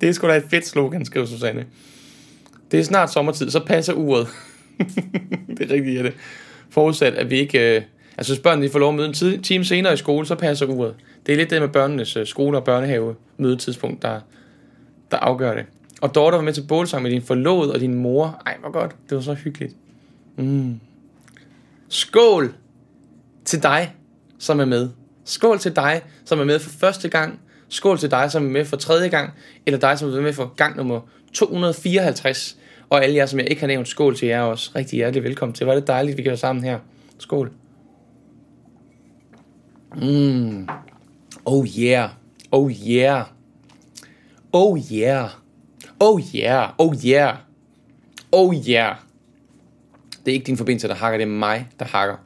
det 0.00 0.08
er 0.08 0.12
sgu 0.12 0.28
da 0.28 0.36
et 0.36 0.44
fedt 0.50 0.66
slogan, 0.66 1.04
skriver 1.04 1.26
Susanne. 1.26 1.66
Det 2.70 2.80
er 2.80 2.84
snart 2.84 3.12
sommertid, 3.12 3.50
så 3.50 3.60
passer 3.60 3.92
uret. 3.92 4.28
det 5.58 5.70
er 5.70 5.74
rigtigt, 5.74 5.96
ja 5.96 6.02
det. 6.02 6.14
Forudsat, 6.70 7.14
at 7.14 7.30
vi 7.30 7.38
ikke... 7.38 7.76
Øh, 7.76 7.82
altså, 8.18 8.32
hvis 8.32 8.42
børnene 8.42 8.68
får 8.68 8.78
lov 8.78 8.88
at 8.88 8.94
møde 8.94 9.08
en 9.08 9.14
tid, 9.14 9.38
time 9.38 9.64
senere 9.64 9.94
i 9.94 9.96
skole, 9.96 10.26
så 10.26 10.34
passer 10.34 10.66
uret. 10.66 10.94
Det 11.26 11.32
er 11.32 11.36
lidt 11.36 11.50
det 11.50 11.60
med 11.60 11.68
børnenes 11.68 12.16
øh, 12.16 12.26
skole- 12.26 12.58
og 12.58 12.64
børnehave 12.64 13.14
mødetidspunkt, 13.36 14.02
der, 14.02 14.20
der 15.10 15.16
afgør 15.16 15.54
det. 15.54 15.64
Og 16.00 16.14
Dorte 16.14 16.36
var 16.36 16.42
med 16.42 16.52
til 16.52 16.62
bålsang 16.68 17.02
med 17.02 17.10
din 17.10 17.22
forlovede 17.22 17.72
og 17.72 17.80
din 17.80 17.94
mor. 17.94 18.42
Ej, 18.46 18.56
hvor 18.60 18.72
godt. 18.72 18.96
Det 19.08 19.16
var 19.16 19.22
så 19.22 19.34
hyggeligt. 19.34 19.74
Mm. 20.36 20.80
Skål 21.88 22.54
til 23.44 23.62
dig, 23.62 23.94
som 24.38 24.60
er 24.60 24.64
med. 24.64 24.88
Skål 25.24 25.58
til 25.58 25.76
dig, 25.76 26.02
som 26.24 26.40
er 26.40 26.44
med 26.44 26.58
for 26.58 26.70
første 26.70 27.08
gang. 27.08 27.40
Skål 27.68 27.98
til 27.98 28.10
dig, 28.10 28.30
som 28.30 28.46
er 28.46 28.50
med 28.50 28.64
for 28.64 28.76
tredje 28.76 29.08
gang. 29.08 29.30
Eller 29.66 29.78
dig, 29.78 29.98
som 29.98 30.12
er 30.14 30.20
med 30.20 30.32
for 30.32 30.54
gang 30.56 30.76
nummer 30.76 31.00
254. 31.32 32.56
Og 32.90 33.04
alle 33.04 33.16
jer, 33.16 33.26
som 33.26 33.38
jeg 33.38 33.50
ikke 33.50 33.60
har 33.60 33.66
nævnt, 33.66 33.88
skål 33.88 34.16
til 34.16 34.28
jer 34.28 34.40
også. 34.40 34.70
Rigtig 34.76 34.96
hjertelig 34.96 35.24
velkommen 35.24 35.54
til. 35.54 35.66
Var 35.66 35.74
det 35.74 35.86
dejligt, 35.86 36.16
vi 36.16 36.22
kan 36.22 36.30
være 36.30 36.36
sammen 36.36 36.64
her. 36.64 36.78
Skål. 37.18 37.52
Mm. 39.96 40.68
Oh 41.44 41.66
yeah. 41.78 42.10
Oh 42.52 42.72
yeah. 42.72 43.24
Oh 44.52 44.78
yeah. 44.92 45.30
Oh 46.00 46.20
yeah. 46.34 46.70
Oh 46.78 46.94
yeah. 47.04 47.36
Oh 48.32 48.54
yeah. 48.54 48.96
Det 50.24 50.30
er 50.30 50.34
ikke 50.34 50.46
din 50.46 50.56
forbindelse, 50.56 50.88
der 50.88 50.94
hakker, 50.94 51.18
det 51.18 51.24
er 51.24 51.28
mig, 51.28 51.68
der 51.78 51.84
hakker. 51.84 52.16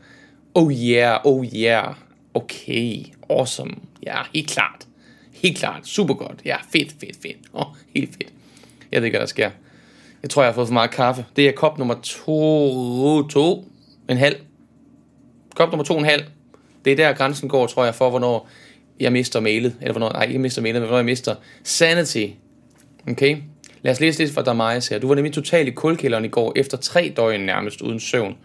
Oh 0.55 0.73
yeah, 0.73 1.21
oh 1.25 1.47
yeah. 1.47 1.95
Okay, 2.35 3.05
awesome. 3.31 3.75
Ja, 4.07 4.23
helt 4.35 4.51
klart. 4.51 4.87
Helt 5.33 5.59
klart. 5.59 5.87
Super 5.87 6.15
godt. 6.15 6.43
Ja, 6.45 6.57
fedt, 6.73 6.93
fedt, 7.01 7.17
fedt. 7.23 7.37
Åh, 7.55 7.61
oh, 7.61 7.75
helt 7.95 8.15
fedt. 8.15 8.33
Jeg 8.93 9.01
ved 9.01 9.07
ikke, 9.07 9.19
hvad 9.19 9.21
der 9.21 9.27
sker. 9.27 9.51
Jeg 10.25 10.31
tror, 10.31 10.43
jeg 10.43 10.49
har 10.49 10.55
fået 10.55 10.69
for 10.69 10.73
meget 10.73 10.91
kaffe. 10.91 11.25
Det 11.37 11.49
er 11.49 11.53
kop 11.53 11.79
nummer 11.79 11.95
to, 12.03 13.29
to, 13.29 13.65
en 14.09 14.17
halv. 14.17 14.37
Kop 15.57 15.71
nummer 15.71 15.85
to, 15.85 15.99
en 15.99 16.05
halv. 16.05 16.23
Det 16.85 16.93
er 16.93 16.97
der 16.97 17.13
grænsen 17.13 17.49
går, 17.49 17.67
tror 17.67 17.85
jeg, 17.85 17.95
for 17.95 18.11
hvornår 18.11 18.49
jeg 19.01 19.13
mister 19.13 19.41
mailet. 19.41 19.75
Eller 19.81 19.93
hvornår, 19.93 20.13
nej, 20.13 20.25
ikke 20.25 20.39
mister 20.39 20.63
mailet, 20.63 20.83
men 20.83 20.87
hvornår 20.87 20.99
jeg 20.99 21.05
mister 21.05 21.35
sanity. 21.65 22.27
Okay? 23.09 23.37
Lad 23.83 23.93
os 23.93 24.01
læse 24.01 24.19
lidt 24.19 24.35
fra 24.35 24.43
Damaris 24.43 24.89
her. 24.89 24.99
Du 24.99 25.09
var 25.09 25.15
nemlig 25.15 25.33
totalt 25.33 25.69
i 25.69 25.71
kulkælderen 25.71 26.25
i 26.25 26.29
går, 26.29 26.53
efter 26.57 26.77
tre 26.77 27.13
døgn 27.17 27.41
nærmest 27.41 27.81
uden 27.81 28.01
søvn. 28.01 28.37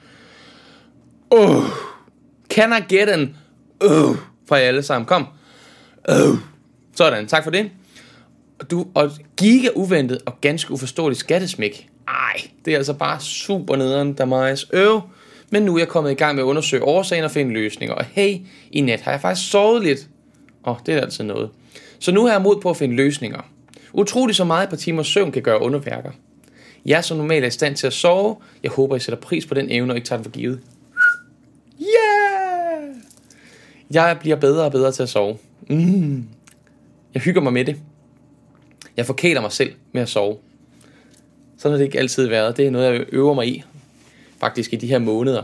Uh, 1.32 1.64
Can 2.50 2.74
I 2.74 2.96
get 2.96 3.10
an 3.10 3.36
uh, 3.86 4.18
fra 4.50 4.56
jer 4.56 4.68
alle 4.68 4.84
sammen? 4.84 5.06
Kom. 5.06 5.28
Uh. 6.10 6.38
Sådan, 6.96 7.28
tak 7.28 7.44
for 7.44 7.52
det. 7.52 7.72
Du, 8.72 8.88
og 8.94 9.12
giga 9.38 9.68
uventet 9.76 10.20
og 10.26 10.42
ganske 10.42 10.74
uforståeligt 10.74 11.20
skattesmæk. 11.20 11.88
Ej, 12.08 12.42
det 12.66 12.74
er 12.74 12.78
altså 12.78 12.94
bare 12.94 13.20
super 13.20 13.76
nederen, 13.76 14.14
der 14.14 14.26
meget 14.26 14.66
øv. 14.74 15.02
Men 15.50 15.64
nu 15.64 15.76
er 15.76 15.80
jeg 15.80 15.88
kommet 15.88 16.12
i 16.12 16.14
gang 16.14 16.36
med 16.36 16.44
at 16.44 16.48
undersøge 16.48 16.84
årsagen 16.84 17.24
og 17.24 17.32
finde 17.32 17.54
løsninger. 17.54 17.96
Og 17.96 18.06
hey, 18.06 18.38
i 18.72 18.82
nat 18.82 19.02
har 19.02 19.12
jeg 19.12 19.22
faktisk 19.22 19.52
sovet 19.52 19.84
lidt. 19.84 20.08
Åh, 20.66 20.74
oh, 20.74 20.80
det 20.86 20.94
er 20.94 21.02
altså 21.02 21.24
noget. 21.24 21.50
Så 22.00 22.12
nu 22.12 22.26
har 22.26 22.32
jeg 22.32 22.42
mod 22.42 22.62
på 22.62 22.70
at 22.70 22.78
finde 22.78 22.96
løsninger. 22.96 23.42
Utroligt 23.94 24.38
så 24.38 24.44
meget 24.44 24.64
et 24.64 24.70
par 24.70 24.78
timer 24.78 25.04
søvn 25.04 25.32
kan 25.32 25.42
gøre 25.42 25.62
underværker. 25.62 26.12
Jeg 26.86 26.98
er 26.98 27.02
så 27.02 27.16
normalt 27.16 27.44
er 27.44 27.48
i 27.48 27.52
stand 27.52 27.76
til 27.76 27.88
at 27.88 27.94
sove. 27.94 28.36
Jeg 28.64 28.72
håber, 28.72 28.96
I 28.96 29.00
sætter 29.00 29.20
pris 29.20 29.46
på 29.46 29.54
den 29.54 29.68
evne 29.70 29.94
og 29.94 29.98
ikke 29.98 30.08
tager 30.08 30.18
den 30.18 30.24
for 30.24 30.32
givet. 30.32 30.60
Yeah! 31.82 32.96
Jeg 33.92 34.18
bliver 34.20 34.36
bedre 34.36 34.66
og 34.66 34.72
bedre 34.72 34.92
til 34.92 35.04
at 35.04 35.10
sove. 35.10 35.38
Mm. 35.70 36.28
Jeg 37.14 37.22
hygger 37.22 37.42
mig 37.42 37.54
med 37.54 37.66
det. 37.66 37.76
Jeg 39.00 39.06
forkæler 39.06 39.42
mig 39.42 39.52
selv 39.52 39.74
med 39.92 40.02
at 40.02 40.10
sove. 40.10 40.38
Sådan 41.58 41.72
har 41.72 41.78
det 41.78 41.86
ikke 41.86 42.00
altid 42.00 42.28
været. 42.28 42.58
Det 42.58 42.68
er 42.68 42.72
noget, 42.72 42.94
jeg 42.94 43.06
øver 43.12 43.34
mig 43.34 43.48
i. 43.48 43.64
Faktisk 44.40 44.74
i 44.74 44.76
de 44.76 44.88
her 44.88 45.00
måneder. 45.00 45.44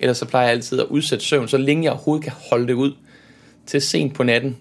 Ellers 0.00 0.18
så 0.18 0.24
plejer 0.24 0.46
jeg 0.46 0.52
altid 0.52 0.80
at 0.80 0.86
udsætte 0.86 1.24
søvn, 1.24 1.48
så 1.48 1.56
længe 1.56 1.84
jeg 1.84 1.92
overhovedet 1.92 2.24
kan 2.24 2.32
holde 2.50 2.66
det 2.66 2.72
ud. 2.72 2.92
Til 3.66 3.80
sent 3.80 4.14
på 4.14 4.22
natten. 4.22 4.56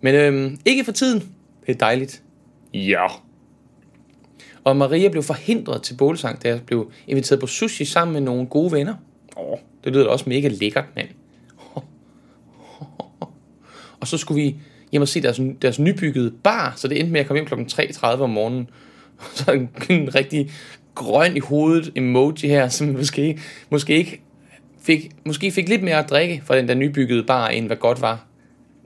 Men 0.00 0.14
øhm, 0.14 0.58
ikke 0.64 0.84
for 0.84 0.92
tiden. 0.92 1.32
Det 1.66 1.74
er 1.74 1.78
dejligt. 1.78 2.22
Ja. 2.74 3.06
Og 4.64 4.76
Maria 4.76 5.08
blev 5.08 5.22
forhindret 5.22 5.82
til 5.82 5.94
bålsang, 5.94 6.42
da 6.42 6.48
jeg 6.48 6.60
blev 6.66 6.92
inviteret 7.06 7.40
på 7.40 7.46
sushi 7.46 7.84
sammen 7.84 8.12
med 8.12 8.20
nogle 8.20 8.46
gode 8.46 8.72
venner. 8.72 8.94
Åh, 9.36 9.58
det 9.84 9.92
lyder 9.92 10.04
da 10.04 10.10
også 10.10 10.28
mega 10.28 10.48
lækkert, 10.48 10.84
mand. 10.96 11.08
Og 14.00 14.06
så 14.06 14.18
skulle 14.18 14.42
vi 14.42 14.56
hjem 14.96 15.02
og 15.02 15.08
se 15.08 15.22
deres, 15.22 15.40
deres 15.62 15.78
nybyggede 15.78 16.32
bar, 16.42 16.72
så 16.76 16.88
det 16.88 16.98
endte 16.98 17.12
med 17.12 17.20
at 17.20 17.26
komme 17.26 17.42
hjem 17.48 17.66
kl. 17.66 17.80
3.30 17.80 18.06
om 18.06 18.30
morgenen. 18.30 18.70
Så 19.34 19.52
en, 19.52 19.70
en 19.90 20.14
rigtig 20.14 20.50
grøn 20.94 21.36
i 21.36 21.40
hovedet 21.40 21.92
emoji 21.94 22.48
her, 22.48 22.68
som 22.68 22.86
måske, 22.86 23.38
måske 23.70 23.94
ikke 23.94 24.20
fik, 24.82 25.10
måske 25.24 25.50
fik 25.50 25.68
lidt 25.68 25.82
mere 25.82 25.98
at 25.98 26.10
drikke 26.10 26.42
fra 26.44 26.56
den 26.56 26.68
der 26.68 26.74
nybyggede 26.74 27.24
bar, 27.24 27.48
end 27.48 27.66
hvad 27.66 27.76
godt 27.76 28.00
var. 28.00 28.24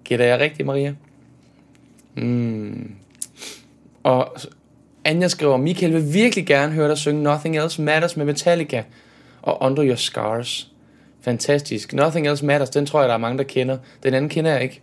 Gætter 0.04 0.26
jeg 0.26 0.40
rigtigt, 0.40 0.66
Maria? 0.66 0.94
Mm. 2.16 2.90
Og 4.02 4.36
Anja 5.04 5.28
skriver, 5.28 5.56
Michael 5.56 5.92
vil 5.92 6.14
virkelig 6.14 6.46
gerne 6.46 6.72
høre 6.72 6.88
dig 6.88 6.98
synge 6.98 7.22
Nothing 7.22 7.58
Else 7.58 7.82
Matters 7.82 8.16
med 8.16 8.24
Metallica 8.24 8.82
og 9.42 9.62
Under 9.62 9.86
Your 9.86 9.94
Scars. 9.94 10.72
Fantastisk. 11.20 11.92
Nothing 11.92 12.28
Else 12.28 12.46
Matters, 12.46 12.70
den 12.70 12.86
tror 12.86 13.00
jeg, 13.00 13.08
der 13.08 13.14
er 13.14 13.18
mange, 13.18 13.38
der 13.38 13.44
kender. 13.44 13.78
Den 14.02 14.14
anden 14.14 14.28
kender 14.28 14.50
jeg 14.50 14.62
ikke. 14.62 14.80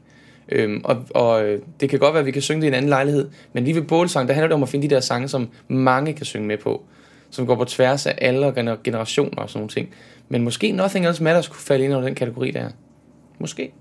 Øhm, 0.49 0.81
og, 0.83 1.05
og 1.09 1.45
øh, 1.45 1.61
det 1.79 1.89
kan 1.89 1.99
godt 1.99 2.13
være, 2.13 2.19
at 2.19 2.25
vi 2.25 2.31
kan 2.31 2.41
synge 2.41 2.61
det 2.61 2.67
i 2.67 2.67
en 2.67 2.73
anden 2.73 2.89
lejlighed, 2.89 3.29
men 3.53 3.63
lige 3.63 3.75
ved 3.75 3.81
bålsang, 3.81 4.27
der 4.27 4.33
handler 4.33 4.47
det 4.47 4.55
om 4.55 4.63
at 4.63 4.69
finde 4.69 4.89
de 4.89 4.95
der 4.95 5.01
sange, 5.01 5.27
som 5.27 5.49
mange 5.67 6.13
kan 6.13 6.25
synge 6.25 6.47
med 6.47 6.57
på, 6.57 6.83
som 7.29 7.47
går 7.47 7.55
på 7.55 7.65
tværs 7.65 8.05
af 8.05 8.15
alle 8.21 8.77
generationer 8.83 9.41
og 9.41 9.49
sådan 9.49 9.59
nogle 9.59 9.69
ting. 9.69 9.89
Men 10.29 10.43
måske 10.43 10.71
Nothing 10.71 11.05
Else 11.05 11.23
Matters 11.23 11.47
kunne 11.47 11.61
falde 11.61 11.83
ind 11.85 11.93
under 11.93 12.07
den 12.07 12.15
kategori 12.15 12.51
der. 12.51 12.69
Måske. 13.39 13.71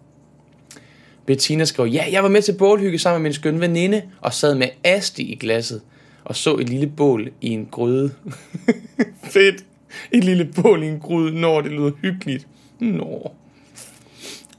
Bettina 1.27 1.65
skrev, 1.65 1.87
ja, 1.87 2.05
jeg 2.13 2.23
var 2.23 2.29
med 2.29 2.43
til 2.43 2.55
bålhygge 2.59 2.99
sammen 2.99 3.23
med 3.23 3.29
min 3.29 3.35
skønne 3.35 3.61
veninde, 3.61 4.03
og 4.21 4.33
sad 4.33 4.55
med 4.55 4.69
asti 4.85 5.23
i 5.33 5.37
glasset, 5.37 5.81
og 6.25 6.37
så 6.37 6.55
et 6.57 6.69
lille 6.69 6.87
bål 6.87 7.31
i 7.41 7.51
en 7.51 7.69
gryde. 7.71 8.13
Fedt. 9.33 9.65
Et 10.13 10.25
lille 10.25 10.53
bål 10.63 10.83
i 10.83 10.87
en 10.87 11.01
gryde, 11.01 11.41
når 11.41 11.61
det 11.61 11.73
lyder 11.73 11.91
hyggeligt. 12.03 12.47
Nå. 12.81 13.33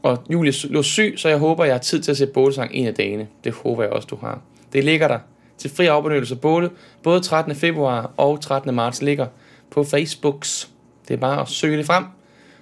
Og 0.01 0.24
Julie 0.30 0.54
lå 0.63 0.84
syg, 0.84 1.13
så 1.18 1.30
jeg 1.30 1.38
håber, 1.38 1.66
jeg 1.66 1.74
har 1.74 1.80
tid 1.80 2.01
til 2.01 2.12
at 2.12 2.18
se 2.18 2.27
bålsang 2.27 2.72
en 2.74 2.88
af 2.88 2.94
dagene. 2.94 3.27
Det 3.44 3.53
håber 3.53 3.83
jeg 3.83 3.92
også, 3.92 4.07
du 4.12 4.16
har. 4.16 4.42
Det 4.74 4.83
ligger 4.83 5.07
der 5.07 5.20
til 5.57 5.70
fri 5.70 5.86
afbenyttelse 5.86 6.36
båle. 6.36 6.70
Både 7.03 7.20
13. 7.20 7.55
februar 7.55 8.12
og 8.18 8.42
13. 8.42 8.75
marts 8.75 9.01
ligger 9.01 9.27
på 9.72 9.83
Facebooks. 9.83 10.70
Det 11.07 11.14
er 11.14 11.18
bare 11.18 11.42
at 11.42 11.48
søge 11.48 11.77
det 11.77 11.86
frem, 11.86 12.03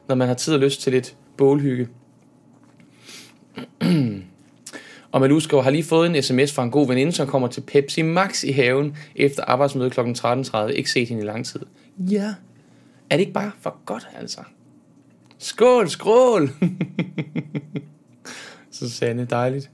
når 0.08 0.16
man 0.16 0.28
har 0.28 0.36
tid 0.36 0.54
og 0.54 0.60
lyst 0.60 0.82
til 0.82 0.94
lidt 0.94 1.16
bålhygge. 1.38 1.88
og 5.12 5.22
Malou 5.22 5.40
skriver, 5.40 5.64
har 5.64 5.72
lige 5.72 5.84
fået 5.84 6.10
en 6.16 6.24
sms 6.24 6.54
fra 6.54 6.64
en 6.64 6.72
god 6.72 6.88
veninde, 6.88 7.12
som 7.12 7.28
kommer 7.28 7.48
til 7.48 7.62
Pepsi 7.62 8.02
Max 8.02 8.44
i 8.44 8.52
haven 8.52 8.98
efter 9.16 9.44
arbejdsmøde 9.48 9.90
kl. 9.90 10.00
13.30. 10.00 10.58
Ikke 10.66 10.92
set 10.92 11.10
hende 11.10 11.24
i 11.24 11.26
lang 11.26 11.46
tid. 11.46 11.60
Ja, 11.98 12.34
er 13.10 13.16
det 13.16 13.20
ikke 13.20 13.34
bare 13.34 13.52
for 13.62 13.78
godt, 13.86 14.08
altså? 14.20 14.40
Skål, 15.40 15.90
skrål! 15.90 16.50
Susanne, 18.72 19.26
dejligt. 19.26 19.70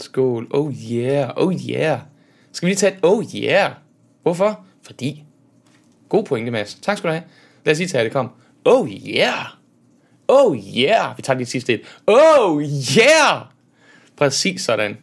Skål. 0.00 0.46
Oh 0.50 0.74
yeah, 0.92 1.30
oh 1.36 1.54
yeah. 1.70 2.00
Skal 2.52 2.66
vi 2.66 2.70
lige 2.70 2.76
tage 2.76 2.92
et 2.92 2.98
oh 3.02 3.24
yeah? 3.34 3.72
Hvorfor? 4.22 4.64
Fordi. 4.82 5.24
God 6.08 6.24
pointe, 6.24 6.50
Mads. 6.50 6.74
Tak 6.74 6.98
skal 6.98 7.08
du 7.08 7.12
have. 7.12 7.24
Lad 7.64 7.72
os 7.72 7.78
lige 7.78 7.88
tage 7.88 8.04
det, 8.04 8.12
kom. 8.12 8.30
Oh 8.64 8.90
yeah. 8.90 9.46
Oh 10.28 10.56
yeah. 10.56 11.16
Vi 11.16 11.22
tager 11.22 11.36
lige 11.36 11.46
sidste 11.46 11.74
et. 11.74 11.80
Oh 12.06 12.62
yeah. 12.98 13.42
Præcis 14.16 14.60
sådan. 14.60 14.96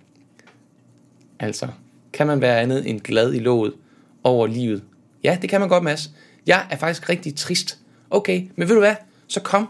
Altså, 1.40 1.68
kan 2.14 2.28
man 2.28 2.42
være 2.42 2.62
andet 2.62 2.90
end 2.90 3.02
glad 3.02 3.34
i 3.34 3.40
låget 3.40 3.74
over 4.24 4.48
livet? 4.48 4.84
Ja, 5.24 5.38
det 5.42 5.50
kan 5.50 5.60
man 5.60 5.70
godt, 5.70 5.84
Mads. 5.84 6.12
Jeg 6.48 6.68
er 6.72 6.78
faktisk 6.78 7.10
rigtig 7.10 7.36
trist. 7.36 7.80
Okay, 8.10 8.48
men 8.56 8.68
ved 8.68 8.76
du 8.76 8.82
hvad? 8.82 8.96
Så 9.28 9.40
kom 9.40 9.70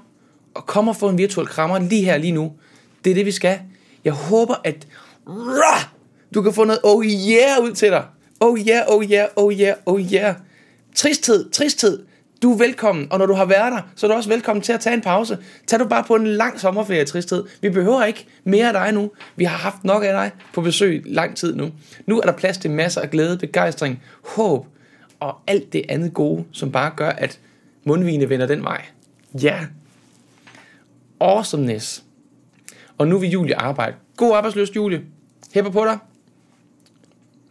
og 0.55 0.65
kom 0.65 0.87
og 0.87 0.95
få 0.95 1.09
en 1.09 1.17
virtuel 1.17 1.47
krammer 1.47 1.79
lige 1.79 2.03
her, 2.05 2.17
lige 2.17 2.31
nu. 2.31 2.51
Det 3.03 3.09
er 3.09 3.15
det, 3.15 3.25
vi 3.25 3.31
skal. 3.31 3.59
Jeg 4.05 4.13
håber, 4.13 4.55
at 4.63 4.87
du 6.33 6.41
kan 6.41 6.53
få 6.53 6.63
noget 6.63 6.79
oh 6.83 7.05
yeah 7.05 7.63
ud 7.63 7.73
til 7.73 7.89
dig. 7.89 8.03
Oh 8.39 8.59
yeah, 8.59 8.85
oh 8.87 9.03
yeah, 9.03 9.27
oh 9.35 9.53
yeah, 9.53 9.75
oh 9.85 10.01
yeah. 10.13 10.35
Tristhed, 10.95 11.49
tristhed. 11.51 12.03
Du 12.41 12.53
er 12.53 12.57
velkommen, 12.57 13.07
og 13.11 13.19
når 13.19 13.25
du 13.25 13.33
har 13.33 13.45
været 13.45 13.71
der, 13.71 13.81
så 13.95 14.05
er 14.05 14.11
du 14.11 14.17
også 14.17 14.29
velkommen 14.29 14.63
til 14.63 14.73
at 14.73 14.79
tage 14.79 14.93
en 14.93 15.01
pause. 15.01 15.37
Tag 15.67 15.79
du 15.79 15.87
bare 15.87 16.03
på 16.03 16.15
en 16.15 16.27
lang 16.27 16.59
sommerferie 16.59 17.05
tristhed. 17.05 17.43
Vi 17.61 17.69
behøver 17.69 18.05
ikke 18.05 18.25
mere 18.43 18.67
af 18.67 18.73
dig 18.73 18.91
nu. 18.91 19.11
Vi 19.35 19.43
har 19.43 19.57
haft 19.57 19.83
nok 19.83 20.03
af 20.03 20.13
dig 20.13 20.31
på 20.53 20.61
besøg 20.61 21.03
lang 21.05 21.35
tid 21.35 21.55
nu. 21.55 21.71
Nu 22.05 22.19
er 22.19 22.25
der 22.25 22.31
plads 22.31 22.57
til 22.57 22.71
masser 22.71 23.01
af 23.01 23.11
glæde, 23.11 23.37
begejstring, 23.37 24.01
håb 24.25 24.65
og 25.19 25.35
alt 25.47 25.73
det 25.73 25.85
andet 25.89 26.13
gode, 26.13 26.45
som 26.51 26.71
bare 26.71 26.91
gør, 26.95 27.09
at 27.09 27.39
mundvine 27.83 28.29
vender 28.29 28.47
den 28.47 28.63
vej. 28.63 28.85
Ja, 29.41 29.59
awesomeness. 31.19 32.03
Og 32.97 33.07
nu 33.07 33.17
vil 33.17 33.29
Julie 33.29 33.55
arbejde. 33.55 33.95
God 34.17 34.35
arbejdsløst, 34.35 34.75
Julie. 34.75 35.01
Hæpper 35.53 35.71
på 35.71 35.85
dig. 35.85 35.97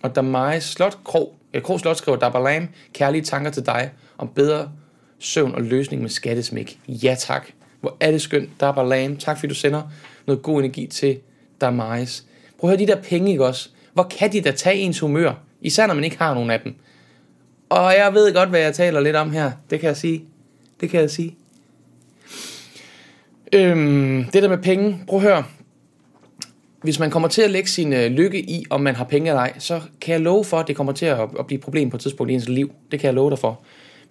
Og 0.03 0.15
der 0.15 0.23
mig 0.23 0.63
Slot 0.63 0.99
Krog, 1.05 1.35
eh, 1.53 1.63
Krog 1.63 1.81
Slot 1.81 1.97
skriver, 1.97 2.19
der 2.19 2.31
Balam, 2.31 2.69
kærlige 2.93 3.23
tanker 3.23 3.51
til 3.51 3.67
dig 3.67 3.91
om 4.19 4.29
bedre 4.29 4.71
søvn 5.19 5.55
og 5.55 5.63
løsning 5.63 6.03
med 6.03 6.11
skattesmæk. 6.11 6.79
Ja 6.89 7.17
tak. 7.19 7.47
Hvor 7.81 7.97
er 8.01 8.11
det 8.11 8.23
skønt. 8.23 8.61
Der 8.61 8.73
Balam, 8.73 9.17
tak 9.17 9.39
fordi 9.39 9.49
du 9.49 9.55
sender 9.55 9.83
noget 10.27 10.43
god 10.43 10.61
energi 10.61 10.87
til 10.87 11.19
Damais. 11.61 12.25
Prøv 12.59 12.71
at 12.71 12.79
høre 12.79 12.87
de 12.87 12.93
der 12.93 13.03
penge, 13.03 13.31
ikke 13.31 13.47
også? 13.47 13.69
Hvor 13.93 14.03
kan 14.03 14.33
de 14.33 14.41
da 14.41 14.51
tage 14.51 14.77
ens 14.77 14.99
humør? 14.99 15.33
Især 15.61 15.87
når 15.87 15.95
man 15.95 16.05
ikke 16.05 16.19
har 16.19 16.35
nogen 16.35 16.51
af 16.51 16.61
dem. 16.61 16.75
Og 17.69 17.93
jeg 17.93 18.15
ved 18.15 18.35
godt, 18.35 18.49
hvad 18.49 18.61
jeg 18.61 18.75
taler 18.75 19.01
lidt 19.01 19.17
om 19.17 19.31
her. 19.31 19.53
Det 19.71 19.81
kan 19.81 19.87
jeg 19.87 19.97
sige. 19.97 20.25
Det 20.81 20.91
kan 20.91 21.01
jeg 21.01 21.11
sige. 21.11 21.37
Øhm, 23.55 24.25
det 24.25 24.43
der 24.43 24.49
med 24.49 24.59
penge, 24.59 24.99
prøv 25.09 25.19
at 25.19 25.23
høre. 25.23 25.45
Hvis 26.83 26.99
man 26.99 27.11
kommer 27.11 27.29
til 27.29 27.43
at 27.43 27.51
lægge 27.51 27.69
sin 27.69 27.93
øh, 27.93 28.11
lykke 28.11 28.41
i, 28.41 28.65
om 28.71 28.81
man 28.81 28.95
har 28.95 29.05
penge 29.05 29.31
eller 29.31 29.41
ej, 29.41 29.59
så 29.59 29.81
kan 30.01 30.13
jeg 30.13 30.21
love 30.21 30.45
for, 30.45 30.57
at 30.57 30.69
det 30.69 30.77
kommer 30.77 30.93
til 30.93 31.07
at, 31.07 31.21
at 31.39 31.47
blive 31.47 31.59
et 31.59 31.65
problem 31.65 31.91
på 31.91 31.97
et 31.97 32.01
tidspunkt 32.01 32.31
i 32.31 32.35
ens 32.35 32.49
liv. 32.49 32.73
Det 32.91 33.01
kan 33.01 33.07
jeg 33.07 33.15
love 33.15 33.31
dig 33.31 33.39
for. 33.39 33.61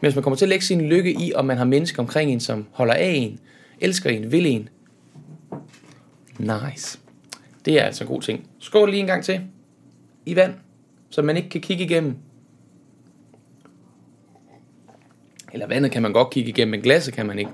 Men 0.02 0.08
hvis 0.08 0.16
man 0.16 0.24
kommer 0.24 0.38
til 0.38 0.46
at 0.46 0.50
lægge 0.50 0.66
sin 0.66 0.82
lykke 0.82 1.12
i, 1.12 1.34
om 1.36 1.46
man 1.46 1.58
har 1.58 1.66
mennesker 1.66 2.02
omkring 2.02 2.32
en, 2.32 2.40
som 2.40 2.66
holder 2.72 2.94
af 2.94 3.14
en, 3.16 3.40
elsker 3.80 4.10
en, 4.10 4.32
vil 4.32 4.46
en. 4.46 4.70
Nice. 6.40 7.00
Det 7.66 7.80
er 7.80 7.84
altså 7.84 8.04
en 8.04 8.08
god 8.08 8.22
ting. 8.22 8.48
Skål 8.60 8.90
lige 8.90 9.00
en 9.00 9.08
gang 9.08 9.24
til. 9.24 9.42
I 10.26 10.36
vand, 10.36 10.54
så 11.10 11.22
man 11.22 11.38
ikke 11.38 11.50
kan 11.50 11.62
kigge 11.62 11.84
igennem. 11.84 12.16
Eller 15.54 15.68
vandet 15.68 15.92
kan 15.92 16.02
man 16.02 16.14
godt 16.14 16.30
kigge 16.30 16.50
igennem, 16.50 16.72
men 16.72 16.82
glasset 16.82 17.14
kan 17.14 17.26
man 17.26 17.40
ikke. 17.40 17.52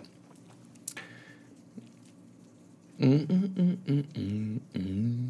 Mm, 2.99 3.27
mm, 3.29 3.77
mm, 3.87 4.05
mm, 4.15 4.61
mm. 4.75 5.29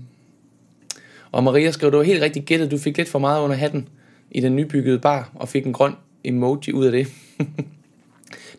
Og 1.31 1.43
Maria 1.43 1.71
skrev, 1.71 1.91
du 1.91 1.97
var 1.97 2.03
helt 2.03 2.21
rigtig 2.21 2.43
gættet, 2.43 2.71
du 2.71 2.77
fik 2.77 2.97
lidt 2.97 3.09
for 3.09 3.19
meget 3.19 3.41
under 3.41 3.55
hatten 3.55 3.87
i 4.31 4.41
den 4.41 4.55
nybyggede 4.55 4.99
bar, 4.99 5.31
og 5.35 5.49
fik 5.49 5.65
en 5.65 5.73
grøn 5.73 5.93
emoji 6.23 6.73
ud 6.73 6.85
af 6.85 6.91
det. 6.91 7.07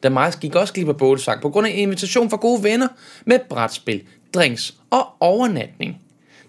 da 0.02 0.08
Majs 0.08 0.36
gik 0.36 0.54
også 0.54 0.74
glip 0.74 0.88
af 0.88 0.96
bålsang 0.96 1.42
på 1.42 1.50
grund 1.50 1.66
af 1.66 1.70
en 1.70 1.78
invitation 1.78 2.30
fra 2.30 2.36
gode 2.36 2.62
venner 2.62 2.88
med 3.24 3.38
brætspil, 3.48 4.02
drinks 4.34 4.74
og 4.90 5.06
overnatning. 5.20 6.02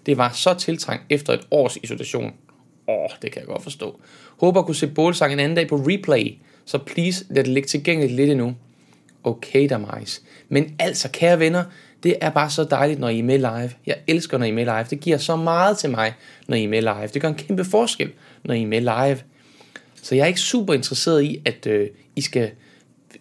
Det 0.06 0.18
var 0.18 0.30
så 0.32 0.54
tiltrængt 0.54 1.04
efter 1.10 1.32
et 1.32 1.46
års 1.50 1.76
isolation. 1.82 2.32
Åh, 2.88 3.10
det 3.22 3.32
kan 3.32 3.40
jeg 3.40 3.46
godt 3.46 3.62
forstå. 3.62 4.00
Håber 4.40 4.60
at 4.60 4.66
kunne 4.66 4.74
se 4.74 4.86
bålsang 4.86 5.32
en 5.32 5.40
anden 5.40 5.56
dag 5.56 5.68
på 5.68 5.76
replay, 5.76 6.34
så 6.64 6.78
please 6.78 7.24
lad 7.30 7.44
det 7.44 7.52
ligge 7.52 7.66
tilgængeligt 7.66 8.16
lidt 8.16 8.30
endnu. 8.30 8.54
Okay, 9.24 9.68
der 9.68 9.78
majs. 9.78 10.22
Men 10.48 10.74
altså, 10.78 11.08
kære 11.12 11.38
venner, 11.38 11.64
det 12.02 12.16
er 12.20 12.30
bare 12.30 12.50
så 12.50 12.64
dejligt, 12.64 13.00
når 13.00 13.08
I 13.08 13.18
er 13.18 13.22
med 13.22 13.38
live. 13.38 13.70
Jeg 13.86 13.96
elsker, 14.06 14.38
når 14.38 14.46
I 14.46 14.48
er 14.48 14.52
med 14.52 14.64
live. 14.64 14.86
Det 14.90 15.00
giver 15.00 15.18
så 15.18 15.36
meget 15.36 15.78
til 15.78 15.90
mig, 15.90 16.14
når 16.48 16.56
I 16.56 16.64
er 16.64 16.68
med 16.68 16.80
live. 16.82 17.06
Det 17.14 17.22
gør 17.22 17.28
en 17.28 17.34
kæmpe 17.34 17.64
forskel, 17.64 18.10
når 18.44 18.54
I 18.54 18.62
er 18.62 18.66
med 18.66 18.80
live. 18.80 19.18
Så 20.02 20.14
jeg 20.14 20.22
er 20.22 20.26
ikke 20.26 20.40
super 20.40 20.74
interesseret 20.74 21.22
i, 21.22 21.40
at 21.44 21.66
øh, 21.66 21.88
I 22.16 22.20
skal 22.20 22.50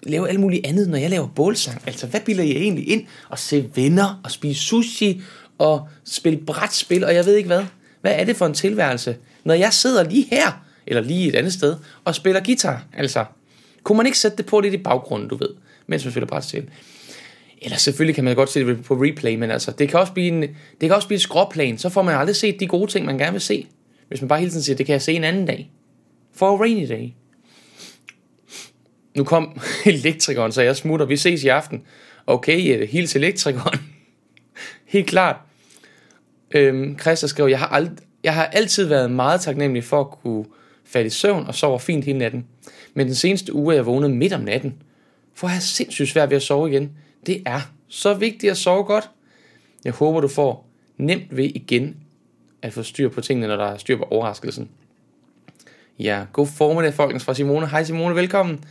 lave 0.04 0.30
alt 0.30 0.40
muligt 0.40 0.68
andet, 0.68 0.90
når 0.90 0.98
jeg 0.98 1.10
laver 1.10 1.28
bålsang. 1.28 1.82
Altså, 1.88 2.08
hvad 2.08 2.20
bilder 2.20 2.44
I 2.44 2.52
egentlig 2.52 2.90
ind? 2.90 3.06
Og 3.30 3.40
se 3.40 3.70
venner, 3.76 4.22
og 4.24 4.32
spise 4.32 4.62
sushi, 4.62 5.22
og 5.58 5.88
spille 6.04 6.40
brætspil, 6.40 7.04
og 7.04 7.16
jeg 7.16 7.26
ved 7.26 7.36
ikke 7.36 7.48
hvad. 7.48 7.64
Hvad 8.02 8.12
er 8.16 8.24
det 8.24 8.36
for 8.36 8.46
en 8.46 8.54
tilværelse? 8.54 9.18
Når 9.44 9.54
jeg 9.54 9.74
sidder 9.74 10.04
lige 10.04 10.28
her, 10.32 10.66
eller 10.88 11.02
lige 11.02 11.28
et 11.28 11.36
andet 11.36 11.54
sted, 11.54 11.76
og 12.06 12.16
spiller 12.16 12.44
guitar, 12.44 12.86
altså. 12.94 13.26
Kunne 13.84 13.98
man 13.98 14.06
ikke 14.06 14.18
sætte 14.18 14.38
det 14.38 14.46
på 14.46 14.60
lidt 14.60 14.74
i 14.74 14.78
baggrunden, 14.78 15.30
du 15.30 15.36
ved, 15.36 15.50
mens 15.88 16.06
man 16.06 16.12
spiller 16.12 16.28
brætspil? 16.28 16.70
Eller 17.62 17.78
selvfølgelig 17.78 18.16
kan 18.16 18.24
man 18.24 18.36
godt 18.36 18.50
se 18.50 18.66
det 18.66 18.84
på 18.84 18.94
replay, 18.94 19.36
men 19.36 19.52
altså, 19.52 19.72
det 19.72 19.90
kan 19.90 20.00
også 20.00 20.14
blive, 20.14 20.28
en, 20.28 20.42
det 20.42 20.56
kan 20.82 20.92
også 20.92 21.08
blive 21.08 21.16
et 21.16 21.22
skråplan. 21.22 21.78
Så 21.78 21.90
får 21.90 22.02
man 22.02 22.16
aldrig 22.16 22.36
set 22.36 22.60
de 22.60 22.68
gode 22.68 22.92
ting, 22.92 23.06
man 23.06 23.18
gerne 23.18 23.32
vil 23.32 23.42
se. 23.42 23.68
Hvis 24.08 24.22
man 24.22 24.28
bare 24.28 24.40
hele 24.40 24.52
tiden 24.52 24.64
siger, 24.64 24.76
det 24.76 24.86
kan 24.86 24.94
jeg 24.94 25.02
se 25.02 25.14
en 25.14 25.24
anden 25.24 25.46
dag. 25.46 25.72
For 26.34 26.48
a 26.56 26.62
rainy 26.62 26.88
day. 26.90 27.10
Nu 29.18 29.24
kom 29.24 29.60
elektrikeren, 29.86 30.52
så 30.52 30.62
jeg 30.62 30.76
smutter. 30.76 31.06
Vi 31.06 31.18
ses 31.18 31.44
i 31.44 31.48
aften. 31.48 31.84
Okay, 32.28 32.70
Jette, 32.70 32.86
hils 32.86 33.16
elektrikeren. 33.16 33.80
Helt 34.86 35.08
klart. 35.08 35.36
Øhm, 36.56 37.00
Christa 37.00 37.28
skrev, 37.28 37.48
jeg 37.48 37.60
har, 37.60 37.80
ald- 37.80 38.20
jeg 38.24 38.34
har 38.34 38.46
altid 38.46 38.86
været 38.86 39.12
meget 39.12 39.42
taknemmelig 39.42 39.84
for 39.84 40.00
at 40.00 40.12
kunne 40.12 40.46
falde 40.86 41.08
i 41.08 41.10
søvn 41.10 41.48
og 41.48 41.56
sove 41.56 41.80
fint 41.80 42.06
hele 42.06 42.18
natten. 42.18 42.46
Men 42.94 43.08
den 43.08 43.16
seneste 43.16 43.54
uge 43.54 43.74
er 43.74 43.78
jeg 43.78 43.86
vågnet 43.86 44.12
midt 44.12 44.34
om 44.34 44.42
natten. 44.42 44.74
For 45.36 45.48
jeg 45.48 45.54
har 45.54 45.62
sindssygt 45.62 46.10
svært 46.10 46.30
ved 46.30 46.38
at 46.38 46.44
sove 46.44 46.72
igen. 46.72 46.92
Det 47.26 47.44
er 47.46 47.62
så 47.88 48.14
vigtigt 48.14 48.52
at 48.52 48.58
sove 48.58 48.84
godt. 48.84 49.10
Jeg 49.86 49.94
håber, 49.94 50.22
du 50.22 50.28
får 50.28 50.68
nemt 50.98 51.38
ved 51.38 51.46
igen 51.46 51.98
at 52.62 52.74
få 52.74 52.84
styr 52.84 53.10
på 53.10 53.22
tingene, 53.22 53.48
når 53.48 53.56
der 53.56 53.66
er 53.66 53.78
styr 53.78 53.98
på 53.98 54.04
overraskelsen. 54.04 54.70
Ja, 56.00 56.26
god 56.34 56.48
formiddag, 56.48 56.94
folkens, 56.94 57.24
fra 57.24 57.34
Simone. 57.34 57.68
Hej 57.68 57.84
Simone, 57.84 58.16
velkommen. 58.16 58.64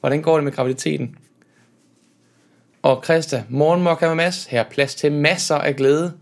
Hvordan 0.00 0.22
går 0.22 0.34
det 0.34 0.44
med 0.44 0.52
graviditeten? 0.52 1.16
Og 2.82 3.04
Christa, 3.04 3.44
morgenmokka 3.48 4.06
med 4.06 4.14
Mads. 4.14 4.46
Her 4.46 4.60
er 4.60 4.68
plads 4.70 4.94
til 4.94 5.12
masser 5.12 5.54
af 5.54 5.76
glæde. 5.76 6.12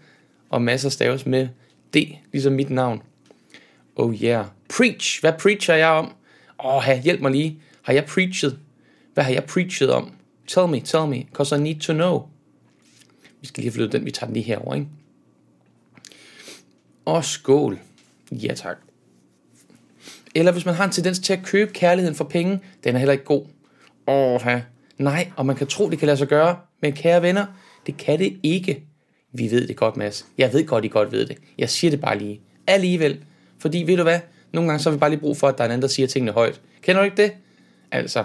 Og 0.51 0.63
masser 0.63 0.89
staves 0.89 1.27
med 1.27 1.49
D, 1.95 1.97
ligesom 2.33 2.53
mit 2.53 2.71
navn. 2.71 3.03
Oh 3.97 4.23
yeah. 4.23 4.47
Preach. 4.77 5.21
Hvad 5.21 5.33
preacher 5.39 5.75
jeg 5.75 5.89
om? 5.89 6.15
Åh, 6.65 6.77
oh, 6.77 6.99
hjælp 7.05 7.21
mig 7.21 7.31
lige. 7.31 7.63
Har 7.83 7.93
jeg 7.93 8.05
preachet? 8.05 8.59
Hvad 9.15 9.25
har 9.25 9.33
jeg 9.33 9.45
preachet 9.45 9.91
om? 9.91 10.13
Tell 10.47 10.67
me, 10.67 10.81
tell 10.81 11.07
me, 11.07 11.25
because 11.25 11.57
I 11.57 11.59
need 11.59 11.81
to 11.81 11.93
know. 11.93 12.23
Vi 13.41 13.47
skal 13.47 13.61
lige 13.63 13.71
have 13.71 13.75
flyttet 13.75 13.93
den, 13.93 14.05
vi 14.05 14.11
tager 14.11 14.27
den 14.27 14.35
lige 14.35 14.45
herover, 14.45 14.75
ikke? 14.75 14.87
Og 17.05 17.25
skål. 17.25 17.79
Ja, 18.33 18.55
tak. 18.55 18.77
Eller 20.35 20.53
hvis 20.53 20.67
man 20.67 20.75
har 20.75 20.85
en 20.85 20.91
tendens 20.91 21.19
til 21.19 21.33
at 21.33 21.43
købe 21.45 21.73
kærligheden 21.73 22.15
for 22.15 22.25
penge, 22.25 22.61
den 22.85 22.95
er 22.95 22.99
heller 22.99 23.13
ikke 23.13 23.25
god. 23.25 23.47
Åh, 24.07 24.41
ja. 24.45 24.63
Nej, 24.99 25.31
og 25.37 25.47
man 25.47 25.57
kan 25.57 25.67
tro, 25.67 25.91
det 25.91 25.99
kan 25.99 26.07
lade 26.07 26.19
sig 26.19 26.29
gøre, 26.29 26.59
men 26.83 26.93
kære 26.93 27.23
venner, 27.23 27.47
det 27.87 27.97
kan 27.97 28.19
det 28.19 28.37
ikke. 28.43 28.83
Vi 29.33 29.51
ved 29.51 29.69
det 29.69 29.77
godt, 29.77 29.97
Mads. 29.97 30.27
Jeg 30.39 30.53
ved 30.53 30.67
godt, 30.67 30.85
I 30.85 30.89
godt 30.89 31.13
ved 31.13 31.27
det. 31.27 31.39
Jeg 31.59 31.71
siger 31.71 31.91
det 31.91 32.01
bare 32.01 32.19
lige. 32.19 32.41
Alligevel. 32.67 33.25
Fordi, 33.59 33.83
ved 33.83 33.97
du 33.97 34.03
hvad? 34.03 34.21
Nogle 34.53 34.69
gange 34.69 34.83
så 34.83 34.91
har 34.91 34.97
vi 34.97 35.01
bare 35.01 35.11
lige 35.11 35.21
brug 35.21 35.37
for, 35.37 35.49
at 35.49 35.59
der 35.59 35.65
er 35.65 35.69
en 35.69 35.73
anden, 35.73 35.83
der 35.83 35.89
siger 35.89 36.07
tingene 36.07 36.33
højt. 36.33 36.61
Kender 36.83 37.01
du 37.01 37.05
ikke 37.05 37.23
det? 37.23 37.33
Altså 37.93 38.25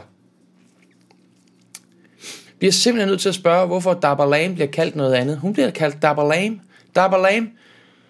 bliver 2.62 2.72
er 2.72 2.74
simpelthen 2.74 3.10
nødt 3.10 3.22
til 3.22 3.30
at 3.30 3.36
spørge, 3.36 3.68
hvorfor 3.68 3.94
Dabalam 3.94 4.54
bliver 4.54 4.68
kaldt 4.68 4.96
noget 4.96 5.14
andet. 5.14 5.38
Hun 5.38 5.54
bliver 5.54 5.72
kaldt 5.72 6.02
Dabalam. 6.02 6.62
Dabalam. 6.96 7.50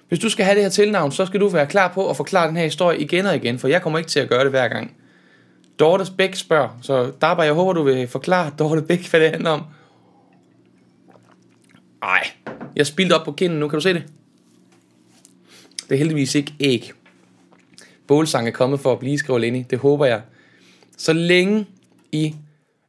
Hvis 0.07 0.19
du 0.19 0.29
skal 0.29 0.45
have 0.45 0.55
det 0.55 0.63
her 0.63 0.69
tilnavn, 0.69 1.11
så 1.11 1.25
skal 1.25 1.39
du 1.39 1.47
være 1.47 1.67
klar 1.67 1.91
på 1.93 2.09
at 2.09 2.17
forklare 2.17 2.47
den 2.47 2.57
her 2.57 2.63
historie 2.63 2.99
igen 2.99 3.25
og 3.25 3.35
igen, 3.35 3.59
for 3.59 3.67
jeg 3.67 3.81
kommer 3.81 3.99
ikke 3.99 4.09
til 4.09 4.19
at 4.19 4.29
gøre 4.29 4.43
det 4.43 4.49
hver 4.49 4.67
gang. 4.67 4.97
Dorte 5.79 6.05
Bæk 6.17 6.35
spørger, 6.35 6.79
så 6.81 7.11
Dabba, 7.21 7.43
jeg 7.43 7.53
håber, 7.53 7.73
du 7.73 7.83
vil 7.83 8.07
forklare 8.07 8.51
Dorte 8.59 8.81
Bæk, 8.81 9.09
hvad 9.09 9.19
det 9.19 9.29
handler 9.29 9.49
om. 9.49 9.63
Ej, 12.03 12.27
jeg 12.75 12.87
spildte 12.87 13.13
op 13.13 13.25
på 13.25 13.31
kinden 13.31 13.59
nu, 13.59 13.67
kan 13.67 13.77
du 13.77 13.81
se 13.81 13.93
det? 13.93 14.03
Det 15.89 15.95
er 15.95 15.97
heldigvis 15.97 16.35
ikke 16.35 16.53
æg. 16.59 16.91
Bålsang 18.07 18.47
er 18.47 18.51
kommet 18.51 18.79
for 18.79 18.91
at 18.91 18.99
blive, 18.99 19.17
skriver 19.17 19.39
Lenny. 19.39 19.63
Det 19.69 19.79
håber 19.79 20.05
jeg. 20.05 20.21
Så 20.97 21.13
længe 21.13 21.65
I 22.11 22.35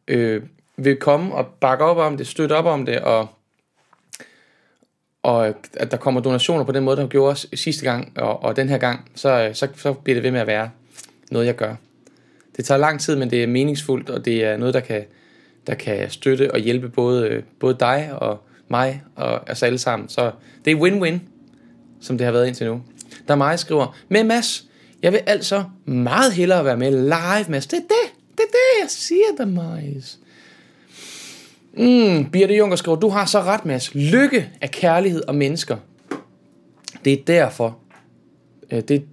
øh, 0.08 0.42
vil 0.76 0.96
komme 0.96 1.34
og 1.34 1.46
bakke 1.46 1.84
op 1.84 1.96
om 1.96 2.16
det, 2.16 2.26
støtte 2.26 2.52
op 2.52 2.64
om 2.64 2.86
det, 2.86 3.00
og, 3.00 3.28
og 5.22 5.46
at 5.74 5.90
der 5.90 5.96
kommer 5.96 6.20
donationer 6.20 6.64
på 6.64 6.72
den 6.72 6.84
måde, 6.84 6.96
der 6.96 7.06
gjorde 7.06 7.56
sidste 7.56 7.84
gang, 7.84 8.12
og, 8.16 8.42
og 8.42 8.56
den 8.56 8.68
her 8.68 8.78
gang, 8.78 9.10
så, 9.14 9.50
så, 9.52 9.68
så 9.76 9.92
bliver 9.92 10.14
det 10.14 10.22
ved 10.22 10.30
med 10.30 10.40
at 10.40 10.46
være 10.46 10.70
noget, 11.30 11.46
jeg 11.46 11.56
gør. 11.56 11.74
Det 12.56 12.64
tager 12.64 12.78
lang 12.78 13.00
tid, 13.00 13.16
men 13.16 13.30
det 13.30 13.42
er 13.42 13.46
meningsfuldt, 13.46 14.10
og 14.10 14.24
det 14.24 14.44
er 14.44 14.56
noget, 14.56 14.74
der 14.74 14.80
kan, 14.80 15.04
der 15.66 15.74
kan 15.74 16.10
støtte 16.10 16.50
og 16.50 16.58
hjælpe 16.58 16.88
både, 16.88 17.42
både 17.60 17.76
dig 17.80 18.10
og 18.12 18.40
mig 18.68 19.02
og 19.16 19.40
os 19.50 19.62
alle 19.62 19.78
sammen. 19.78 20.08
Så 20.08 20.30
det 20.64 20.72
er 20.72 20.76
win-win, 20.76 21.18
som 22.00 22.18
det 22.18 22.24
har 22.24 22.32
været 22.32 22.46
indtil 22.46 22.66
nu. 22.66 22.82
Der 23.28 23.34
er 23.34 23.38
mig, 23.38 23.58
skriver, 23.58 23.96
med 24.08 24.24
Mads, 24.24 24.64
jeg 25.02 25.12
vil 25.12 25.20
altså 25.26 25.64
meget 25.84 26.32
hellere 26.32 26.64
være 26.64 26.76
med 26.76 26.90
live, 26.90 27.50
Mads. 27.50 27.66
Det 27.66 27.76
er 27.76 27.80
det, 27.80 28.12
det 28.32 28.40
er 28.40 28.52
det, 28.52 28.82
jeg 28.82 28.90
siger 28.90 29.36
dig, 29.38 29.48
Mads. 29.48 30.18
Mm, 31.76 32.30
Birte 32.30 32.54
Junker 32.54 32.76
skriver, 32.76 32.96
du 32.98 33.08
har 33.08 33.26
så 33.26 33.40
ret, 33.40 33.64
Mads. 33.64 33.94
Lykke 33.94 34.50
er 34.60 34.66
kærlighed 34.66 35.22
og 35.28 35.34
mennesker. 35.34 35.76
Det 37.04 37.12
er 37.12 37.24
derfor. 37.26 37.78
Øh, 38.70 38.80
det, 38.80 39.04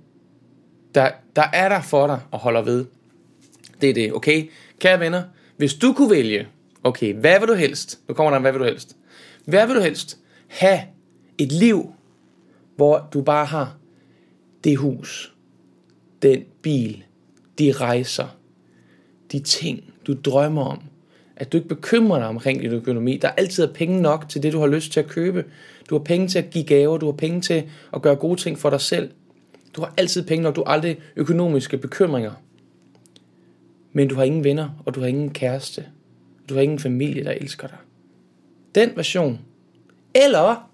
der, 0.96 1.12
der 1.36 1.46
er 1.54 1.70
der 1.70 1.82
for 1.82 2.08
dig 2.08 2.20
og 2.32 2.40
holder 2.40 2.62
ved. 2.62 2.86
Det 3.82 3.90
er 3.90 3.94
det, 3.94 4.14
okay? 4.14 4.50
Kære 4.80 5.00
venner, 5.00 5.24
hvis 5.58 5.74
du 5.74 5.94
kunne 5.94 6.10
vælge, 6.12 6.48
okay, 6.84 7.14
hvad 7.14 7.40
vil 7.40 7.48
du 7.48 7.54
helst? 7.54 8.00
Nu 8.08 8.14
kommer 8.14 8.32
der 8.32 8.40
hvad 8.40 8.52
vil 8.52 8.60
du 8.60 8.66
helst? 8.66 8.96
Hvad 9.46 9.68
vil 9.68 9.76
du 9.76 9.82
helst? 9.82 10.20
have 10.50 10.82
et 11.38 11.52
liv, 11.52 11.94
hvor 12.76 13.08
du 13.14 13.22
bare 13.22 13.46
har 13.46 13.78
det 14.64 14.78
hus, 14.78 15.34
den 16.22 16.44
bil, 16.62 17.04
de 17.60 17.72
rejser, 17.72 18.28
de 19.32 19.40
ting, 19.40 19.84
du 20.08 20.14
drømmer 20.14 20.64
om. 20.64 20.84
At 21.40 21.52
du 21.52 21.58
ikke 21.58 21.70
bekymrer 21.70 22.20
dig 22.20 22.28
omkring 22.28 22.62
din 22.62 22.72
økonomi. 22.72 23.18
Der 23.18 23.28
er 23.28 23.32
altid 23.32 23.74
penge 23.74 24.02
nok 24.02 24.30
til 24.30 24.44
det, 24.44 24.54
du 24.54 24.60
har 24.60 24.68
lyst 24.68 24.92
til 24.92 25.00
at 25.00 25.08
købe. 25.08 25.46
Du 25.90 25.98
har 25.98 26.04
penge 26.04 26.28
til 26.28 26.40
at 26.40 26.50
give 26.50 26.64
gaver, 26.64 26.98
du 26.98 27.06
har 27.06 27.14
penge 27.14 27.42
til 27.42 27.64
at 27.94 28.02
gøre 28.02 28.16
gode 28.16 28.40
ting 28.40 28.60
for 28.60 28.70
dig 28.70 28.82
selv. 28.82 29.12
Du 29.76 29.82
har 29.82 29.94
altid 29.98 30.28
penge 30.28 30.44
nok, 30.44 30.56
du 30.56 30.64
har 30.68 30.74
aldrig 30.74 31.00
økonomiske 31.16 31.78
bekymringer. 31.78 32.32
Men 33.94 34.08
du 34.08 34.16
har 34.16 34.24
ingen 34.24 34.44
venner, 34.44 34.70
og 34.86 34.96
du 34.96 35.00
har 35.00 35.08
ingen 35.08 35.30
kæreste. 35.30 35.86
Du 36.50 36.54
har 36.54 36.62
ingen 36.62 36.80
familie, 36.80 37.24
der 37.24 37.32
elsker 37.32 37.68
dig. 37.68 37.78
Den 38.76 38.90
version. 38.96 39.40
Eller, 40.16 40.70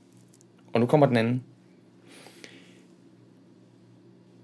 og 0.74 0.80
nu 0.80 0.86
kommer 0.86 1.06
den 1.08 1.18
anden. 1.18 1.44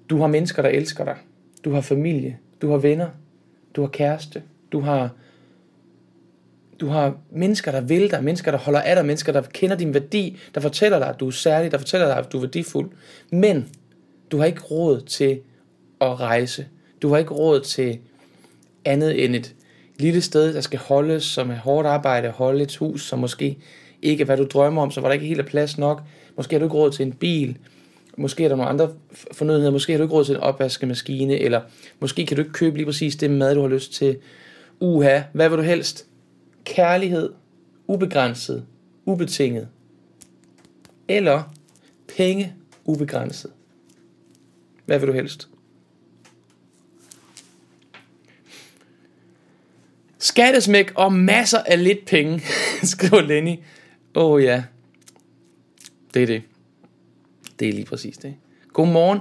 Du 0.10 0.18
har 0.18 0.28
mennesker, 0.28 0.62
der 0.62 0.70
elsker 0.70 1.06
dig. 1.06 1.18
Du 1.64 1.72
har 1.72 1.82
familie. 1.82 2.38
Du 2.62 2.70
har 2.70 2.78
venner. 2.78 3.10
Du 3.76 3.82
har 3.82 3.88
kæreste. 3.88 4.44
Du 4.72 4.80
har, 4.80 5.10
du 6.82 6.88
har 6.88 7.17
mennesker, 7.32 7.72
der 7.72 7.82
vil 7.82 8.12
dig. 8.12 8.24
Mennesker, 8.24 8.52
der 8.52 8.58
holder 8.58 8.82
af 8.82 8.96
dig. 8.96 9.06
Mennesker, 9.06 9.32
der 9.32 9.41
kender 9.41 9.76
din 9.76 9.94
værdi. 9.94 10.38
Der 10.56 10.62
fortæller 10.62 11.00
dig, 11.00 11.08
at 11.08 11.20
du 11.20 11.28
er 11.28 11.32
særlig. 11.32 11.72
Der 11.72 11.78
fortæller 11.78 12.08
dig, 12.08 12.17
at 12.17 12.32
du 12.32 12.38
er 12.38 12.41
værdifuld. 12.41 12.89
Men 13.32 13.70
du 14.32 14.38
har 14.38 14.46
ikke 14.46 14.62
råd 14.62 15.02
til 15.02 15.39
at 16.02 16.20
rejse. 16.20 16.67
Du 17.02 17.10
har 17.10 17.17
ikke 17.17 17.34
råd 17.34 17.62
til 17.62 18.00
andet 18.86 19.26
end 19.26 19.36
et 19.36 19.56
lille 19.98 20.22
sted, 20.22 20.54
der 20.54 20.62
skal 20.62 20.80
holdes, 20.80 21.24
som 21.24 21.50
er 21.50 21.56
hårdt 21.56 21.88
arbejde, 21.88 22.30
holde 22.30 22.63
et 22.63 22.76
hus, 22.76 23.08
som 23.08 23.20
måske 23.20 23.58
ikke 24.02 24.22
er, 24.22 24.26
hvad 24.26 24.38
du 24.38 24.44
drømmer 24.44 24.82
om, 24.82 24.91
så 24.91 25.02
var 25.02 25.08
der 25.08 25.13
ikke 25.13 25.26
helt 25.26 25.39
er 25.39 25.46
plads 25.46 25.78
nok. 25.78 26.02
Måske 26.38 26.54
har 26.56 26.60
du 26.60 26.65
ikke 26.65 26.76
råd 26.78 26.91
til 26.91 27.06
en 27.06 27.13
bil, 27.13 27.58
måske 28.17 28.44
er 28.44 28.50
der 28.50 28.56
nogle 28.56 28.70
andre 28.70 28.89
fornødenheder, 29.32 29.72
måske 29.72 29.94
har 29.94 29.98
du 29.98 30.04
ikke 30.04 30.15
råd 30.15 30.26
til 30.26 30.36
en 30.36 30.41
opvaskemaskine, 30.41 31.39
eller 31.39 31.62
måske 32.00 32.26
kan 32.26 32.38
du 32.38 32.41
ikke 32.41 32.54
købe 32.54 32.78
lige 32.78 32.86
præcis 32.86 33.15
det 33.15 33.32
mad, 33.32 33.56
du 33.56 33.62
har 33.62 33.67
lyst 33.67 33.94
til. 33.94 34.17
Uha, 34.80 35.22
hvad 35.34 35.50
vil 35.50 35.58
du 35.58 35.63
helst? 35.63 36.06
Kærlighed, 36.63 37.30
ubegrænset, 37.88 38.65
ubetinget. 39.06 39.67
Eller 41.08 41.43
penge, 42.17 42.56
ubegrænset. 42.86 43.52
Hvad 44.86 45.00
vil 45.00 45.08
du 45.08 45.13
helst? 45.13 45.50
Skattesmæk 50.17 50.91
og 50.95 51.13
masser 51.13 51.60
af 51.65 51.84
lidt 51.84 52.06
penge, 52.06 52.41
skriver 52.84 53.21
Lenny. 53.21 53.56
Åh 54.15 54.32
oh, 54.32 54.43
ja, 54.43 54.63
det 56.13 56.24
er 56.24 56.28
det. 56.28 56.41
Det 57.60 57.69
er 57.69 57.74
lige 57.74 57.86
præcis 57.86 58.17
det. 58.17 58.36
Godmorgen. 58.74 59.19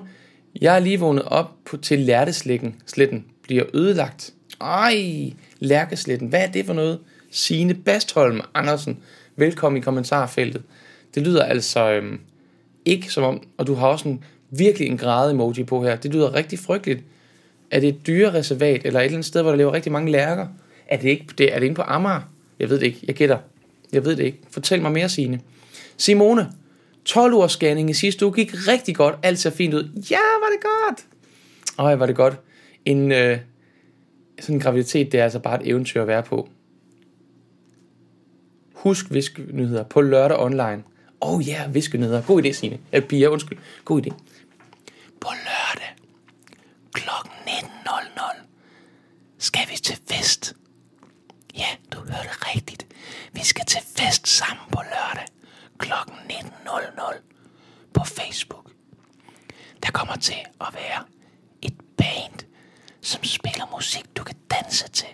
Jeg 0.61 0.75
er 0.75 0.79
lige 0.79 1.01
vågnet 1.01 1.25
op 1.25 1.57
på, 1.65 1.77
til 1.77 1.99
lærtesletten. 1.99 2.83
Sletten 2.87 3.27
bliver 3.43 3.65
ødelagt. 3.75 4.35
Ej, 4.61 5.33
lærkesletten. 5.59 6.29
Hvad 6.29 6.43
er 6.43 6.51
det 6.51 6.67
for 6.67 6.73
noget? 6.73 7.01
Signe 7.31 7.75
Bastholm 7.75 8.41
Andersen. 8.55 8.99
Velkommen 9.37 9.79
i 9.79 9.85
kommentarfeltet. 9.85 10.63
Det 11.15 11.23
lyder 11.23 11.45
altså 11.45 11.91
øhm, 11.91 12.21
ikke 12.85 13.13
som 13.13 13.25
om, 13.25 13.43
og 13.57 13.67
du 13.67 13.75
har 13.75 13.89
også 13.89 14.09
en, 14.09 14.25
virkelig 14.51 14.89
en 14.89 14.99
grad 14.99 15.31
emoji 15.31 15.65
på 15.65 15.83
her. 15.83 15.97
Det 15.97 16.15
lyder 16.15 16.35
rigtig 16.35 16.59
frygteligt. 16.59 17.03
Er 17.71 17.81
det 17.81 17.89
et 17.89 18.07
dyrereservat, 18.07 18.81
eller 18.85 19.01
et 19.01 19.05
eller 19.05 19.17
andet 19.17 19.27
sted, 19.27 19.43
hvor 19.43 19.51
der 19.51 19.59
lever 19.59 19.73
rigtig 19.73 19.93
mange 19.93 20.13
lærker? 20.13 20.47
Er 20.89 20.97
det, 20.97 21.09
ikke, 21.09 21.27
det, 21.39 21.55
er 21.55 21.59
det 21.59 21.67
inde 21.67 21.75
på 21.75 21.83
Amager? 21.83 22.21
Jeg 22.59 22.71
ved 22.71 22.79
det 22.79 22.87
ikke. 22.87 23.01
Jeg 23.07 23.15
gætter. 23.15 23.39
Jeg 23.93 24.05
ved 24.05 24.17
det 24.17 24.25
ikke. 24.25 24.39
Fortæl 24.51 24.83
mig 24.83 24.93
mere, 24.93 25.09
Signe. 25.09 25.41
Simone, 25.97 26.51
12 27.05 27.35
ugers 27.35 27.53
scanning 27.53 27.91
i 27.91 27.95
sidste 27.95 28.27
uge 28.27 28.35
gik 28.35 28.69
rigtig 28.69 28.97
godt. 28.97 29.15
Alt 29.23 29.39
ser 29.39 29.51
fint 29.51 29.75
ud. 29.75 30.03
Ja, 30.11 30.19
var 30.41 30.49
det 30.53 30.63
godt. 30.63 31.05
Øj, 31.79 31.95
var 31.95 32.07
det 32.07 32.17
godt. 32.17 32.37
En, 32.85 33.13
øh, 33.13 33.39
sådan 34.41 34.55
en 34.55 34.61
graviditet, 34.61 35.13
det 35.13 35.21
er 35.21 35.25
altså 35.25 35.39
bare 35.39 35.63
et 35.63 35.69
eventyr 35.69 36.03
at 36.03 36.09
være 36.09 36.23
på. 36.23 36.49
Husk 38.81 39.07
viskenyheder 39.11 39.83
på 39.83 40.01
lørdag 40.01 40.39
online. 40.39 40.83
Oh 41.21 41.49
ja, 41.49 41.53
yeah, 41.53 41.75
viskenyheder. 41.75 42.23
God 42.23 42.45
idé, 42.45 42.53
Signe. 42.53 42.79
Ja, 42.93 43.01
Pia, 43.01 43.29
undskyld. 43.29 43.59
God 43.85 44.07
idé. 44.07 44.11
På 45.21 45.29
lørdag 45.31 45.95
kl. 46.95 47.09
19.00 47.47 48.41
skal 49.39 49.61
vi 49.71 49.77
til 49.77 49.99
fest. 50.11 50.55
Ja, 51.59 51.67
du 51.93 51.99
hørte 51.99 52.31
rigtigt. 52.55 52.87
Vi 53.33 53.41
skal 53.41 53.65
til 53.67 53.81
fest 53.97 54.29
sammen 54.29 54.65
på 54.73 54.81
lørdag 54.83 55.27
kl. 55.79 55.93
19.00 55.93 57.21
på 57.95 58.05
Facebook. 58.05 58.71
Der 59.83 59.91
kommer 59.91 60.17
til 60.17 60.41
at 60.61 60.75
være 60.75 61.05
et 61.63 61.75
band, 61.97 62.47
som 63.01 63.25
spiller 63.25 63.69
musik, 63.73 64.17
du 64.17 64.25
kan 64.25 64.37
danse 64.51 64.89
til. 64.89 65.09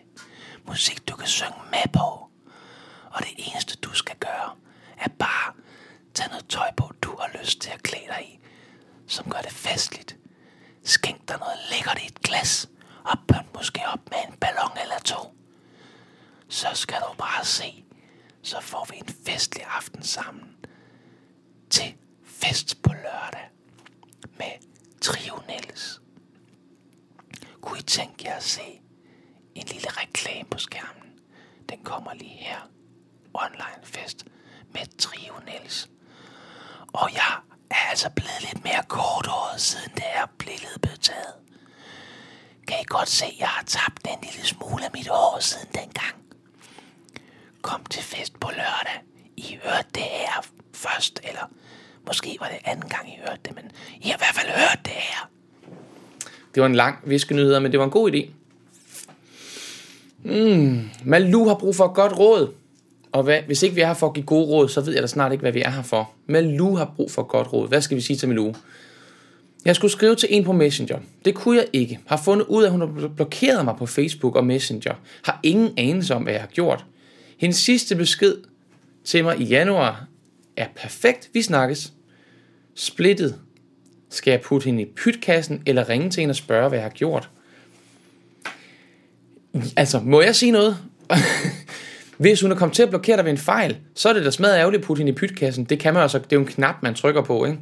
Musik, 0.68 1.08
du 1.08 1.16
kan 1.16 1.28
synge 1.28 1.60
med 1.70 1.92
på. 1.92 2.26
Og 3.16 3.22
det 3.22 3.34
eneste, 3.36 3.76
du 3.76 3.94
skal 3.94 4.16
gøre, 4.16 4.50
er 4.98 5.08
bare 5.18 5.52
tage 6.14 6.28
noget 6.28 6.48
tøj 6.48 6.70
på, 6.76 6.92
du 7.02 7.16
har 7.20 7.38
lyst 7.40 7.60
til 7.60 7.70
at 7.70 7.82
klæde 7.82 8.06
dig 8.06 8.28
i, 8.28 8.38
som 9.06 9.30
gør 9.30 9.38
det 9.40 9.52
festligt. 9.52 10.16
Skænk 10.84 11.28
dig 11.28 11.38
noget 11.38 11.58
lækkert 11.70 12.02
i 12.02 12.06
et 12.06 12.20
glas, 12.20 12.68
og 13.04 13.18
pynt 13.28 13.54
måske 13.54 13.80
op 13.86 14.10
med 14.10 14.18
en 14.28 14.36
ballon 14.40 14.78
eller 14.82 14.98
to. 15.04 15.34
Så 16.48 16.68
skal 16.74 16.96
du 17.00 17.14
bare 17.18 17.44
se, 17.44 17.84
så 18.42 18.60
får 18.60 18.86
vi 18.90 18.96
en 18.96 19.08
festlig 19.26 19.64
aften 19.64 20.02
sammen 20.02 20.56
til 21.70 21.94
fest 22.24 22.82
på 22.82 22.92
lørdag 22.92 23.48
med 24.38 24.52
Trio 25.00 25.34
Niels. 25.48 26.00
Kunne 27.60 27.78
I 27.78 27.82
tænke 27.82 28.24
jer 28.24 28.34
at 28.34 28.42
se 28.42 28.80
en 29.54 29.66
lille 29.66 29.88
reklame 29.88 30.48
på 30.50 30.58
skærmen? 30.58 31.20
Den 31.68 31.84
kommer 31.84 32.14
lige 32.14 32.36
her. 32.36 32.75
Online 33.44 33.82
fest 33.82 34.24
med 34.74 34.98
Trio 34.98 35.34
Niels. 35.46 35.88
Og 36.92 37.08
jeg 37.12 37.32
er 37.70 37.90
altså 37.90 38.10
blevet 38.16 38.40
lidt 38.40 38.64
mere 38.64 38.82
korthåret, 38.88 39.60
siden 39.60 39.90
det 39.94 40.04
er 40.14 40.26
billede 40.38 40.78
blev 40.82 40.96
taget. 41.00 41.34
Kan 42.68 42.76
I 42.80 42.84
godt 42.86 43.08
se, 43.08 43.24
at 43.24 43.38
jeg 43.38 43.48
har 43.48 43.64
tabt 43.64 44.06
en 44.06 44.18
lille 44.22 44.46
smule 44.46 44.84
af 44.84 44.90
mit 44.94 45.08
hår 45.08 45.36
siden 45.40 45.68
dengang? 45.74 46.14
Kom 47.62 47.84
til 47.84 48.02
fest 48.02 48.40
på 48.40 48.48
lørdag. 48.50 48.98
I 49.36 49.58
hørte 49.64 49.88
det 49.94 50.02
her 50.02 50.46
først, 50.74 51.20
eller 51.24 51.50
måske 52.06 52.36
var 52.40 52.48
det 52.48 52.58
anden 52.64 52.88
gang, 52.88 53.08
I 53.08 53.18
hørte 53.26 53.40
det, 53.44 53.54
men 53.54 53.64
I 54.00 54.08
har 54.08 54.16
i 54.16 54.18
hvert 54.18 54.34
fald 54.34 54.50
hørt 54.52 54.80
det 54.84 54.92
her. 54.92 55.30
Det 56.54 56.60
var 56.60 56.66
en 56.66 56.74
lang 56.74 56.98
viskenyheder, 57.04 57.60
men 57.60 57.72
det 57.72 57.78
var 57.78 57.84
en 57.84 57.90
god 57.90 58.12
idé. 58.12 58.30
Mm, 60.22 60.90
Malu 61.04 61.48
har 61.48 61.54
brug 61.54 61.76
for 61.76 61.84
et 61.84 61.94
godt 61.94 62.18
råd. 62.18 62.54
Og 63.16 63.22
hvad, 63.22 63.42
hvis 63.46 63.62
ikke 63.62 63.74
vi 63.74 63.80
er 63.80 63.86
her 63.86 63.94
for 63.94 64.06
at 64.06 64.14
give 64.14 64.26
gode 64.26 64.46
råd, 64.46 64.68
så 64.68 64.80
ved 64.80 64.92
jeg 64.92 65.02
da 65.02 65.06
snart 65.06 65.32
ikke, 65.32 65.42
hvad 65.42 65.52
vi 65.52 65.62
er 65.62 65.70
her 65.70 65.82
for. 65.82 66.10
Malou 66.26 66.76
har 66.76 66.92
brug 66.96 67.10
for 67.10 67.22
godt 67.22 67.52
råd. 67.52 67.68
Hvad 67.68 67.80
skal 67.80 67.96
vi 67.96 68.00
sige 68.00 68.16
til 68.16 68.28
Malou? 68.28 68.54
Jeg 69.64 69.76
skulle 69.76 69.92
skrive 69.92 70.14
til 70.14 70.28
en 70.32 70.44
på 70.44 70.52
Messenger. 70.52 70.98
Det 71.24 71.34
kunne 71.34 71.56
jeg 71.56 71.66
ikke. 71.72 72.00
Har 72.06 72.16
fundet 72.16 72.46
ud 72.46 72.62
af, 72.62 72.66
at 72.66 72.72
hun 72.72 72.80
har 72.80 73.08
blokeret 73.16 73.64
mig 73.64 73.74
på 73.78 73.86
Facebook 73.86 74.36
og 74.36 74.46
Messenger. 74.46 74.94
Har 75.22 75.40
ingen 75.42 75.74
anelse 75.76 76.14
om, 76.14 76.22
hvad 76.22 76.32
jeg 76.32 76.42
har 76.42 76.48
gjort. 76.48 76.84
Hendes 77.38 77.56
sidste 77.56 77.96
besked 77.96 78.36
til 79.04 79.24
mig 79.24 79.40
i 79.40 79.44
januar 79.44 80.06
er 80.56 80.66
perfekt. 80.76 81.30
Vi 81.32 81.42
snakkes. 81.42 81.92
Splittet. 82.74 83.38
Skal 84.10 84.30
jeg 84.30 84.40
putte 84.40 84.64
hende 84.64 84.82
i 84.82 84.86
pytkassen, 84.96 85.62
eller 85.66 85.88
ringe 85.88 86.10
til 86.10 86.20
hende 86.20 86.32
og 86.32 86.36
spørge, 86.36 86.68
hvad 86.68 86.78
jeg 86.78 86.84
har 86.84 86.90
gjort? 86.90 87.30
Altså, 89.76 90.00
må 90.00 90.20
jeg 90.20 90.36
sige 90.36 90.52
noget? 90.52 90.76
Hvis 92.18 92.40
hun 92.40 92.52
er 92.52 92.56
kommet 92.56 92.76
til 92.76 92.82
at 92.82 92.88
blokere 92.88 93.16
dig 93.16 93.24
ved 93.24 93.32
en 93.32 93.38
fejl, 93.38 93.76
så 93.94 94.08
er 94.08 94.12
det 94.12 94.24
da 94.24 94.30
smadret 94.30 94.58
ærgerligt 94.58 94.80
at 94.80 94.86
putte 94.86 95.00
hende 95.00 95.12
i 95.12 95.14
pytkassen. 95.14 95.64
Det 95.64 95.78
kan 95.78 95.94
man 95.94 96.02
altså, 96.02 96.18
det 96.18 96.32
er 96.32 96.36
jo 96.36 96.40
en 96.40 96.46
knap, 96.46 96.74
man 96.82 96.94
trykker 96.94 97.22
på, 97.22 97.44
ikke? 97.44 97.58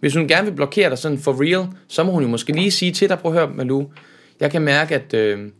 Hvis 0.00 0.14
hun 0.14 0.28
gerne 0.28 0.46
vil 0.46 0.54
blokere 0.54 0.90
dig 0.90 0.98
sådan 0.98 1.18
for 1.18 1.42
real, 1.42 1.66
så 1.88 2.04
må 2.04 2.12
hun 2.12 2.22
jo 2.22 2.28
måske 2.28 2.52
lige 2.52 2.70
sige 2.70 2.92
til 2.92 3.08
dig, 3.08 3.18
prøv 3.18 3.32
at 3.32 3.38
høre, 3.38 3.50
Malu, 3.56 3.84
jeg 4.40 4.50
kan 4.50 4.62
mærke, 4.62 4.94
at, 4.94 5.14
øh, 5.14 5.50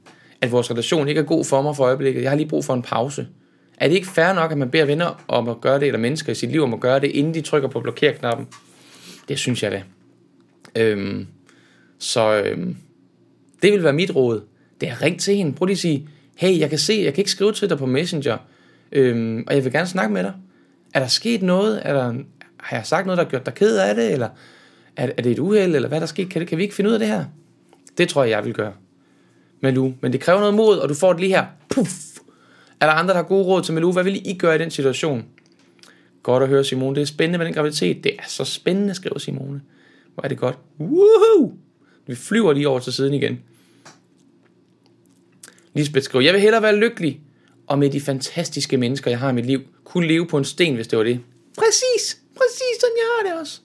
at 0.40 0.52
vores 0.52 0.70
relation 0.70 1.08
ikke 1.08 1.18
er 1.18 1.24
god 1.24 1.44
for 1.44 1.62
mig 1.62 1.76
for 1.76 1.85
øjeblikket. 1.85 2.22
Jeg 2.22 2.30
har 2.30 2.37
lige 2.37 2.48
brug 2.48 2.64
for 2.64 2.74
en 2.74 2.82
pause. 2.82 3.26
Er 3.76 3.88
det 3.88 3.94
ikke 3.94 4.06
fair 4.06 4.32
nok, 4.32 4.52
at 4.52 4.58
man 4.58 4.70
beder 4.70 4.85
venner 4.85 5.24
om 5.28 5.48
at 5.48 5.61
gøre 5.61 5.80
det, 5.80 5.87
eller 5.87 5.98
mennesker 5.98 6.32
i 6.32 6.35
sit 6.35 6.50
liv 6.50 6.62
om 6.62 6.74
at 6.74 6.80
gøre 6.80 7.00
det, 7.00 7.11
inden 7.11 7.35
de 7.35 7.40
trykker 7.40 7.68
på 7.68 7.80
blokerknappen? 7.80 8.46
Det 9.28 9.38
synes 9.38 9.62
jeg 9.62 9.72
da. 9.72 9.82
Øhm, 10.76 11.26
så 11.98 12.42
øhm, 12.42 12.76
det 13.62 13.72
vil 13.72 13.82
være 13.82 13.92
mit 13.92 14.14
råd. 14.16 14.42
Det 14.80 14.88
er 14.88 15.02
ring 15.02 15.20
til 15.20 15.37
hende. 15.37 15.52
Prøv 15.52 15.66
lige 15.66 15.74
at 15.74 15.78
sige, 15.78 16.08
hey, 16.36 16.58
jeg 16.58 16.70
kan 16.70 16.78
se, 16.78 17.00
jeg 17.04 17.14
kan 17.14 17.20
ikke 17.20 17.30
skrive 17.30 17.52
til 17.52 17.70
dig 17.70 17.78
på 17.78 17.86
Messenger, 17.86 18.36
øhm, 18.92 19.44
og 19.46 19.54
jeg 19.54 19.64
vil 19.64 19.72
gerne 19.72 19.86
snakke 19.86 20.14
med 20.14 20.22
dig. 20.22 20.32
Er 20.94 21.00
der 21.00 21.06
sket 21.06 21.42
noget? 21.42 21.80
Er 21.84 21.92
der, 21.92 22.14
har 22.56 22.76
jeg 22.76 22.86
sagt 22.86 23.06
noget, 23.06 23.18
der 23.18 23.24
har 23.24 23.30
gjort 23.30 23.46
dig 23.46 23.54
ked 23.54 23.78
af 23.78 23.94
det? 23.94 24.12
Eller 24.12 24.28
er, 24.96 25.10
er 25.16 25.22
det 25.22 25.32
et 25.32 25.38
uheld? 25.38 25.76
Eller 25.76 25.88
hvad 25.88 26.00
der 26.00 26.06
sket? 26.06 26.30
Kan, 26.30 26.40
det, 26.40 26.48
kan 26.48 26.58
vi 26.58 26.62
ikke 26.62 26.74
finde 26.74 26.90
ud 26.90 26.94
af 26.94 26.98
det 26.98 27.08
her? 27.08 27.24
Det 27.98 28.08
tror 28.08 28.22
jeg, 28.24 28.30
jeg 28.30 28.44
vil 28.44 28.54
gøre. 28.54 28.72
Malu. 29.60 29.92
Men 30.00 30.12
det 30.12 30.20
kræver 30.20 30.40
noget 30.40 30.54
mod, 30.54 30.78
og 30.78 30.88
du 30.88 30.94
får 30.94 31.12
det 31.12 31.20
lige 31.20 31.34
her. 31.34 31.46
Puff! 31.68 31.92
Er 32.80 32.86
der 32.86 32.92
andre, 32.92 33.14
der 33.14 33.20
har 33.20 33.28
gode 33.28 33.44
råd 33.44 33.62
til 33.62 33.74
Malu? 33.74 33.92
Hvad 33.92 34.04
vil 34.04 34.22
I 34.24 34.38
gøre 34.38 34.54
i 34.54 34.58
den 34.58 34.70
situation? 34.70 35.24
Godt 36.22 36.42
at 36.42 36.48
høre, 36.48 36.64
Simone. 36.64 36.94
Det 36.94 37.02
er 37.02 37.06
spændende 37.06 37.38
med 37.38 37.46
den 37.46 37.54
graviditet. 37.54 38.04
Det 38.04 38.14
er 38.18 38.22
så 38.28 38.44
spændende, 38.44 38.94
skriver 38.94 39.18
Simone. 39.18 39.60
Hvor 40.14 40.24
er 40.24 40.28
det 40.28 40.38
godt. 40.38 40.58
Woohoo! 40.80 41.52
Vi 42.06 42.14
flyver 42.14 42.52
lige 42.52 42.68
over 42.68 42.78
til 42.78 42.92
siden 42.92 43.14
igen. 43.14 43.40
Lisbeth 45.74 46.04
skriver, 46.04 46.24
jeg 46.24 46.35
vil 46.35 46.40
hellere 46.40 46.62
være 46.62 46.76
lykkelig, 46.76 47.20
og 47.66 47.78
med 47.78 47.90
de 47.90 48.00
fantastiske 48.00 48.76
mennesker, 48.76 49.11
jeg 49.11 49.18
har 49.18 49.30
i 49.30 49.32
mit 49.32 49.46
liv, 49.46 49.61
kunne 49.85 50.06
leve 50.06 50.26
på 50.26 50.38
en 50.38 50.44
sten, 50.44 50.74
hvis 50.74 50.87
det 50.87 50.98
var 50.98 51.04
det. 51.04 51.20
Præcis, 51.58 52.18
præcis 52.37 52.80
sådan 52.80 52.96
jeg 52.96 53.06
har 53.16 53.30
det 53.30 53.40
også. 53.40 53.61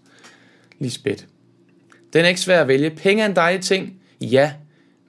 Lisbeth, 0.79 1.23
den 2.13 2.25
er 2.25 2.29
ikke 2.29 2.41
svær 2.41 2.61
at 2.61 2.67
vælge. 2.67 2.89
Penge 2.89 3.23
er 3.23 3.27
en 3.27 3.35
dejlig 3.35 3.61
ting, 3.61 3.99
ja, 4.21 4.53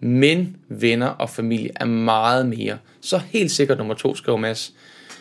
men 0.01 0.57
venner 0.69 1.07
og 1.07 1.31
familie 1.31 1.71
er 1.77 1.85
meget 1.85 2.47
mere. 2.47 2.79
Så 3.01 3.19
helt 3.19 3.51
sikkert 3.51 3.79
nummer 3.79 3.95
to, 3.95 4.15
skriver 4.15 4.39
Mads. 4.39 4.75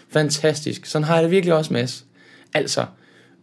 Fantastisk, 0.09 0.85
sådan 0.85 1.03
har 1.03 1.15
jeg 1.15 1.23
det 1.23 1.31
virkelig 1.31 1.53
også, 1.53 1.73
Mads. 1.73 2.05
Altså, 2.53 2.85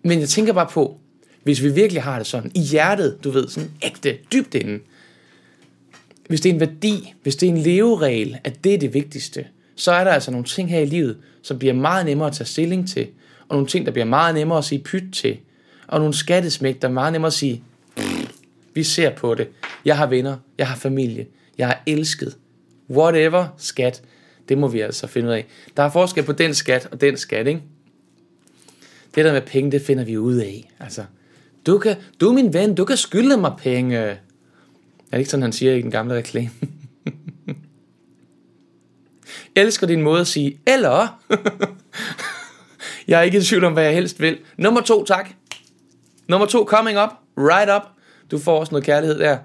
men 0.02 0.20
jeg 0.20 0.28
tænker 0.28 0.52
bare 0.52 0.68
på, 0.70 0.98
hvis 1.42 1.62
vi 1.62 1.68
virkelig 1.68 2.02
har 2.02 2.18
det 2.18 2.26
sådan, 2.26 2.50
i 2.54 2.60
hjertet, 2.60 3.18
du 3.24 3.30
ved, 3.30 3.48
sådan 3.48 3.70
ægte, 3.82 4.18
dybt 4.32 4.54
inden, 4.54 4.80
hvis 6.28 6.40
det 6.40 6.50
er 6.50 6.54
en 6.54 6.60
værdi, 6.60 7.14
hvis 7.22 7.36
det 7.36 7.48
er 7.48 7.52
en 7.52 7.58
leveregel, 7.58 8.38
at 8.44 8.64
det 8.64 8.74
er 8.74 8.78
det 8.78 8.94
vigtigste, 8.94 9.46
så 9.76 9.92
er 9.92 10.04
der 10.04 10.10
altså 10.10 10.30
nogle 10.30 10.44
ting 10.44 10.70
her 10.70 10.80
i 10.80 10.86
livet, 10.86 11.16
som 11.42 11.58
bliver 11.58 11.74
meget 11.74 12.06
nemmere 12.06 12.28
at 12.28 12.34
tage 12.34 12.46
stilling 12.46 12.88
til, 12.88 13.06
og 13.48 13.56
nogle 13.56 13.66
ting, 13.66 13.86
der 13.86 13.92
bliver 13.92 14.04
meget 14.04 14.34
nemmere 14.34 14.58
at 14.58 14.64
sige 14.64 14.78
pyt 14.78 15.04
til, 15.12 15.38
og 15.86 15.98
nogle 15.98 16.14
skattesmæk, 16.14 16.82
der 16.82 16.88
er 16.88 16.92
meget 16.92 17.12
nemmere 17.12 17.26
at 17.26 17.32
sige, 17.32 17.62
vi 18.74 18.82
ser 18.82 19.10
på 19.10 19.34
det, 19.34 19.48
jeg 19.84 19.96
har 19.96 20.06
venner, 20.06 20.36
jeg 20.58 20.68
har 20.68 20.76
familie, 20.76 21.26
jeg 21.58 21.66
har 21.66 21.82
elsket, 21.86 22.36
whatever 22.90 23.46
skat, 23.56 24.02
det 24.48 24.58
må 24.58 24.68
vi 24.68 24.80
altså 24.80 25.06
finde 25.06 25.28
ud 25.28 25.34
af. 25.34 25.46
Der 25.76 25.82
er 25.82 25.90
forskel 25.90 26.24
på 26.24 26.32
den 26.32 26.54
skat 26.54 26.88
og 26.92 27.00
den 27.00 27.16
skat, 27.16 27.46
ikke? 27.46 27.62
Det 29.14 29.24
der 29.24 29.32
med 29.32 29.42
penge, 29.42 29.72
det 29.72 29.82
finder 29.82 30.04
vi 30.04 30.18
ud 30.18 30.36
af. 30.36 30.70
Altså, 30.80 31.04
du, 31.66 31.78
kan, 31.78 31.96
du 32.20 32.28
er 32.28 32.32
min 32.32 32.54
ven, 32.54 32.74
du 32.74 32.84
kan 32.84 32.96
skylde 32.96 33.36
mig 33.36 33.52
penge. 33.58 34.16
Er 35.06 35.10
det 35.10 35.18
ikke 35.18 35.30
sådan, 35.30 35.42
han 35.42 35.52
siger 35.52 35.74
i 35.74 35.82
den 35.82 35.90
gamle 35.90 36.14
reklame? 36.14 36.50
Elsker 39.56 39.86
din 39.86 40.02
måde 40.02 40.20
at 40.20 40.26
sige, 40.26 40.58
eller... 40.66 41.20
jeg 43.08 43.18
er 43.18 43.22
ikke 43.22 43.38
i 43.38 43.42
tvivl 43.42 43.64
om, 43.64 43.72
hvad 43.72 43.84
jeg 43.84 43.94
helst 43.94 44.20
vil. 44.20 44.38
Nummer 44.56 44.80
to, 44.80 45.04
tak. 45.04 45.30
Nummer 46.28 46.46
to, 46.46 46.64
coming 46.64 46.98
up, 46.98 47.10
right 47.38 47.70
up. 47.76 47.82
Du 48.30 48.38
får 48.38 48.60
også 48.60 48.70
noget 48.70 48.84
kærlighed 48.84 49.18
der. 49.18 49.38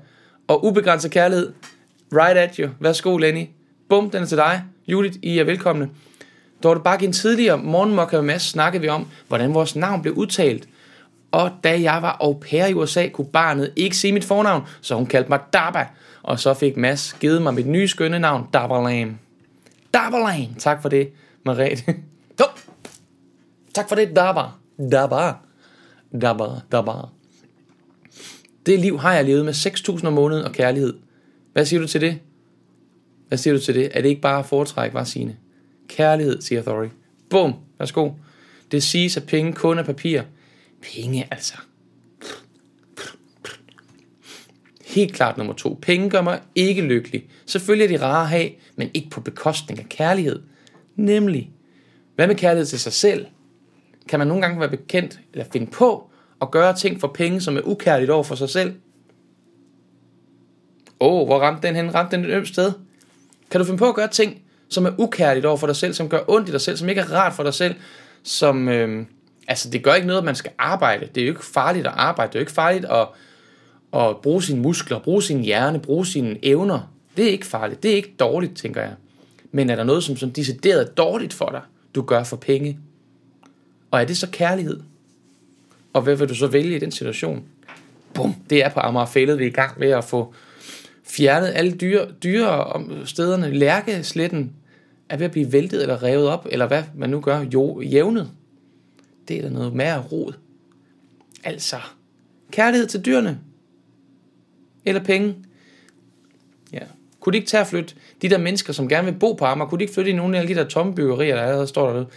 Og 0.48 0.66
ubegrænset 0.66 1.12
kærlighed, 1.12 1.54
right 2.14 2.38
at 2.38 2.56
you. 2.56 2.70
Værsgo, 2.80 3.18
Lenny. 3.18 3.46
Bum, 3.90 4.10
den 4.10 4.24
er 4.24 4.28
til 4.28 4.38
dig. 4.38 4.64
Judith, 4.88 5.18
I 5.22 5.40
er 5.40 5.44
velkomne. 5.44 5.90
Dorte 6.64 6.82
Bakke, 6.84 7.06
en 7.06 7.14
tidligere 7.14 7.58
morgenmokker 7.58 8.18
med 8.18 8.26
Mads 8.26 8.42
snakkede 8.42 8.82
vi 8.82 8.88
om, 8.88 9.08
hvordan 9.28 9.54
vores 9.54 9.76
navn 9.76 10.02
blev 10.02 10.14
udtalt. 10.14 10.68
Og 11.32 11.52
da 11.64 11.82
jeg 11.82 12.02
var 12.02 12.18
au 12.20 12.34
pair 12.34 12.66
i 12.66 12.74
USA, 12.74 13.08
kunne 13.08 13.28
barnet 13.28 13.74
ikke 13.76 13.98
se 13.98 14.12
mit 14.12 14.26
fornavn, 14.26 14.64
så 14.82 14.96
hun 14.96 15.06
kaldte 15.06 15.30
mig 15.30 15.40
Daba. 15.54 15.88
Og 16.24 16.40
så 16.40 16.54
fik 16.54 16.78
Mads 16.78 17.16
givet 17.20 17.42
mig 17.42 17.54
mit 17.54 17.68
nye 17.68 17.88
skønne 17.88 18.20
navn, 18.20 18.48
Daba 18.54 18.90
Lam. 18.90 19.18
Tak 20.60 20.82
for 20.82 20.90
det, 20.90 21.10
Marete. 21.46 21.84
Go. 22.38 22.44
Tak 23.74 23.90
for 23.90 23.96
det, 23.96 24.16
Daba. 24.16 24.42
Daba. 24.92 25.34
Daber. 26.22 26.60
Daba. 26.72 26.92
Det 28.66 28.80
liv 28.80 29.00
har 29.00 29.14
jeg 29.14 29.26
levet 29.26 29.46
med 29.46 29.54
6.000 29.54 30.08
om 30.08 30.14
måneden 30.14 30.46
og 30.46 30.52
kærlighed. 30.52 30.94
Hvad 31.54 31.66
siger 31.66 31.80
du 31.80 31.88
til 31.88 32.02
det? 32.02 32.20
Hvad 33.28 33.38
siger 33.38 33.54
du 33.54 33.60
til 33.60 33.76
det? 33.76 33.90
Er 33.94 34.02
det 34.02 34.10
ikke 34.10 34.22
bare 34.22 34.44
foretræk, 34.44 34.94
var 34.94 35.04
sine? 35.04 35.38
Kærlighed, 35.88 36.42
siger 36.42 36.62
Thory. 36.62 36.88
Bum, 37.30 37.54
værsgo. 37.80 38.12
Det 38.72 38.84
siges, 38.84 39.18
at 39.18 39.24
penge 39.26 39.54
kun 39.54 39.80
er 39.80 39.84
papir. 39.84 40.22
Penge 40.82 41.28
altså. 41.32 41.58
Helt 44.86 45.14
klart 45.14 45.38
nummer 45.38 45.54
to. 45.54 45.80
Penge 45.82 46.10
gør 46.10 46.22
mig 46.22 46.42
ikke 46.56 46.82
lykkelig. 46.82 47.30
Selvfølgelig 47.46 47.94
er 47.94 47.98
de 47.98 48.06
rare 48.06 48.22
at 48.22 48.30
have, 48.30 48.50
men 48.76 48.90
ikke 48.94 49.10
på 49.10 49.22
bekostning 49.22 49.80
af 49.80 49.90
kærlighed. 49.90 50.42
Nemlig, 50.96 51.52
hvad 52.16 52.28
med 52.28 52.36
kærlighed 52.36 52.66
til 52.66 52.80
sig 52.80 52.94
selv? 52.94 53.26
Kan 54.08 54.20
man 54.20 54.28
nogle 54.28 54.42
gange 54.42 54.60
være 54.60 54.70
bekendt 54.70 55.20
eller 55.34 55.46
finde 55.52 55.68
på 55.68 56.10
at 56.42 56.52
gøre 56.52 56.76
ting 56.76 57.00
for 57.00 57.08
penge, 57.08 57.42
som 57.42 57.58
er 57.58 57.62
ukærligt 57.62 58.12
over 58.12 58.24
for 58.24 58.36
sig 58.36 58.50
selv? 58.50 58.74
Åh, 61.00 61.22
oh, 61.22 61.28
hvor 61.28 61.40
ramte 61.40 61.68
den 61.68 61.76
hen? 61.76 61.94
Ramte 61.94 62.18
den 62.18 62.26
et 62.26 62.32
ømt 62.32 62.48
sted? 62.48 62.72
Kan 63.52 63.60
du 63.60 63.66
finde 63.66 63.78
på 63.78 63.90
at 63.90 63.96
gøre 63.96 64.08
ting, 64.08 64.42
som 64.70 64.86
er 64.86 64.92
ukærligt 64.98 65.46
over 65.46 65.58
for 65.58 65.68
dig 65.68 65.76
selv, 65.76 65.94
som 65.94 66.10
gør 66.10 66.20
ondt 66.28 66.50
i 66.50 66.52
dig 66.52 66.62
selv, 66.62 66.78
som 66.78 66.90
ikke 66.90 67.02
er 67.02 67.14
rart 67.14 67.34
for 67.34 67.44
dig 67.44 67.54
selv, 67.54 67.76
som, 68.24 68.70
øh, 68.70 69.06
altså 69.50 69.70
det 69.70 69.84
gør 69.84 69.94
ikke 69.94 70.08
noget, 70.08 70.18
at 70.18 70.26
man 70.26 70.36
skal 70.36 70.52
arbejde. 70.58 71.08
Det 71.16 71.22
er 71.22 71.26
jo 71.26 71.32
ikke 71.32 71.46
farligt 71.46 71.88
at 71.88 71.94
arbejde. 71.96 72.30
Det 72.30 72.36
er 72.36 72.40
jo 72.40 72.44
ikke 72.44 72.52
farligt 72.52 72.86
at, 72.86 73.08
at 73.94 74.18
bruge 74.18 74.44
sine 74.44 74.62
muskler, 74.62 75.00
bruge 75.00 75.24
sin 75.24 75.42
hjerne, 75.42 75.80
bruge 75.80 76.06
sine 76.06 76.38
evner. 76.44 76.94
Det 77.18 77.26
er 77.26 77.30
ikke 77.30 77.46
farligt. 77.46 77.84
Det 77.84 77.92
er 77.92 77.96
ikke 77.96 78.16
dårligt, 78.20 78.58
tænker 78.58 78.82
jeg. 78.82 78.94
Men 79.52 79.70
er 79.70 79.76
der 79.76 79.84
noget, 79.84 80.04
som, 80.04 80.18
som 80.18 80.32
decideret 80.32 80.82
er 80.82 80.94
dårligt 80.94 81.34
for 81.34 81.50
dig, 81.50 81.62
du 81.96 82.02
gør 82.02 82.24
for 82.24 82.36
penge? 82.36 82.80
Og 83.92 84.02
er 84.02 84.06
det 84.06 84.18
så 84.18 84.28
kærlighed? 84.32 84.80
Og 85.94 86.02
hvad 86.02 86.16
vil 86.16 86.30
du 86.30 86.36
så 86.36 86.48
vælge 86.48 86.76
i 86.76 86.80
den 86.80 86.92
situation? 86.92 87.44
Bum, 88.14 88.36
det 88.50 88.66
er 88.66 88.70
på 88.70 88.80
Amager 88.80 89.36
vi 89.36 89.44
er 89.44 89.48
i 89.48 89.52
gang 89.52 89.80
med 89.80 89.90
at 89.90 90.04
få 90.04 90.34
fjernet 91.04 91.52
alle 91.56 91.72
dyre, 91.72 92.08
dyre 92.24 92.84
stederne. 93.06 93.54
Lærkesletten 93.54 94.52
er 95.10 95.18
ved 95.18 95.26
at 95.26 95.32
blive 95.32 95.52
væltet 95.52 95.82
eller 95.82 96.04
revet 96.04 96.28
op, 96.28 96.48
eller 96.52 96.68
hvad 96.68 96.84
man 96.96 97.10
nu 97.10 97.22
gør, 97.22 97.46
jo, 97.54 97.82
jævnet. 97.82 98.30
Det 99.30 99.38
er 99.38 99.42
da 99.42 99.50
noget 99.50 99.74
mere 99.74 100.02
rod. 100.02 100.34
Altså, 101.44 101.78
kærlighed 102.52 102.88
til 102.88 103.06
dyrene. 103.06 103.40
Eller 104.86 105.04
penge. 105.04 105.36
Ja. 106.74 106.80
Kunne 107.20 107.34
de 107.34 107.38
ikke 107.38 107.50
tage 107.50 107.62
at 107.62 107.68
flytte 107.68 107.96
de 108.22 108.30
der 108.30 108.38
mennesker, 108.38 108.74
som 108.74 108.90
gerne 108.90 109.12
vil 109.12 109.20
bo 109.20 109.34
på 109.34 109.46
Amager, 109.46 109.70
kunne 109.70 109.80
de 109.80 109.84
ikke 109.84 109.94
flytte 109.94 110.12
i 110.12 110.16
nogle 110.16 110.38
af 110.38 110.48
de 110.48 110.56
der 110.56 110.64
tomme 110.64 110.96
byggerier, 110.96 111.36
der 111.36 111.42
allerede 111.42 111.68
står 111.68 111.88
derude? 111.90 112.08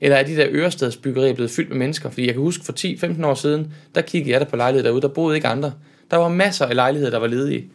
Eller 0.00 0.16
er 0.16 0.22
de 0.22 0.36
der 0.36 0.46
Ørestadsbyggerier 0.50 1.34
blevet 1.34 1.50
fyldt 1.50 1.68
med 1.68 1.78
mennesker? 1.78 2.10
Fordi 2.10 2.26
jeg 2.26 2.34
kan 2.34 2.42
huske 2.42 2.64
for 2.64 2.72
10-15 2.72 3.26
år 3.26 3.34
siden, 3.34 3.72
der 3.94 4.00
kiggede 4.00 4.32
jeg 4.32 4.40
der 4.40 4.46
på 4.46 4.56
lejligheder 4.56 4.88
derude, 4.88 5.02
der 5.02 5.08
boede 5.08 5.36
ikke 5.36 5.48
andre. 5.48 5.72
Der 6.10 6.16
var 6.16 6.28
masser 6.28 6.66
af 6.66 6.74
lejligheder, 6.74 7.10
der 7.10 7.18
var 7.18 7.26
ledige. 7.26 7.70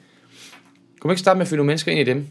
Kunne 1.00 1.08
man 1.10 1.14
ikke 1.14 1.20
starte 1.20 1.38
med 1.38 1.42
at 1.42 1.48
fylde 1.48 1.58
nogle 1.58 1.68
mennesker 1.68 1.92
ind 1.92 2.00
i 2.00 2.04
dem? 2.04 2.28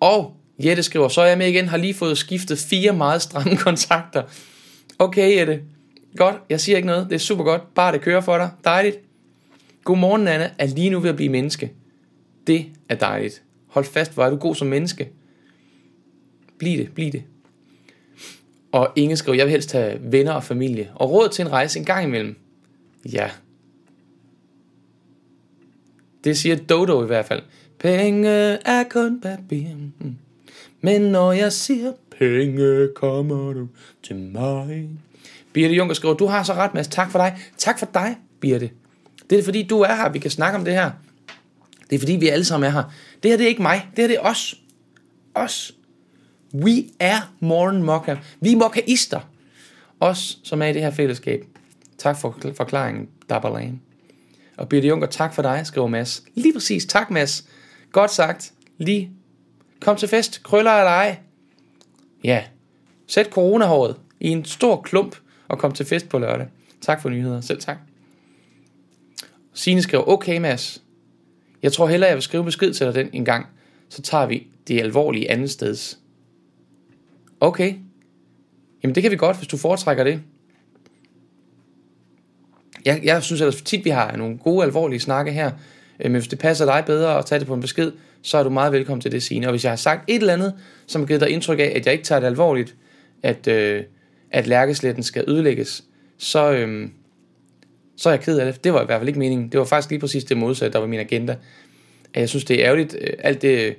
Og 0.00 0.37
Jette 0.58 0.82
skriver, 0.82 1.08
så 1.08 1.20
er 1.20 1.26
jeg 1.26 1.38
med 1.38 1.48
igen, 1.48 1.68
har 1.68 1.76
lige 1.76 1.94
fået 1.94 2.18
skiftet 2.18 2.58
fire 2.58 2.92
meget 2.92 3.22
stramme 3.22 3.56
kontakter. 3.66 4.22
Okay, 4.98 5.36
Jette. 5.36 5.62
Godt, 6.16 6.36
jeg 6.50 6.60
siger 6.60 6.76
ikke 6.76 6.86
noget. 6.86 7.06
Det 7.10 7.14
er 7.14 7.18
super 7.18 7.44
godt. 7.44 7.74
Bare 7.74 7.92
det 7.92 8.00
kører 8.00 8.20
for 8.20 8.38
dig. 8.38 8.50
Dejligt. 8.64 8.98
Godmorgen, 9.84 10.28
Anna. 10.28 10.50
Er 10.58 10.66
lige 10.66 10.90
nu 10.90 11.00
ved 11.00 11.10
at 11.10 11.16
blive 11.16 11.28
menneske. 11.28 11.72
Det 12.46 12.66
er 12.88 12.94
dejligt. 12.94 13.42
Hold 13.66 13.84
fast, 13.84 14.14
hvor 14.14 14.24
er 14.24 14.30
du 14.30 14.36
god 14.36 14.54
som 14.54 14.68
menneske. 14.68 15.08
Bliv 16.58 16.78
det, 16.78 16.94
bliv 16.94 17.12
det. 17.12 17.22
Og 18.72 18.92
Inge 18.96 19.16
skriver, 19.16 19.36
jeg 19.36 19.46
vil 19.46 19.50
helst 19.50 19.72
have 19.72 19.98
venner 20.12 20.32
og 20.32 20.44
familie. 20.44 20.90
Og 20.94 21.10
råd 21.10 21.28
til 21.28 21.42
en 21.44 21.52
rejse 21.52 21.78
en 21.78 21.84
gang 21.84 22.04
imellem. 22.04 22.36
Ja. 23.12 23.30
Det 26.24 26.38
siger 26.38 26.56
Dodo 26.56 27.04
i 27.04 27.06
hvert 27.06 27.26
fald. 27.26 27.42
Penge 27.78 28.28
er 28.28 28.84
kun 28.90 29.20
papir. 29.20 29.66
Mm. 29.98 30.16
Men 30.80 31.00
når 31.00 31.32
jeg 31.32 31.52
siger 31.52 31.92
penge, 32.18 32.88
kommer 32.94 33.52
du 33.52 33.68
til 34.02 34.16
mig. 34.16 34.88
Birte 35.52 35.74
Junker 35.74 35.94
skriver, 35.94 36.14
du 36.14 36.26
har 36.26 36.42
så 36.42 36.52
ret, 36.52 36.74
Mads. 36.74 36.88
Tak 36.88 37.10
for 37.10 37.18
dig. 37.18 37.36
Tak 37.56 37.78
for 37.78 37.88
dig, 37.94 38.16
Birte. 38.40 38.70
Det 39.30 39.38
er 39.38 39.42
fordi, 39.42 39.62
du 39.62 39.80
er 39.80 39.94
her. 39.94 40.08
Vi 40.08 40.18
kan 40.18 40.30
snakke 40.30 40.58
om 40.58 40.64
det 40.64 40.74
her. 40.74 40.90
Det 41.90 41.96
er 41.96 42.00
fordi, 42.00 42.12
vi 42.12 42.28
alle 42.28 42.44
sammen 42.44 42.66
er 42.66 42.72
her. 42.72 42.82
Det 43.22 43.30
her, 43.30 43.36
det 43.36 43.44
er 43.44 43.48
ikke 43.48 43.62
mig. 43.62 43.88
Det 43.90 44.02
her, 44.02 44.08
det 44.08 44.16
er 44.16 44.20
os. 44.30 44.54
Os. 45.34 45.74
We 46.54 46.84
er 46.98 47.34
morgen 47.40 47.82
mokka. 47.82 48.16
Vi 48.40 48.52
er 48.52 48.56
mokkaister. 48.56 49.20
Os, 50.00 50.38
som 50.44 50.62
er 50.62 50.66
i 50.66 50.72
det 50.72 50.82
her 50.82 50.90
fællesskab. 50.90 51.44
Tak 51.98 52.20
for 52.20 52.38
forklaringen, 52.56 53.08
Dabberlane. 53.30 53.78
Og 54.56 54.68
Birte 54.68 54.88
Junker, 54.88 55.06
tak 55.06 55.34
for 55.34 55.42
dig, 55.42 55.60
skriver 55.64 55.86
Mads. 55.86 56.22
Lige 56.34 56.52
præcis. 56.52 56.86
Tak, 56.86 57.10
Mads. 57.10 57.44
Godt 57.92 58.10
sagt. 58.10 58.52
Lige. 58.78 59.10
Kom 59.80 59.96
til 59.96 60.08
fest. 60.08 60.42
Krøller 60.42 60.70
eller 60.70 60.90
ej. 60.90 61.18
Ja. 62.24 62.44
Sæt 63.06 63.26
coronahåret 63.26 63.96
i 64.20 64.28
en 64.28 64.44
stor 64.44 64.80
klump 64.80 65.16
og 65.48 65.58
kom 65.58 65.72
til 65.72 65.86
fest 65.86 66.08
på 66.08 66.18
lørdag. 66.18 66.48
Tak 66.80 67.02
for 67.02 67.08
nyheder. 67.08 67.40
Selv 67.40 67.60
tak. 67.60 67.76
Signe 69.54 69.82
skriver, 69.82 70.08
okay 70.08 70.38
Mads. 70.38 70.82
Jeg 71.62 71.72
tror 71.72 71.86
hellere, 71.86 72.08
jeg 72.08 72.16
vil 72.16 72.22
skrive 72.22 72.44
besked 72.44 72.74
til 72.74 72.86
dig 72.86 72.94
den 72.94 73.10
en 73.12 73.24
gang. 73.24 73.46
Så 73.88 74.02
tager 74.02 74.26
vi 74.26 74.46
det 74.68 74.80
alvorlige 74.80 75.30
andet 75.30 75.50
steds. 75.50 75.98
Okay. 77.40 77.74
Jamen 78.82 78.94
det 78.94 79.02
kan 79.02 79.12
vi 79.12 79.16
godt, 79.16 79.36
hvis 79.36 79.48
du 79.48 79.56
foretrækker 79.56 80.04
det. 80.04 80.22
Jeg, 82.84 83.00
jeg 83.04 83.22
synes 83.22 83.40
ellers 83.40 83.62
tit, 83.62 83.84
vi 83.84 83.90
har 83.90 84.16
nogle 84.16 84.38
gode, 84.38 84.64
alvorlige 84.64 85.00
snakke 85.00 85.32
her. 85.32 85.50
Men 85.98 86.12
hvis 86.12 86.28
det 86.28 86.38
passer 86.38 86.64
dig 86.64 86.82
bedre 86.86 87.18
at 87.18 87.26
tage 87.26 87.38
det 87.38 87.46
på 87.46 87.54
en 87.54 87.60
besked, 87.60 87.92
så 88.22 88.38
er 88.38 88.42
du 88.42 88.50
meget 88.50 88.72
velkommen 88.72 89.00
til 89.00 89.12
det, 89.12 89.22
Signe. 89.22 89.46
Og 89.46 89.50
hvis 89.50 89.64
jeg 89.64 89.72
har 89.72 89.76
sagt 89.76 90.04
et 90.06 90.20
eller 90.20 90.32
andet, 90.32 90.54
som 90.86 91.02
har 91.02 91.06
givet 91.06 91.20
dig 91.20 91.30
indtryk 91.30 91.58
af, 91.58 91.72
at 91.76 91.86
jeg 91.86 91.92
ikke 91.92 92.04
tager 92.04 92.20
det 92.20 92.26
alvorligt, 92.26 92.76
at, 93.22 93.48
øh, 93.48 93.82
at 94.30 94.46
lærkesletten 94.46 95.02
skal 95.02 95.24
ødelægges, 95.28 95.84
så, 96.18 96.52
øh, 96.52 96.88
så 97.96 98.08
er 98.08 98.12
jeg 98.12 98.20
ked 98.20 98.38
af 98.38 98.52
det. 98.52 98.64
Det 98.64 98.72
var 98.72 98.82
i 98.82 98.86
hvert 98.86 99.00
fald 99.00 99.08
ikke 99.08 99.18
meningen. 99.18 99.48
Det 99.48 99.58
var 99.58 99.66
faktisk 99.66 99.90
lige 99.90 100.00
præcis 100.00 100.24
det 100.24 100.36
modsatte, 100.36 100.72
der 100.72 100.78
var 100.78 100.86
min 100.86 101.00
agenda. 101.00 101.36
At 102.14 102.20
Jeg 102.20 102.28
synes, 102.28 102.44
det 102.44 102.60
er 102.60 102.64
ærgerligt, 102.64 102.96
øh, 103.00 103.12
alt 103.18 103.42
det 103.42 103.76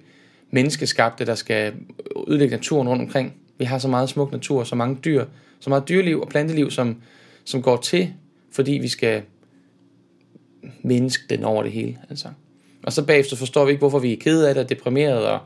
menneskeskabte, 0.51 1.25
der 1.25 1.35
skal 1.35 1.73
ødelægge 2.27 2.55
naturen 2.55 2.89
rundt 2.89 3.01
omkring. 3.01 3.33
Vi 3.57 3.65
har 3.65 3.77
så 3.77 3.87
meget 3.87 4.09
smuk 4.09 4.31
natur, 4.31 4.63
så 4.63 4.75
mange 4.75 4.97
dyr, 5.05 5.25
så 5.59 5.69
meget 5.69 5.89
dyreliv 5.89 6.21
og 6.21 6.29
planteliv, 6.29 6.71
som, 6.71 7.01
som 7.43 7.61
går 7.61 7.77
til, 7.77 8.13
fordi 8.51 8.71
vi 8.71 8.87
skal 8.87 9.21
menneske 10.81 11.23
den 11.29 11.43
over 11.43 11.63
det 11.63 11.71
hele. 11.71 11.97
Altså. 12.09 12.27
Og 12.83 12.93
så 12.93 13.05
bagefter 13.05 13.35
forstår 13.35 13.65
vi 13.65 13.71
ikke, 13.71 13.79
hvorfor 13.79 13.99
vi 13.99 14.13
er 14.13 14.17
kede 14.17 14.49
af 14.49 14.53
det 14.53 14.63
og 14.63 14.69
deprimeret 14.69 15.25
og 15.25 15.39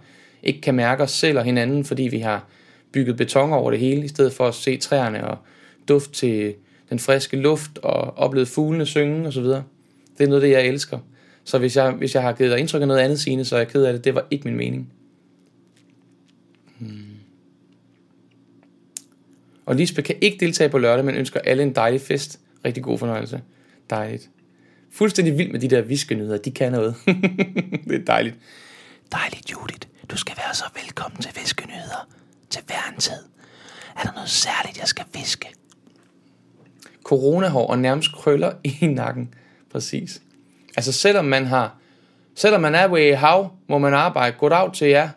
ikke 0.44 0.62
kan 0.62 0.76
mærke 0.76 1.04
os 1.04 1.12
selv 1.12 1.38
og 1.38 1.44
hinanden, 1.44 1.86
fordi 1.86 2.04
vi 2.04 2.20
har 2.20 2.48
bygget 2.92 3.18
beton 3.18 3.54
over 3.54 3.72
det 3.72 3.80
hele, 3.80 4.06
i 4.06 4.08
stedet 4.08 4.34
for 4.34 4.48
at 4.48 4.56
se 4.56 4.78
træerne 4.78 5.28
og 5.28 5.38
duft 5.88 6.12
til 6.12 6.54
den 6.90 7.00
friske 7.00 7.38
luft 7.38 7.78
og 7.78 8.18
opleve 8.18 8.46
fuglene 8.46 8.86
synge 8.86 9.28
osv. 9.28 9.44
Det 9.44 9.64
er 10.20 10.28
noget, 10.28 10.42
det 10.42 10.50
jeg 10.50 10.68
elsker. 10.68 11.00
Så 11.44 11.58
hvis 11.58 11.76
jeg, 11.76 11.92
hvis 11.92 12.16
jeg 12.16 12.24
har 12.24 12.34
givet 12.34 12.52
dig 12.52 12.60
indtryk 12.60 12.82
af 12.82 12.88
noget 12.88 13.02
andet 13.02 13.20
sine, 13.20 13.46
så 13.46 13.56
er 13.56 13.60
jeg 13.60 13.68
ked 13.68 13.84
af 13.84 13.94
det. 13.94 14.04
Det 14.04 14.16
var 14.16 14.26
ikke 14.32 14.48
min 14.48 14.58
mening. 14.58 14.94
Hmm. 16.80 17.06
Og 19.66 19.76
Lisbeth 19.76 20.06
kan 20.06 20.16
ikke 20.22 20.38
deltage 20.46 20.70
på 20.70 20.78
lørdag, 20.78 21.06
men 21.06 21.16
ønsker 21.16 21.40
alle 21.40 21.64
en 21.64 21.76
dejlig 21.76 22.02
fest. 22.02 22.40
Rigtig 22.66 22.84
god 22.84 22.98
fornøjelse. 22.98 23.42
Dejligt 23.90 24.30
fuldstændig 24.94 25.38
vild 25.38 25.52
med 25.52 25.60
de 25.60 25.68
der 25.68 25.82
viskenyder. 25.82 26.38
De 26.38 26.52
kan 26.52 26.72
noget. 26.72 26.96
det 27.90 27.96
er 27.96 28.06
dejligt. 28.08 28.36
Dejligt, 29.12 29.52
Judith. 29.52 29.88
Du 30.12 30.18
skal 30.18 30.36
være 30.38 30.56
så 30.56 30.66
velkommen 30.76 31.22
til 31.22 31.32
viskenyder. 31.36 32.08
Til 32.50 32.62
hver 32.66 32.92
en 32.94 33.00
tid. 33.00 33.24
Er 33.98 34.04
der 34.04 34.14
noget 34.14 34.30
særligt, 34.30 34.80
jeg 34.80 34.88
skal 34.88 35.06
viske? 35.14 35.48
Coronahår 37.04 37.68
og 37.68 37.80
nærmest 37.80 38.14
krøller 38.16 38.52
i 38.64 38.88
nakken. 38.88 39.34
Præcis. 39.72 40.22
Altså 40.76 40.92
selvom 40.92 41.26
man 41.26 41.46
har 41.46 41.78
Selvom 42.36 42.62
man 42.62 42.76
er 42.76 42.88
ved 42.88 43.16
hav, 43.16 43.52
må 43.68 43.78
man 43.78 43.94
arbejde. 43.94 44.36
Goddag 44.40 44.74
til 44.74 44.88
jer. 44.88 45.10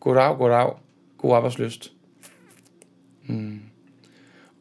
Goddag, 0.00 0.36
goddag. 0.36 0.72
God 1.18 1.36
arbejdsløst. 1.36 1.92
Hmm. 3.26 3.60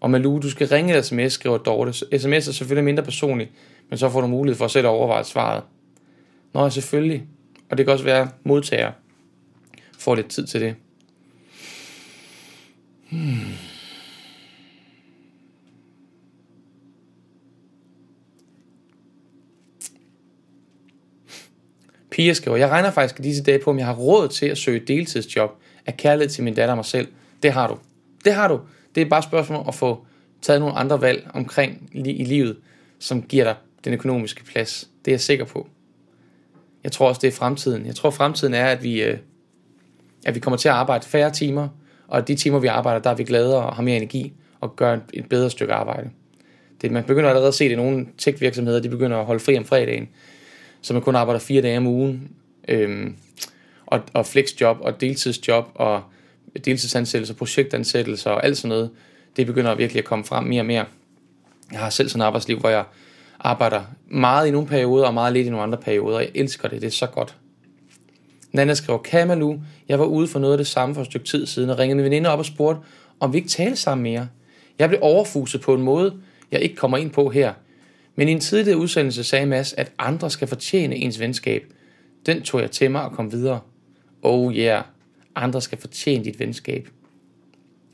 Og 0.02 0.12
Malou, 0.12 0.40
du 0.40 0.50
skal 0.50 0.68
ringe 0.68 0.90
eller 0.90 1.04
sms, 1.04 1.34
skriver 1.34 1.58
Dorte. 1.58 1.94
Sms 1.94 2.48
er 2.48 2.52
selvfølgelig 2.52 2.84
mindre 2.84 3.04
personligt, 3.04 3.52
men 3.94 3.98
så 3.98 4.10
får 4.10 4.22
du 4.22 4.28
mulighed 4.28 4.58
for 4.58 4.68
selv 4.68 4.86
at 4.86 4.90
overveje 4.90 5.24
svaret. 5.24 5.64
Nå, 6.54 6.70
selvfølgelig. 6.70 7.24
Og 7.70 7.78
det 7.78 7.86
kan 7.86 7.94
også 7.94 8.06
være, 8.06 8.22
at 8.22 8.28
modtager 8.44 8.92
får 10.00 10.16
lidt 10.16 10.28
tid 10.28 10.48
til 10.48 10.62
det. 10.62 10.76
Hmm. 13.10 13.20
Pia 22.12 22.34
skriver, 22.34 22.58
jeg 22.58 22.70
regner 22.70 22.92
faktisk 22.92 23.24
disse 23.24 23.44
dage 23.44 23.60
på, 23.60 23.70
om 23.70 23.78
jeg 23.78 23.86
har 23.86 23.96
råd 23.96 24.28
til 24.28 24.46
at 24.46 24.58
søge 24.58 24.80
deltidsjob 24.80 25.52
af 25.86 25.98
kærlighed 25.98 26.30
til 26.30 26.44
min 26.44 26.56
datter 26.56 26.72
og 26.74 26.78
mig 26.78 26.86
selv. 26.86 27.08
Det 27.44 27.52
har 27.52 27.68
du. 27.68 27.78
Det 28.26 28.34
har 28.34 28.48
du. 28.48 28.60
Det 28.96 29.02
er 29.02 29.10
bare 29.10 29.20
et 29.20 29.26
spørgsmål 29.26 29.66
at 29.68 29.76
få 29.76 30.06
taget 30.42 30.62
nogle 30.62 30.76
andre 30.76 31.02
valg 31.02 31.28
omkring 31.34 31.90
i 31.92 32.24
livet, 32.24 32.58
som 33.00 33.22
giver 33.22 33.44
dig 33.44 33.56
den 33.86 33.94
økonomiske 33.94 34.44
plads. 34.44 34.90
Det 35.06 35.12
er 35.12 35.14
jeg 35.14 35.22
sikker 35.22 35.46
på. 35.46 35.68
Jeg 36.84 36.92
tror 36.92 37.08
også, 37.08 37.20
det 37.22 37.28
er 37.28 37.32
fremtiden. 37.32 37.86
Jeg 37.86 37.96
tror, 37.96 38.10
fremtiden 38.10 38.54
er, 38.54 38.66
at 38.66 38.84
vi, 38.84 39.04
øh, 39.04 39.18
at 40.26 40.36
vi 40.36 40.40
kommer 40.40 40.58
til 40.58 40.70
at 40.70 40.76
arbejde 40.76 41.06
færre 41.06 41.32
timer, 41.32 41.68
og 42.08 42.18
at 42.18 42.28
de 42.28 42.36
timer, 42.36 42.60
vi 42.60 42.68
arbejder, 42.68 43.00
der 43.00 43.10
er 43.10 43.16
vi 43.16 43.24
gladere 43.24 43.66
og 43.66 43.76
har 43.76 43.84
mere 43.84 43.98
energi 43.98 44.34
og 44.60 44.76
gør 44.76 44.98
et 45.14 45.30
bedre 45.30 45.50
stykke 45.50 45.74
arbejde. 45.74 46.10
Det, 46.82 46.92
man 46.92 47.04
begynder 47.04 47.30
allerede 47.30 47.48
at 47.48 47.54
se 47.54 47.64
det 47.64 47.72
i 47.72 47.76
nogle 47.76 48.08
tech-virksomheder, 48.18 48.80
de 48.80 48.90
begynder 48.90 49.18
at 49.18 49.26
holde 49.26 49.40
fri 49.40 49.58
om 49.58 49.66
fredagen, 49.66 50.10
så 50.82 50.94
man 50.94 51.02
kun 51.02 51.16
arbejder 51.16 51.40
fire 51.40 51.62
dage 51.62 51.78
om 51.78 51.88
ugen, 51.88 52.32
øhm, 52.68 53.16
og, 53.86 54.02
og 54.14 54.26
flexjob 54.26 54.78
og 54.82 55.02
deltidsjob 55.02 55.66
og 55.76 56.04
deltidsansættelser, 56.66 57.34
projektansættelser 57.34 58.32
og 58.32 58.46
alt 58.46 58.58
sådan 58.58 58.70
noget, 58.70 58.90
det 59.38 59.48
begynder 59.48 59.76
virkelig 59.76 60.00
at 60.00 60.06
komme 60.06 60.26
frem 60.26 60.44
mere 60.44 60.62
og 60.62 60.66
mere. 60.66 60.86
Jeg 61.72 61.80
har 61.80 61.90
selv 61.90 62.10
sådan 62.10 62.22
et 62.22 62.26
arbejdsliv, 62.26 62.60
hvor 62.60 62.70
jeg 62.70 62.84
arbejder 63.44 63.84
meget 64.08 64.48
i 64.48 64.52
nogle 64.52 64.68
perioder 64.68 65.06
og 65.06 65.14
meget 65.14 65.34
lidt 65.34 65.48
i 65.48 65.50
nogle 65.50 65.64
andre 65.64 65.78
perioder. 65.78 66.20
Jeg 66.20 66.32
elsker 66.36 66.68
det, 66.68 66.82
det 66.82 66.88
er 66.88 66.92
så 66.92 67.08
godt. 67.08 67.38
Nana 68.52 68.74
skriver, 68.74 69.00
Kamalu, 69.00 69.58
jeg 69.88 70.00
var 70.00 70.06
ude 70.06 70.28
for 70.28 70.40
noget 70.40 70.54
af 70.54 70.58
det 70.58 70.68
samme 70.68 70.96
for 70.96 71.02
et 71.02 71.08
stykke 71.08 71.26
tid 71.26 71.46
siden 71.46 71.70
og 71.70 71.80
ringede 71.80 71.96
min 71.96 72.06
veninde 72.06 72.30
op 72.30 72.40
og 72.40 72.46
spurgte, 72.46 72.82
om 73.20 73.34
vi 73.34 73.38
ikke 73.38 73.50
taler 73.50 73.76
sammen 73.76 74.04
mere. 74.04 74.28
Jeg 74.80 74.90
blev 74.90 75.00
overfuset 75.02 75.62
på 75.62 75.74
en 75.74 75.82
måde, 75.82 76.14
jeg 76.52 76.62
ikke 76.62 76.76
kommer 76.76 76.98
ind 76.98 77.12
på 77.12 77.30
her. 77.30 77.54
Men 78.16 78.30
i 78.30 78.32
en 78.32 78.40
tidligere 78.40 78.78
udsendelse 78.78 79.24
sagde 79.24 79.46
Mads, 79.46 79.74
at 79.74 79.92
andre 79.98 80.30
skal 80.30 80.48
fortjene 80.48 80.96
ens 80.96 81.20
venskab. 81.20 81.64
Den 82.26 82.42
tog 82.42 82.62
jeg 82.62 82.72
til 82.72 82.92
mig 82.92 83.04
og 83.04 83.12
kom 83.12 83.32
videre. 83.32 83.60
Oh 84.22 84.56
yeah, 84.56 84.84
andre 85.36 85.62
skal 85.62 85.78
fortjene 85.78 86.24
dit 86.24 86.40
venskab. 86.40 86.90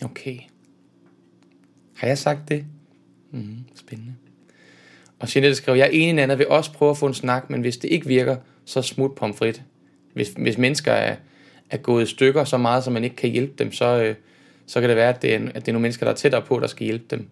Okay. 0.03 0.39
Har 1.95 2.07
jeg 2.07 2.17
sagt 2.17 2.49
det? 2.49 2.65
Mm, 3.31 3.57
spændende. 3.75 4.15
Og 5.19 5.35
Jeanette 5.35 5.55
skrev, 5.55 5.75
jeg 5.75 5.85
er 5.85 5.91
enig, 5.91 6.13
Nana, 6.13 6.35
vil 6.35 6.47
også 6.47 6.73
prøve 6.73 6.91
at 6.91 6.97
få 6.97 7.05
en 7.05 7.13
snak, 7.13 7.49
men 7.49 7.61
hvis 7.61 7.77
det 7.77 7.91
ikke 7.91 8.07
virker, 8.07 8.35
så 8.65 8.81
smut 8.81 9.15
pomfrit. 9.15 9.61
Hvis, 10.13 10.33
hvis 10.37 10.57
mennesker 10.57 10.91
er, 10.91 11.15
er 11.69 11.77
gået 11.77 12.03
i 12.03 12.05
stykker 12.05 12.43
så 12.43 12.57
meget, 12.57 12.83
så 12.83 12.91
man 12.91 13.03
ikke 13.03 13.15
kan 13.15 13.29
hjælpe 13.29 13.53
dem, 13.57 13.71
så, 13.71 14.03
øh, 14.03 14.15
så 14.65 14.79
kan 14.79 14.89
det 14.89 14.97
være, 14.97 15.09
at 15.09 15.21
det, 15.21 15.35
er, 15.35 15.39
at 15.39 15.55
det 15.55 15.67
er 15.67 15.71
nogle 15.71 15.81
mennesker, 15.81 16.05
der 16.05 16.11
er 16.11 16.15
tættere 16.15 16.41
på, 16.41 16.59
der 16.59 16.67
skal 16.67 16.85
hjælpe 16.85 17.05
dem. 17.09 17.29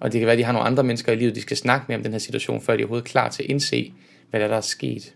Og 0.00 0.12
det 0.12 0.20
kan 0.20 0.26
være, 0.26 0.32
at 0.32 0.38
de 0.38 0.44
har 0.44 0.52
nogle 0.52 0.66
andre 0.66 0.82
mennesker 0.82 1.12
i 1.12 1.16
livet, 1.16 1.34
de 1.34 1.40
skal 1.40 1.56
snakke 1.56 1.84
med 1.88 1.96
om 1.96 2.02
den 2.02 2.12
her 2.12 2.18
situation, 2.18 2.60
før 2.60 2.76
de 2.76 2.82
er 2.82 2.84
overhovedet 2.84 3.08
klar 3.08 3.28
til 3.28 3.42
at 3.42 3.50
indse, 3.50 3.92
hvad 4.30 4.40
der 4.40 4.46
er, 4.46 4.50
der 4.50 4.56
er 4.56 4.60
sket. 4.60 5.14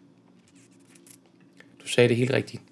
Du 1.83 1.89
sagde 1.89 2.09
det 2.09 2.17
helt 2.17 2.33
rigtigt. 2.33 2.63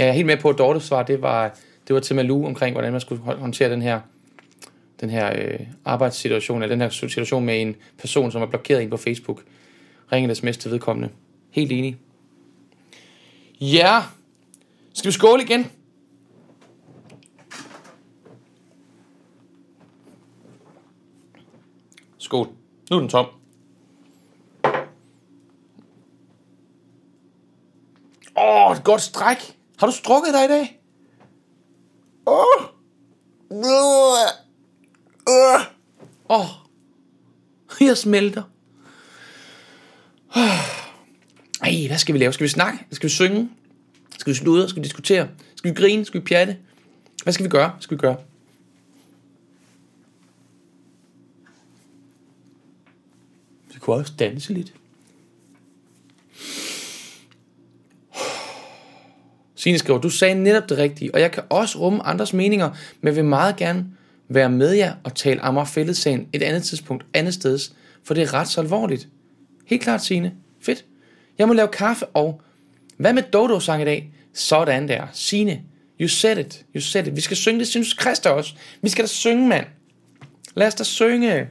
Jeg 0.00 0.08
er 0.08 0.12
helt 0.12 0.26
med 0.26 0.36
på, 0.36 0.48
at 0.48 0.58
Dortes 0.58 0.82
svar, 0.82 1.02
det 1.02 1.22
var, 1.22 1.58
det 1.88 1.94
var 1.94 2.00
til 2.00 2.16
Malu 2.16 2.46
omkring, 2.46 2.74
hvordan 2.74 2.92
man 2.92 3.00
skulle 3.00 3.22
håndtere 3.22 3.70
den 3.70 3.82
her, 3.82 4.00
den 5.00 5.10
her 5.10 5.32
øh, 5.36 5.60
arbejdssituation, 5.84 6.62
eller 6.62 6.74
den 6.74 6.80
her 6.80 6.88
situation 6.88 7.44
med 7.44 7.62
en 7.62 7.76
person, 7.98 8.32
som 8.32 8.42
er 8.42 8.46
blokeret 8.46 8.80
ind 8.80 8.90
på 8.90 8.96
Facebook. 8.96 9.42
Ring 10.12 10.22
Ringe 10.22 10.34
sms 10.34 10.56
til 10.56 10.70
vedkommende. 10.70 11.12
Helt 11.50 11.72
enig. 11.72 11.96
Ja, 13.60 14.02
skal 14.94 15.08
vi 15.08 15.12
skåle 15.12 15.42
igen? 15.42 15.70
Skål. 22.18 22.48
Nu 22.90 22.96
er 22.96 23.00
den 23.00 23.08
tom. 23.08 23.26
Åh, 28.36 28.70
oh, 28.70 28.76
et 28.76 28.84
godt 28.84 29.00
stræk. 29.00 29.59
Har 29.80 29.86
du 29.86 29.92
strukket 29.92 30.34
dig 30.34 30.44
i 30.44 30.48
dag? 30.48 30.80
Åh! 32.26 32.64
Oh. 33.50 33.62
Åh! 35.26 35.60
Oh. 36.28 36.46
Jeg 37.80 37.96
smelter. 37.96 38.42
Ej, 41.62 41.86
hvad 41.86 41.98
skal 41.98 42.12
vi 42.12 42.18
lave? 42.18 42.32
Skal 42.32 42.44
vi 42.44 42.48
snakke? 42.48 42.78
Skal 42.90 43.08
vi 43.08 43.14
synge? 43.14 43.50
Skal 44.18 44.30
vi 44.32 44.38
sludre? 44.38 44.68
Skal 44.68 44.82
vi 44.82 44.84
diskutere? 44.84 45.28
Skal 45.54 45.70
vi 45.70 45.74
grine? 45.74 46.04
Skal 46.04 46.20
vi 46.20 46.26
pjatte? 46.26 46.56
Hvad 47.22 47.32
skal 47.32 47.44
vi 47.44 47.50
gøre? 47.50 47.76
Skal 47.80 47.96
vi 47.96 48.00
gøre? 48.00 48.16
Vi 53.72 53.78
kunne 53.78 53.96
også 53.96 54.12
danse 54.18 54.52
lidt. 54.52 54.79
Signe 59.60 59.78
skriver, 59.78 60.00
du 60.00 60.10
sagde 60.10 60.34
netop 60.34 60.68
det 60.68 60.78
rigtige, 60.78 61.14
og 61.14 61.20
jeg 61.20 61.32
kan 61.32 61.42
også 61.48 61.78
rumme 61.78 62.06
andres 62.06 62.32
meninger, 62.32 62.70
men 63.00 63.16
vil 63.16 63.24
meget 63.24 63.56
gerne 63.56 63.86
være 64.28 64.50
med 64.50 64.72
jer 64.72 64.94
og 65.04 65.14
tale 65.14 65.40
Amager 65.40 65.64
Fællessagen 65.64 66.28
et 66.32 66.42
andet 66.42 66.62
tidspunkt, 66.62 67.06
andet 67.14 67.34
sted, 67.34 67.58
for 68.04 68.14
det 68.14 68.22
er 68.22 68.34
ret 68.34 68.48
så 68.48 68.60
alvorligt. 68.60 69.08
Helt 69.66 69.82
klart, 69.82 70.04
Signe. 70.04 70.32
Fedt. 70.60 70.84
Jeg 71.38 71.48
må 71.48 71.54
lave 71.54 71.68
kaffe, 71.68 72.06
og 72.06 72.40
hvad 72.96 73.12
med 73.12 73.22
Dodo-sang 73.22 73.82
i 73.82 73.84
dag? 73.84 74.12
Sådan 74.34 74.88
der. 74.88 75.06
Signe, 75.12 75.60
you 76.00 76.08
said 76.08 76.38
it. 76.38 76.64
You 76.76 76.80
said 76.80 77.06
it. 77.06 77.16
Vi 77.16 77.20
skal 77.20 77.36
synge 77.36 77.58
det, 77.58 77.68
synes 77.68 77.96
Christa 78.00 78.30
også. 78.30 78.54
Vi 78.82 78.88
skal 78.88 79.04
da 79.04 79.08
synge, 79.08 79.48
mand. 79.48 79.66
Lad 80.54 80.66
os 80.66 80.74
da 80.74 80.84
synge. 80.84 81.48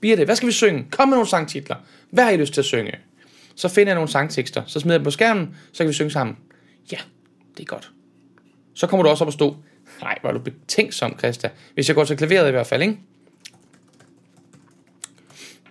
Birte, 0.00 0.24
hvad 0.24 0.36
skal 0.36 0.46
vi 0.46 0.52
synge? 0.52 0.86
Kom 0.90 1.08
med 1.08 1.16
nogle 1.16 1.28
sangtitler. 1.28 1.76
Hvad 2.10 2.24
har 2.24 2.30
I 2.30 2.36
lyst 2.36 2.54
til 2.54 2.60
at 2.60 2.64
synge? 2.64 2.92
Så 3.56 3.68
finder 3.68 3.90
jeg 3.90 3.94
nogle 3.94 4.10
sangtekster, 4.10 4.62
så 4.66 4.80
smider 4.80 4.94
jeg 4.94 5.00
dem 5.00 5.04
på 5.04 5.10
skærmen, 5.10 5.56
så 5.72 5.78
kan 5.78 5.88
vi 5.88 5.92
synge 5.92 6.10
sammen. 6.10 6.36
Ja, 6.92 6.98
det 7.56 7.62
er 7.62 7.66
godt. 7.66 7.90
Så 8.74 8.86
kommer 8.86 9.02
du 9.02 9.10
også 9.10 9.24
op 9.24 9.28
og 9.28 9.32
stå. 9.32 9.56
Nej, 10.00 10.18
hvor 10.20 10.30
er 10.30 10.34
du 10.34 10.40
betænksom, 10.40 11.18
Christa. 11.18 11.50
Hvis 11.74 11.88
jeg 11.88 11.94
går 11.94 12.04
til 12.04 12.16
klaveret 12.16 12.48
i 12.48 12.50
hvert 12.50 12.66
fald, 12.66 12.82
ikke? 12.82 12.98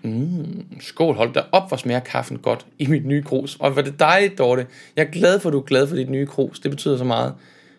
Mm, 0.02 0.66
skål, 0.80 1.16
hold 1.16 1.34
da 1.34 1.42
op, 1.52 1.68
hvor 1.68 1.78
smager 1.78 2.00
kaffen 2.00 2.38
godt 2.38 2.66
i 2.80 2.88
mit 2.88 3.06
nye 3.06 3.24
krus. 3.24 3.58
Og 3.60 3.72
hvor 3.72 3.82
det 3.82 4.00
dejligt, 4.00 4.38
Dorte. 4.38 4.68
Jeg 4.96 5.06
er 5.06 5.12
glad 5.12 5.40
for, 5.40 5.50
at 5.50 5.54
du 5.54 5.60
er 5.60 5.64
glad 5.64 5.88
for 5.88 5.96
dit 5.96 6.10
nye 6.10 6.26
krus. 6.26 6.60
Det 6.60 6.72
betyder 6.72 6.98
så 6.98 7.04
meget. 7.04 7.34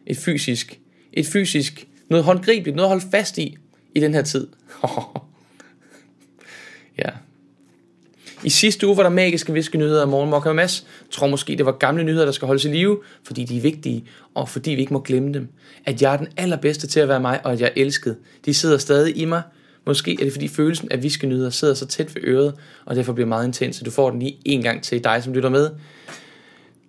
Et 0.07 0.17
fysisk, 0.17 0.81
et 1.13 1.27
fysisk, 1.27 1.89
noget 2.09 2.25
håndgribeligt, 2.25 2.77
noget 2.77 2.87
at 2.87 2.91
holde 2.91 3.07
fast 3.11 3.39
i, 3.39 3.57
i 3.95 4.01
den 4.01 4.15
her 4.15 4.23
tid. 4.23 4.49
ja, 6.99 7.11
i 8.45 8.51
sidste 8.51 8.87
uge 8.87 8.97
var 8.97 9.03
der 9.03 9.11
magiske 9.11 9.53
viskenyheder 9.53 10.03
af 10.03 10.09
Morgen 10.09 10.31
Mokka 10.31 10.53
Mads. 10.53 10.87
Tror 11.11 11.27
måske, 11.27 11.57
det 11.57 11.67
var 11.67 11.73
gamle 11.73 12.05
nyheder, 12.05 12.25
der 12.25 12.33
skal 12.33 12.47
holdes 12.47 12.65
i 12.65 12.69
live, 12.69 13.01
fordi 13.25 13.45
de 13.45 13.57
er 13.57 13.61
vigtige, 13.61 14.05
og 14.35 14.49
fordi 14.49 14.71
vi 14.71 14.81
ikke 14.81 14.93
må 14.93 15.01
glemme 15.01 15.35
dem. 15.35 15.49
At 15.85 16.03
jeg 16.03 16.13
er 16.13 16.17
den 16.17 16.29
allerbedste 16.37 16.87
til 16.87 17.01
at 17.01 17.09
være 17.09 17.21
mig, 17.21 17.47
og 17.47 17.53
at 17.53 17.61
jeg 17.61 17.67
er 17.67 17.73
elsket. 17.83 18.17
De 18.45 18.55
sidder 18.55 18.79
stadig 18.79 19.17
i 19.17 19.25
mig. 19.25 19.43
Måske 19.87 20.13
er 20.13 20.25
det 20.25 20.33
fordi 20.33 20.49
følelsen 20.49 20.93
af 20.93 21.03
viskenyheder 21.03 21.51
sidder 21.51 21.75
så 21.75 21.87
tæt 21.87 22.15
ved 22.15 22.23
øret, 22.25 22.55
og 22.85 22.97
derfor 22.97 23.13
bliver 23.13 23.29
meget 23.29 23.47
intens, 23.47 23.77
så 23.77 23.85
du 23.85 23.91
får 23.91 24.11
den 24.11 24.19
lige 24.19 24.39
en 24.45 24.63
gang 24.63 24.83
til 24.83 25.05
dig, 25.05 25.23
som 25.23 25.33
lytter 25.33 25.49
med. 25.49 25.71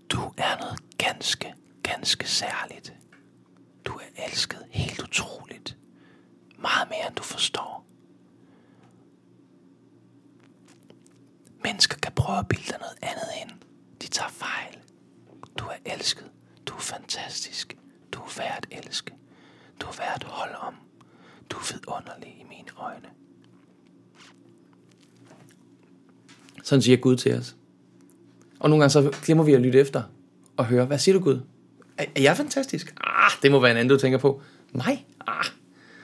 Du 0.09 0.19
er 0.37 0.61
noget 0.61 0.79
ganske, 0.97 1.53
ganske 1.83 2.29
særligt. 2.29 2.93
Du 3.85 3.91
er 3.91 4.23
elsket 4.27 4.59
helt 4.69 5.03
utroligt. 5.03 5.77
Meget 6.61 6.89
mere 6.89 7.07
end 7.07 7.15
du 7.15 7.23
forstår. 7.23 7.84
Mennesker 11.65 11.97
kan 11.97 12.11
prøve 12.15 12.39
at 12.39 12.47
bilde 12.47 12.67
dig 12.67 12.79
noget 12.79 12.97
andet 13.01 13.29
ind. 13.41 13.51
De 14.01 14.07
tager 14.07 14.29
fejl. 14.29 14.77
Du 15.59 15.65
er 15.65 15.93
elsket. 15.93 16.25
Du 16.65 16.73
er 16.73 16.79
fantastisk. 16.79 17.77
Du 18.11 18.19
er 18.19 18.33
værd 18.37 18.65
at 18.71 18.85
elske. 18.85 19.11
Du 19.81 19.87
er 19.87 19.95
værd 19.97 20.15
at 20.15 20.23
holde 20.23 20.55
om. 20.57 20.73
Du 21.49 21.57
er 21.57 21.73
vidunderlig 21.73 22.29
i 22.41 22.43
mine 22.49 22.67
øjne. 22.77 23.09
Sådan 26.63 26.81
siger 26.81 26.97
Gud 26.97 27.15
til 27.15 27.35
os. 27.37 27.55
Og 28.59 28.69
nogle 28.69 28.81
gange 28.81 28.91
så 28.91 29.15
glemmer 29.25 29.43
vi 29.43 29.53
at 29.53 29.61
lytte 29.61 29.79
efter 29.79 30.03
og 30.57 30.65
høre, 30.65 30.85
hvad 30.85 30.99
siger 30.99 31.17
du 31.17 31.23
Gud? 31.23 31.39
Er, 31.97 32.05
er 32.15 32.21
jeg 32.21 32.37
fantastisk? 32.37 32.93
Ah, 33.03 33.31
det 33.41 33.51
må 33.51 33.59
være 33.59 33.71
en 33.71 33.77
anden, 33.77 33.89
du 33.89 33.97
tænker 33.97 34.17
på. 34.17 34.41
Nej, 34.73 34.99
Ah. 35.27 35.45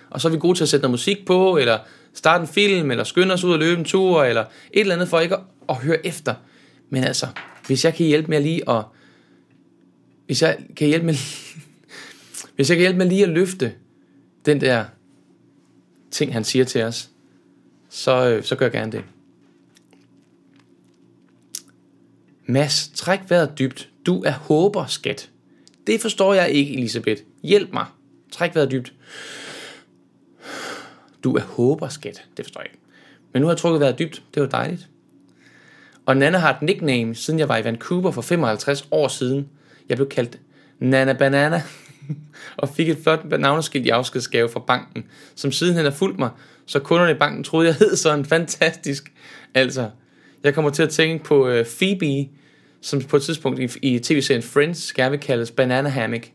Og 0.10 0.22
så 0.22 0.28
er 0.28 0.32
vi 0.32 0.38
gode 0.38 0.58
til 0.58 0.64
at 0.64 0.70
sætte 0.70 0.82
noget 0.82 0.92
musik 0.92 1.26
på, 1.26 1.58
eller 1.58 1.80
starte 2.14 2.42
en 2.42 2.48
film, 2.48 2.92
eller 2.92 3.04
skynde 3.04 3.34
os 3.34 3.44
ud 3.44 3.54
og 3.54 3.60
løbe 3.60 3.80
en 3.80 3.86
tur, 3.86 4.24
eller 4.24 4.42
et 4.74 4.80
eller 4.80 4.96
andet 4.96 5.08
for 5.08 5.20
ikke 5.20 5.36
at, 5.36 5.42
at 5.70 5.76
høre 5.76 6.06
efter. 6.06 6.36
Men 6.90 7.04
altså, 7.04 7.28
hvis 7.68 7.86
jeg 7.86 7.94
kan 7.94 8.06
hjælpe 8.06 8.30
med 8.30 8.42
lige 8.42 8.70
at, 8.70 8.86
hvis 10.26 10.42
jeg 10.42 10.58
kan 10.76 10.88
hjælpe 10.88 11.06
med, 11.06 11.14
hvis 12.56 12.70
jeg 12.70 12.78
kan 12.78 12.82
hjælpe 12.82 12.98
med 12.98 13.06
lige 13.06 13.24
at 13.24 13.30
løfte 13.30 13.74
den 14.46 14.62
der 14.62 14.86
ting, 16.12 16.34
han 16.34 16.44
siger 16.44 16.66
til 16.66 16.84
os, 16.84 17.10
så, 17.90 18.30
øh, 18.30 18.44
så 18.44 18.56
gør 18.56 18.66
jeg 18.66 18.72
gerne 18.72 18.92
det. 18.92 19.04
Mads, 22.46 22.92
træk 22.96 23.20
vejret 23.30 23.60
dybt. 23.60 23.90
Du 24.06 24.24
er 24.24 24.32
håber, 24.32 24.86
skat. 24.86 25.30
Det 25.88 26.02
forstår 26.02 26.34
jeg 26.34 26.50
ikke, 26.50 26.74
Elisabeth. 26.74 27.22
Hjælp 27.44 27.74
mig. 27.74 27.86
Træk 28.32 28.56
vejret 28.56 28.72
dybt. 28.72 28.94
Du 31.24 31.36
er 31.36 31.42
håber, 31.42 31.90
skat. 31.90 32.26
Det 32.38 32.46
forstår 32.46 32.62
jeg 32.62 32.70
ikke. 32.72 32.84
Men 33.34 33.42
nu 33.42 33.48
har 33.48 33.54
jeg 33.54 33.58
trukket 33.58 33.80
vejret 33.80 34.00
dybt. 34.00 34.24
Det 34.34 34.42
var 34.42 34.48
dejligt. 34.48 34.90
Og 36.06 36.18
Nana 36.18 36.38
har 36.38 36.54
et 36.54 36.62
nickname, 36.62 37.16
siden 37.16 37.40
jeg 37.40 37.50
var 37.50 37.58
i 37.58 37.64
Vancouver 37.64 38.12
for 38.12 38.22
55 38.22 38.88
år 38.92 39.08
siden. 39.08 39.50
Jeg 39.90 39.98
blev 39.98 40.10
kaldt 40.10 40.40
Nana 40.80 41.14
Banana 41.14 41.64
og 42.58 42.70
fik 42.70 42.90
et 42.90 42.98
flot 43.04 43.40
navneskilt 43.40 43.86
i 43.86 43.90
afskedsgave 43.90 44.50
fra 44.50 44.60
banken, 44.60 45.04
som 45.36 45.52
sidenhen 45.52 45.86
har 45.86 45.92
fulgt 45.92 46.20
mig, 46.20 46.30
så 46.66 46.80
kunderne 46.80 47.12
i 47.12 47.16
banken 47.16 47.44
troede, 47.44 47.68
jeg 47.68 47.76
hed 47.76 47.96
sådan 47.96 48.26
fantastisk. 48.26 49.12
Altså, 49.54 49.90
jeg 50.44 50.54
kommer 50.54 50.72
til 50.72 50.84
at 50.84 50.90
tænke 50.90 51.24
på 51.24 51.48
øh, 51.48 51.66
Phoebe, 51.66 52.30
som 52.82 53.02
på 53.02 53.16
et 53.16 53.24
tidspunkt 53.24 53.60
i, 53.60 53.94
i 53.94 54.00
tv-serien 54.00 54.44
Friends 54.44 54.94
gerne 54.94 55.12
vil 55.12 55.20
kaldes 55.20 55.52
Banana 55.52 55.90
Hammock. 55.90 56.32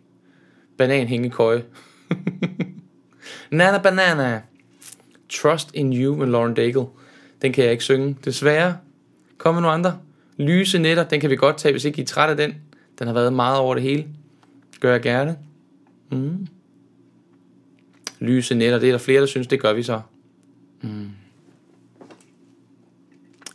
Banan 0.79 1.07
hængekøje. 1.07 1.63
Nana 3.51 3.79
Banana. 3.79 4.43
Trust 5.31 5.71
in 5.75 5.93
You 5.93 6.17
med 6.17 6.27
Lauren 6.27 6.55
Daigle. 6.55 6.87
Den 7.43 7.53
kan 7.53 7.65
jeg 7.65 7.73
ikke 7.73 7.85
synge, 7.85 8.17
desværre. 8.25 8.77
Kom 9.47 9.55
med 9.55 9.63
nogle 9.63 9.75
andre. 9.75 9.99
Lyse 10.37 10.79
netter, 10.79 11.05
den 11.05 11.21
kan 11.21 11.31
vi 11.31 11.37
godt 11.37 11.57
tage, 11.57 11.73
hvis 11.73 11.85
ikke 11.85 11.99
I 11.99 12.03
er 12.03 12.07
træt 12.07 12.31
af 12.31 12.37
den. 12.37 12.55
Den 12.99 13.07
har 13.07 13.15
været 13.15 13.33
meget 13.33 13.59
over 13.59 13.75
det 13.75 13.83
hele. 13.83 14.07
Gør 14.81 14.93
jeg 14.93 15.03
gerne. 15.03 15.39
Mm. 16.13 16.47
Lyse 18.21 18.55
netter, 18.55 18.79
det 18.79 18.89
er 18.89 18.93
der 18.93 18.99
flere, 18.99 19.21
der 19.21 19.27
synes, 19.27 19.47
det 19.47 19.61
gør 19.61 19.73
vi 19.73 19.83
så. 19.83 20.01
Mm. 20.83 21.11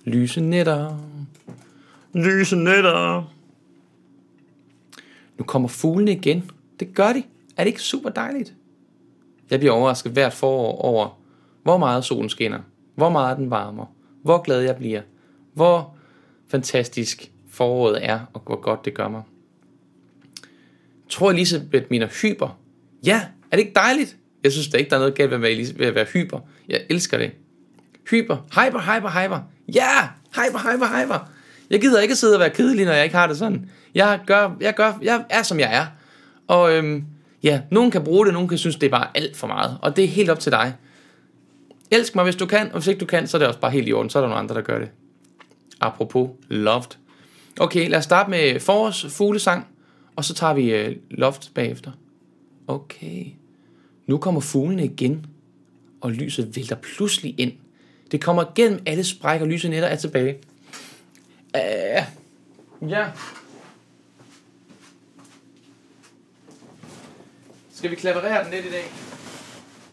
Lyse 0.03 0.41
netter. 0.41 0.97
Lyse 2.13 2.55
netter. 2.55 3.33
Nu 5.37 5.43
kommer 5.43 5.67
fuglene 5.67 6.11
igen. 6.11 6.51
Det 6.79 6.93
gør 6.93 7.13
de. 7.13 7.23
Er 7.57 7.63
det 7.63 7.67
ikke 7.67 7.81
super 7.81 8.09
dejligt? 8.09 8.53
Jeg 9.49 9.59
bliver 9.59 9.73
overrasket 9.73 10.11
hvert 10.11 10.33
forår 10.33 10.81
over, 10.81 11.19
hvor 11.63 11.77
meget 11.77 12.05
solen 12.05 12.29
skinner, 12.29 12.59
hvor 12.95 13.09
meget 13.09 13.37
den 13.37 13.49
varmer, 13.49 13.85
hvor 14.23 14.41
glad 14.41 14.61
jeg 14.61 14.75
bliver, 14.75 15.01
hvor 15.53 15.95
fantastisk 16.47 17.31
foråret 17.49 18.05
er, 18.05 18.19
og 18.33 18.41
hvor 18.45 18.61
godt 18.61 18.85
det 18.85 18.93
gør 18.93 19.07
mig. 19.07 19.21
Tror 21.09 21.31
Elisabeth 21.31 21.85
mener 21.89 22.07
hyper? 22.21 22.59
Ja, 23.05 23.21
er 23.51 23.55
det 23.55 23.59
ikke 23.59 23.75
dejligt? 23.75 24.17
Jeg 24.43 24.51
synes 24.51 24.67
da 24.67 24.77
ikke, 24.77 24.89
der 24.89 24.95
er 24.95 24.99
noget 24.99 25.15
galt 25.15 25.31
ved 25.79 25.85
at 25.87 25.95
være 25.95 26.05
hyper. 26.05 26.39
Jeg 26.69 26.81
elsker 26.89 27.17
det. 27.17 27.31
Hyper, 28.09 28.35
hyper, 28.35 28.79
hyper, 28.79 29.09
hyper. 29.09 29.39
Ja, 29.73 30.09
hyper, 30.35 30.71
hyper, 30.71 31.03
hyper. 31.03 31.29
Jeg 31.69 31.81
gider 31.81 32.01
ikke 32.01 32.11
at 32.11 32.17
sidde 32.17 32.35
og 32.35 32.39
være 32.39 32.49
kedelig, 32.49 32.85
når 32.85 32.93
jeg 32.93 33.03
ikke 33.03 33.15
har 33.15 33.27
det 33.27 33.37
sådan. 33.37 33.69
Jeg 33.95 34.19
gør, 34.25 34.55
jeg 34.61 34.75
gør, 34.75 34.93
jeg 35.01 35.25
er 35.29 35.43
som 35.43 35.59
jeg 35.59 35.75
er. 35.75 35.85
Og 36.47 36.73
øhm, 36.73 37.05
ja, 37.43 37.61
nogen 37.71 37.91
kan 37.91 38.03
bruge 38.03 38.25
det, 38.25 38.33
nogen 38.33 38.49
kan 38.49 38.57
synes, 38.57 38.75
det 38.75 38.87
er 38.87 38.91
bare 38.91 39.07
alt 39.15 39.37
for 39.37 39.47
meget. 39.47 39.77
Og 39.81 39.95
det 39.95 40.03
er 40.03 40.07
helt 40.07 40.29
op 40.29 40.39
til 40.39 40.51
dig. 40.51 40.73
Elsk 41.91 42.15
mig, 42.15 42.23
hvis 42.23 42.35
du 42.35 42.45
kan, 42.45 42.67
og 42.67 42.73
hvis 42.73 42.87
ikke 42.87 42.99
du 42.99 43.05
kan, 43.05 43.27
så 43.27 43.37
er 43.37 43.39
det 43.39 43.47
også 43.47 43.59
bare 43.59 43.71
helt 43.71 43.87
i 43.87 43.93
orden. 43.93 44.09
Så 44.09 44.19
er 44.19 44.21
der 44.21 44.29
nogle 44.29 44.39
andre, 44.39 44.55
der 44.55 44.61
gør 44.61 44.79
det. 44.79 44.89
Apropos 45.82 46.29
Loft. 46.47 46.99
Okay, 47.59 47.89
lad 47.89 47.97
os 47.97 48.03
starte 48.03 48.29
med 48.29 48.59
forårs 48.59 49.05
fuglesang, 49.09 49.67
og 50.15 50.25
så 50.25 50.34
tager 50.34 50.53
vi 50.53 50.73
øh, 50.73 50.95
loft 51.09 51.51
bagefter. 51.55 51.91
Okay. 52.67 53.25
Nu 54.05 54.17
kommer 54.17 54.41
fuglene 54.41 54.86
igen, 54.86 55.25
og 56.01 56.11
lyset 56.11 56.55
vælter 56.55 56.75
pludselig 56.75 57.36
ind. 57.39 57.53
Det 58.11 58.21
kommer 58.21 58.43
gennem 58.55 58.84
alle 58.86 59.03
sprækker, 59.03 59.45
lyset 59.45 59.71
netter 59.71 59.88
er 59.88 59.95
tilbage. 59.95 60.39
Uh, 61.55 62.89
ja. 62.89 63.11
Skal 67.71 67.91
vi 67.91 67.95
klaverere 67.95 68.43
den 68.43 68.51
lidt 68.53 68.65
i 68.65 68.69
dag? 68.69 68.84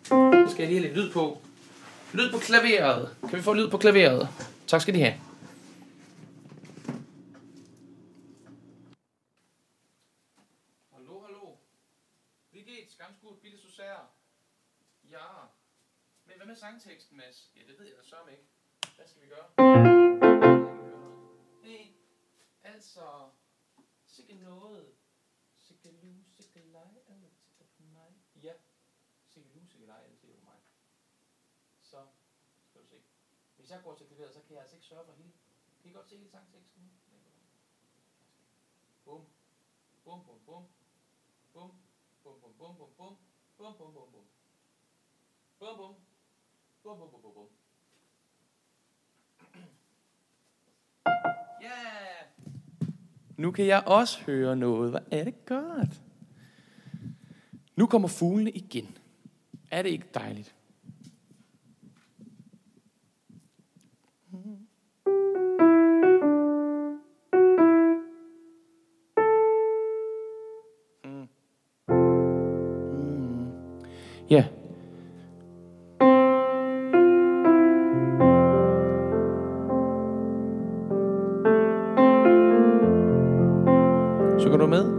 Så 0.03 0.47
skal 0.51 0.63
jeg 0.63 0.69
lige 0.69 0.81
have 0.81 0.95
lidt 0.95 0.97
lyd 0.97 1.13
på. 1.13 1.39
Lyd 2.13 2.33
på 2.33 2.39
klaveret. 2.39 3.17
Kan 3.29 3.39
vi 3.39 3.43
få 3.43 3.53
lyd 3.53 3.71
på 3.71 3.79
klaveret? 3.79 4.29
Tak 4.67 4.81
skal 4.81 4.95
de 4.95 5.01
have. 5.01 5.15
Hallo, 10.95 11.21
hallo. 11.27 11.45
Wie 12.53 12.63
geht's? 12.71 12.97
Ganz 12.99 13.17
gut, 13.23 13.37
bitte 13.43 13.59
så 13.59 13.71
sehr. 13.77 13.99
Ja. 15.11 15.27
Men 16.27 16.35
hvad 16.37 16.47
med 16.47 16.48
sangteksten, 16.59 17.17
Mads? 17.17 17.53
Ja, 17.57 17.61
det 17.67 17.79
ved 17.79 17.87
jeg 17.87 17.97
da 17.97 18.03
sørme 18.03 18.33
ikke. 18.33 18.47
Hvad 18.97 19.07
skal 19.07 19.23
vi 19.23 19.29
gøre? 19.29 19.49
Hey, 21.63 21.95
altså... 22.63 23.31
Sikke 24.07 24.35
noget. 24.35 24.95
Sikke 25.55 25.91
lu, 25.91 26.15
sikke 26.31 26.61
leg, 26.61 26.91
eller 27.09 27.29
sikke 27.57 27.73
på 27.77 27.83
mig. 27.83 28.15
Ja. 28.43 28.53
Sikke 29.27 29.49
lu, 29.55 29.67
sikke 29.67 29.87
leg, 29.87 30.05
eller 30.05 30.17
sikke 30.17 30.35
på 30.35 30.45
mig. 30.45 30.61
Så 31.83 32.07
skal 32.69 32.83
du 32.83 32.87
se. 32.87 33.03
Hvis 33.57 33.71
jeg 33.71 33.81
går 33.85 33.95
til 33.95 34.07
klaveret, 34.07 34.35
så 34.35 34.41
kan 34.41 34.53
jeg 34.55 34.61
altså 34.61 34.77
ikke 34.77 34.87
sørge 34.87 35.07
for 35.07 35.13
hele. 35.13 35.33
Kan 35.83 35.91
I 35.91 35.95
godt 35.95 36.09
se 36.09 36.17
hele 36.17 36.31
sangteksten 36.31 36.83
nu? 36.83 36.91
Bum. 39.05 39.27
Bum, 40.05 40.25
bum, 40.25 40.41
bum. 40.47 40.69
Bum. 41.53 41.73
Bum, 42.23 42.41
bum, 42.41 42.55
bum, 42.59 42.77
bum, 42.77 42.95
bum. 42.97 43.17
Bum, 43.57 43.77
bum, 43.79 43.93
bum, 43.95 44.13
bum. 44.13 44.29
Bum, 45.59 45.77
bum. 45.77 46.08
Bum, 46.89 46.97
bum, 46.99 47.09
bum, 47.11 47.21
bum, 47.23 47.33
bum. 47.35 47.49
Ja! 51.63 51.69
Yeah. 51.69 52.27
Nu 53.37 53.51
kan 53.51 53.67
jeg 53.67 53.83
også 53.87 54.23
høre 54.25 54.57
noget. 54.57 54.91
Hvad 54.91 55.01
er 55.11 55.25
det 55.25 55.45
godt? 55.47 56.03
Nu 57.77 57.87
kommer 57.87 58.09
fuglene 58.09 58.51
igen. 58.51 58.99
Er 59.71 59.83
det 59.83 59.91
ikke 59.91 60.07
dejligt? 60.15 60.55
Mm. 64.31 64.69
Mm. 71.05 71.29
Ja. 74.31 74.58
Du 84.59 84.67
med? 84.67 84.98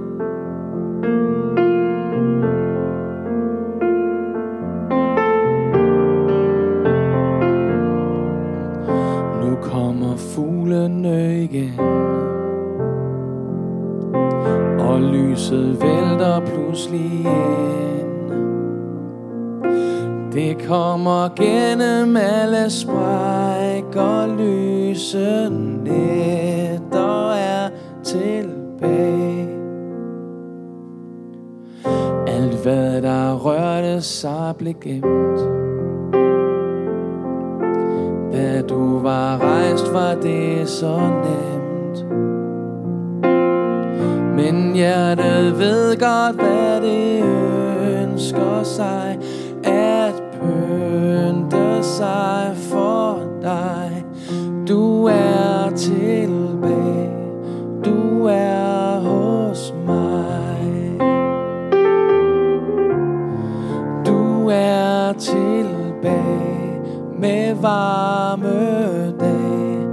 med 67.20 67.56
varme 67.56 69.12
dag. 69.20 69.88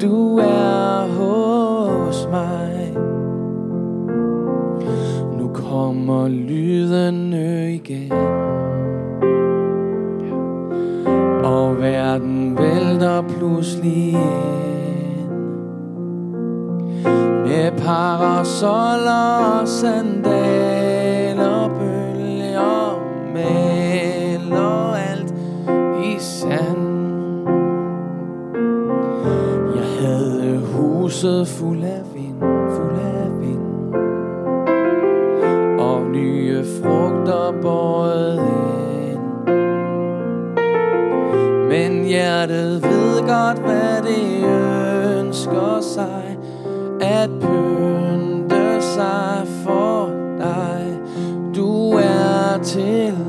Du 0.00 0.38
er 0.38 1.06
hos 1.18 2.28
mig. 2.30 2.94
Nu 5.38 5.50
kommer 5.54 6.28
lydene 6.28 7.74
igen. 7.74 8.12
Og 11.44 11.78
verden 11.78 12.58
vælter 12.58 13.22
pludselig 13.22 14.16
med 17.46 17.72
parasoller 17.78 19.60
og 19.60 19.68
sandaler 19.68 21.68
bølger 21.68 23.02
med 23.34 23.69
huset 31.20 31.48
fuld 31.48 31.84
af 31.84 32.02
vind, 32.14 32.40
fuld 32.76 32.98
af 32.98 33.40
vind. 33.40 33.94
Og 35.80 36.10
nye 36.10 36.64
frugter 36.64 37.52
bøjet 37.62 38.40
ind. 39.02 39.20
Men 41.68 42.04
hjertet 42.04 42.82
ved 42.82 43.20
godt, 43.20 43.58
hvad 43.58 44.02
det 44.02 44.44
ønsker 45.18 45.80
sig. 45.80 46.38
At 47.00 47.30
pynte 47.40 48.82
sig 48.82 49.42
for 49.64 50.10
dig. 50.38 50.98
Du 51.56 51.90
er 51.92 52.58
til 52.62 53.19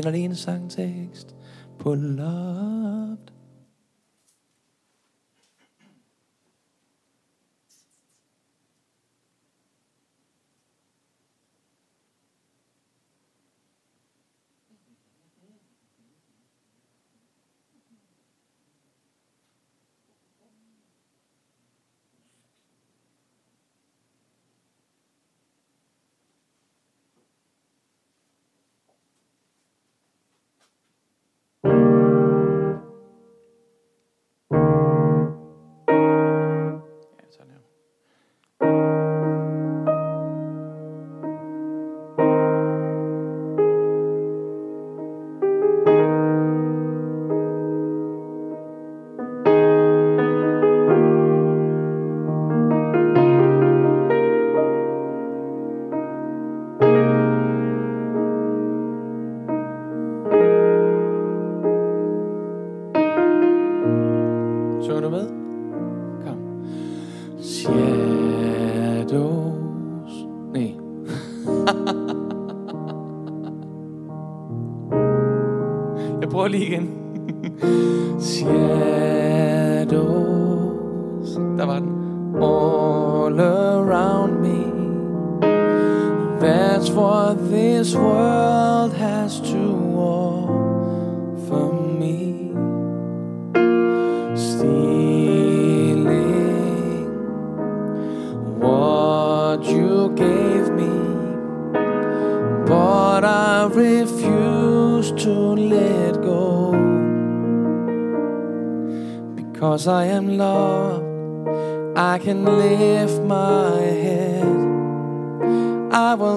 finder 0.00 0.10
lige 0.10 0.24
en 0.24 0.34
sangtekst 0.34 1.34
på 1.78 1.94
love. 1.94 2.79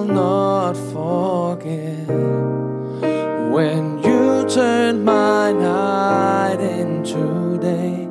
not 0.04 0.74
forget 0.92 2.08
when 3.54 3.98
you 4.02 4.46
turn 4.48 5.04
my 5.04 5.52
night 5.52 6.60
into 6.60 7.58
day. 7.58 8.08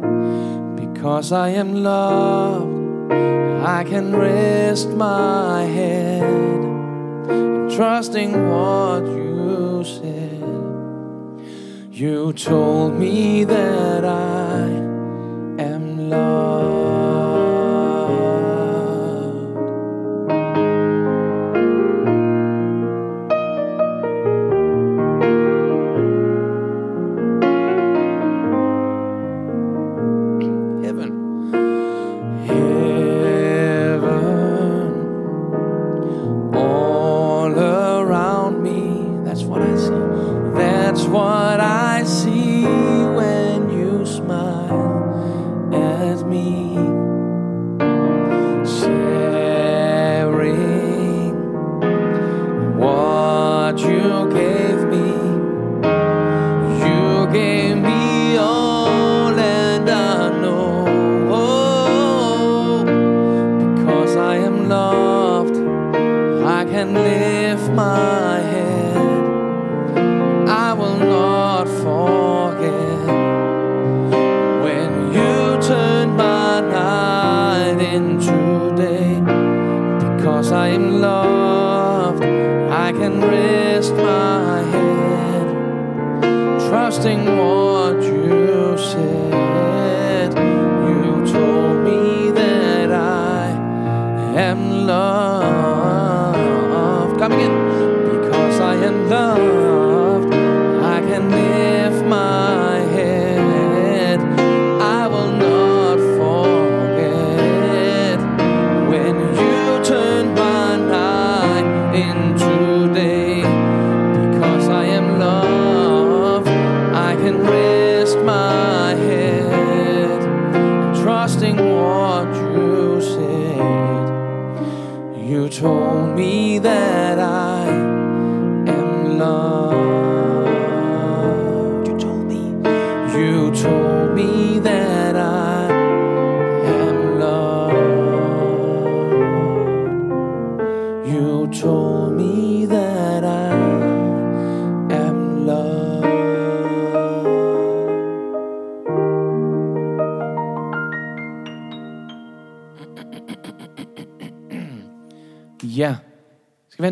Because 0.76 1.32
I 1.32 1.50
am 1.50 1.84
loved, 1.84 3.12
I 3.64 3.84
can 3.84 4.16
rest 4.16 4.90
my 4.90 5.64
head 5.64 6.24
and 7.30 7.72
trusting 7.72 8.32
what 8.50 9.04
you 9.06 9.84
said. 9.84 10.44
You 11.92 12.34
told 12.34 12.94
me 12.94 13.44
that 13.44 14.04
I 14.04 14.62
am 15.62 16.10
loved. 16.10 16.73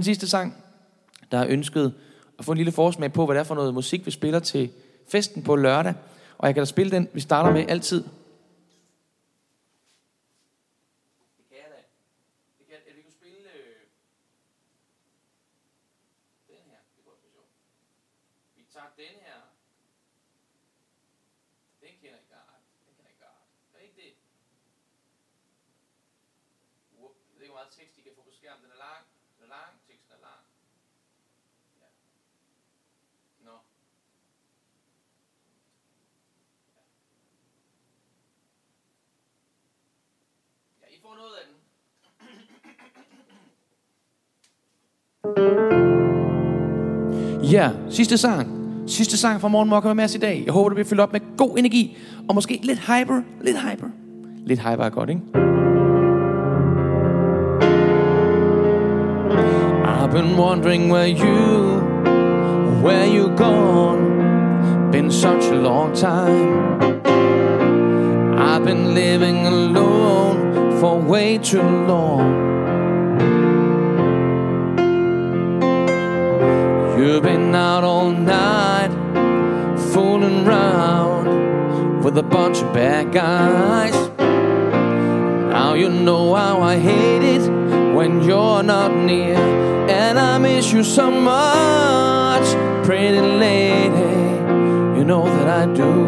Den 0.02 0.06
sidste 0.06 0.28
sang? 0.28 0.64
Der 1.32 1.38
har 1.38 1.46
ønsket 1.50 1.94
at 2.40 2.46
få 2.46 2.52
en 2.52 2.58
lille 2.58 2.72
forsmag 2.72 3.14
på, 3.14 3.26
hvad 3.26 3.36
det 3.36 3.40
er 3.40 3.44
for 3.44 3.56
noget 3.56 3.74
musik, 3.74 4.06
vi 4.06 4.12
spiller 4.12 4.40
til 4.40 4.70
festen 5.12 5.44
på 5.44 5.56
lørdag. 5.56 5.94
Og 6.38 6.48
jeg 6.48 6.56
kan 6.56 6.62
da 6.62 6.66
spille 6.66 6.92
den, 6.92 7.08
vi 7.14 7.20
starter 7.20 7.52
med 7.52 7.66
altid. 7.68 8.04
Ja, 47.52 47.70
sidste 47.90 48.18
sang. 48.18 48.48
Sidste 48.88 49.18
sang 49.18 49.42
fra 49.42 49.48
Morgen 49.48 49.96
med 49.96 50.04
os 50.04 50.16
i 50.16 50.18
dag. 50.18 50.44
Jeg 50.46 50.54
håber, 50.54 50.70
det 50.70 50.76
bliver 50.76 50.88
fyldt 50.88 51.02
op 51.02 51.12
med 51.14 51.20
god 51.38 51.58
energi. 51.58 51.98
Og 52.30 52.36
måske 52.36 52.60
lidt 52.64 52.80
hyper. 52.80 53.22
Lidt 53.42 53.58
hyper. 53.58 53.88
Lidt 54.46 54.60
hyper 54.60 54.84
er 54.84 54.90
godt, 54.90 55.10
ikke? 55.10 55.22
I've 59.86 60.12
been 60.12 60.40
wondering 60.40 60.92
where 60.92 61.10
you, 61.10 61.82
where 62.84 63.08
you 63.18 63.36
gone. 63.38 64.02
Been 64.92 65.12
such 65.12 65.52
a 65.52 65.56
long 65.56 65.96
time. 65.96 66.82
I've 68.38 68.64
been 68.64 68.94
living 68.94 69.48
alone 69.48 70.80
for 70.80 71.02
way 71.10 71.38
too 71.38 71.86
long. 71.88 72.51
You've 77.02 77.24
been 77.24 77.56
out 77.56 77.84
all 77.84 78.12
night, 78.12 78.92
fooling 79.92 80.46
around 80.46 82.04
with 82.04 82.16
a 82.20 82.22
bunch 82.22 82.60
of 82.60 82.72
bad 82.76 83.12
guys. 83.12 83.96
Now 84.20 85.74
you 85.74 85.90
know 85.90 86.36
how 86.36 86.62
I 86.62 86.78
hate 86.78 87.24
it 87.24 87.50
when 87.96 88.22
you're 88.22 88.62
not 88.62 88.96
near 88.96 89.36
and 89.36 90.20
I 90.20 90.38
miss 90.38 90.72
you 90.72 90.84
so 90.84 91.10
much, 91.10 92.46
pretty 92.86 93.20
lady. 93.20 94.20
You 94.96 95.04
know 95.04 95.26
that 95.26 95.48
I 95.48 95.74
do. 95.74 96.06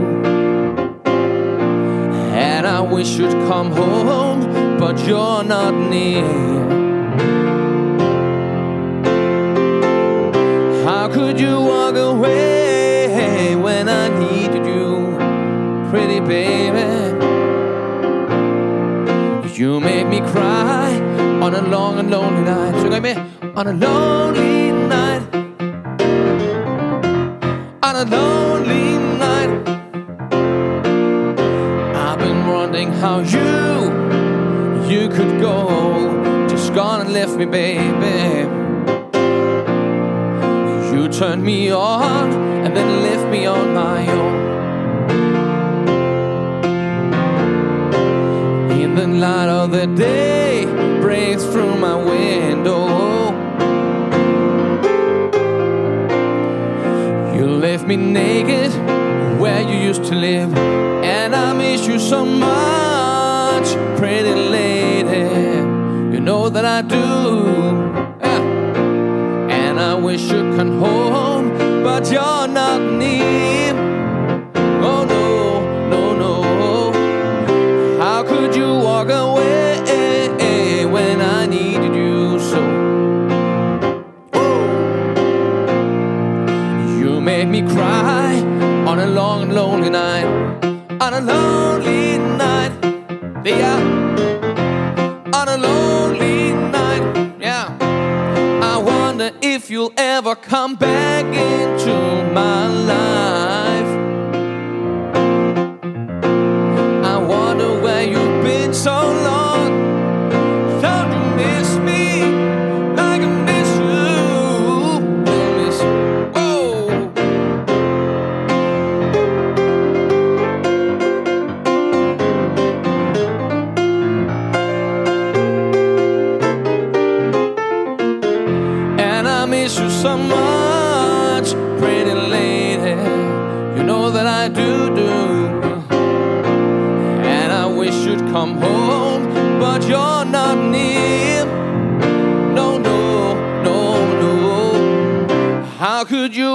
And 2.36 2.68
I 2.68 2.82
wish 2.82 3.18
you'd 3.18 3.32
come 3.50 3.72
home, 3.72 4.78
but 4.78 5.00
you're 5.08 5.44
not 5.44 5.74
near. 5.74 6.83
Could 11.26 11.39
you 11.39 11.57
walk 11.57 11.95
away 11.95 13.55
when 13.55 13.88
I 13.88 14.09
needed 14.24 14.65
you, 14.65 15.15
pretty 15.89 16.19
baby? 16.19 16.89
You 19.57 19.80
made 19.80 20.07
me 20.07 20.19
cry 20.19 20.89
on 21.41 21.55
a 21.55 21.61
long 21.61 21.97
and 21.99 22.11
lonely 22.11 22.43
night. 22.43 22.76
On 23.55 23.67
a 23.67 23.74
lonely 23.74 24.71
night. 24.95 25.24
On 27.88 27.95
a 27.95 28.05
lonely 28.15 28.86
night. 29.24 29.51
I've 32.05 32.19
been 32.19 32.47
wondering 32.47 32.91
how 32.91 33.19
you, 33.19 33.53
you 34.91 35.07
could 35.07 35.39
go. 35.39 36.47
Just 36.49 36.74
gone 36.74 36.99
and 36.99 37.13
left 37.13 37.38
me, 37.38 37.45
baby. 37.45 38.62
Turned 41.14 41.43
me 41.43 41.72
on 41.72 42.32
and 42.66 42.76
then 42.76 43.03
left 43.03 43.30
me 43.30 43.45
on 43.45 43.76
my 43.76 44.07
own. 44.09 44.34
In 48.72 48.95
the 48.95 49.05
light 49.05 49.47
of 49.47 49.70
the 49.72 49.86
day 49.86 50.66
breaks 51.01 51.43
through 51.43 51.76
my 51.76 51.95
window. 51.95 53.32
You 57.38 57.45
left 57.45 57.86
me 57.86 57.95
naked 57.95 58.74
where 59.39 59.61
you 59.61 59.78
used 59.89 60.05
to 60.05 60.16
live. 60.16 60.51
And 60.55 61.36
I 61.36 61.53
miss 61.53 61.86
you 61.86 61.99
so 61.99 62.26
much, 62.26 63.68
pretty 63.99 64.34
lady. 64.34 65.30
You 66.11 66.20
know 66.20 66.49
that 66.49 66.66
I 66.66 66.82
do. 66.82 68.22
And 69.74 69.82
I 69.82 69.95
wish 69.95 70.21
you 70.30 70.55
can 70.55 70.78
home, 70.78 71.49
but 71.84 72.11
you're 72.11 72.47
not 72.47 72.80
near. 72.80 73.74
Oh 74.84 75.03
no, 75.03 75.61
no, 75.89 76.13
no. 76.13 76.93
How 77.97 78.21
could 78.21 78.55
you 78.55 78.67
walk 78.67 79.09
away 79.09 80.86
when 80.86 81.21
I 81.21 81.47
needed 81.47 81.95
you 81.95 82.38
so? 82.38 82.61
Oh. 84.34 84.69
You 86.99 87.19
made 87.19 87.47
me 87.47 87.63
cry 87.63 88.43
on 88.86 88.99
a 88.99 89.07
long 89.07 89.49
lonely 89.49 89.89
night. 89.89 90.28
On 91.01 91.13
a 91.15 91.19
lonely 91.19 92.19
night. 92.19 92.74
Yeah. 93.43 93.93
You'll 100.24 100.32
ever 100.32 100.41
come 100.41 100.76
back 100.76 101.26
into 101.26 102.34
my 102.34 102.67
life. 102.67 103.43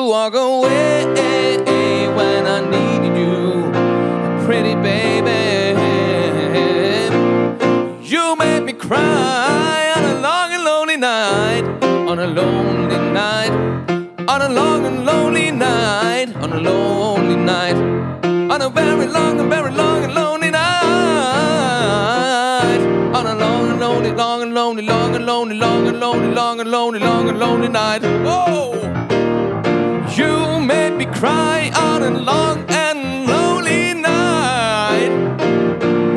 Walk 0.06 0.34
away 0.34 1.04
when 2.16 2.46
I 2.46 2.60
needed 2.60 3.16
you, 3.16 3.70
pretty 4.44 4.74
baby? 4.74 5.38
You 8.02 8.36
made 8.36 8.62
me 8.64 8.72
cry 8.72 9.92
on 9.96 10.04
a 10.04 10.20
long 10.20 10.52
and 10.52 10.64
lonely 10.64 10.96
night, 10.96 11.64
on 11.82 12.18
a 12.18 12.26
lonely 12.26 12.98
night, 13.12 13.52
on 14.28 14.42
a 14.42 14.48
long 14.48 14.86
and 14.86 15.04
lonely 15.04 15.50
night, 15.50 16.34
on 16.36 16.52
a 16.52 16.60
lonely 16.60 17.36
night, 17.36 17.76
on 18.24 18.62
a 18.62 18.68
very 18.68 19.06
long 19.06 19.40
and 19.40 19.50
very 19.50 19.70
long 19.72 20.04
and 20.04 20.14
lonely 20.14 20.50
night. 20.50 20.68
On 23.14 23.26
a 23.26 23.34
long 23.34 23.70
and 23.70 23.80
lonely, 23.80 24.12
long 24.12 24.42
and 24.42 24.54
lonely, 24.54 24.82
long 24.82 25.14
and 25.14 25.26
lonely, 25.26 25.54
long 25.56 25.86
and 25.88 26.00
lonely, 26.00 26.30
long 26.34 26.60
and 26.60 26.70
lonely, 26.70 27.00
long 27.00 27.28
and 27.28 27.38
lonely 27.38 27.68
night. 27.68 28.02
Oh, 28.04 28.74
made 30.68 30.94
me 31.00 31.04
cry 31.04 31.70
on 31.88 32.02
a 32.02 32.10
long 32.10 32.58
and 32.68 32.98
lonely 33.26 33.94
night. 33.94 35.12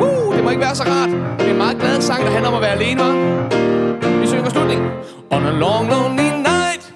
Woo, 0.00 0.32
det 0.32 0.44
må 0.44 0.50
ikke 0.50 0.62
være 0.62 0.74
så 0.74 0.82
rart. 0.82 1.38
Det 1.38 1.46
er 1.46 1.50
en 1.50 1.56
meget 1.56 1.78
glad 1.78 2.00
sang, 2.00 2.24
der 2.24 2.30
handler 2.30 2.48
om 2.48 2.54
at 2.54 2.62
være 2.62 2.72
alene, 2.72 3.02
hva'? 3.02 4.20
Vi 4.20 4.26
synger 4.26 4.50
slutningen. 4.50 4.90
On 5.30 5.46
a 5.46 5.50
long, 5.50 5.90
lonely 5.90 6.28
night. 6.50 6.94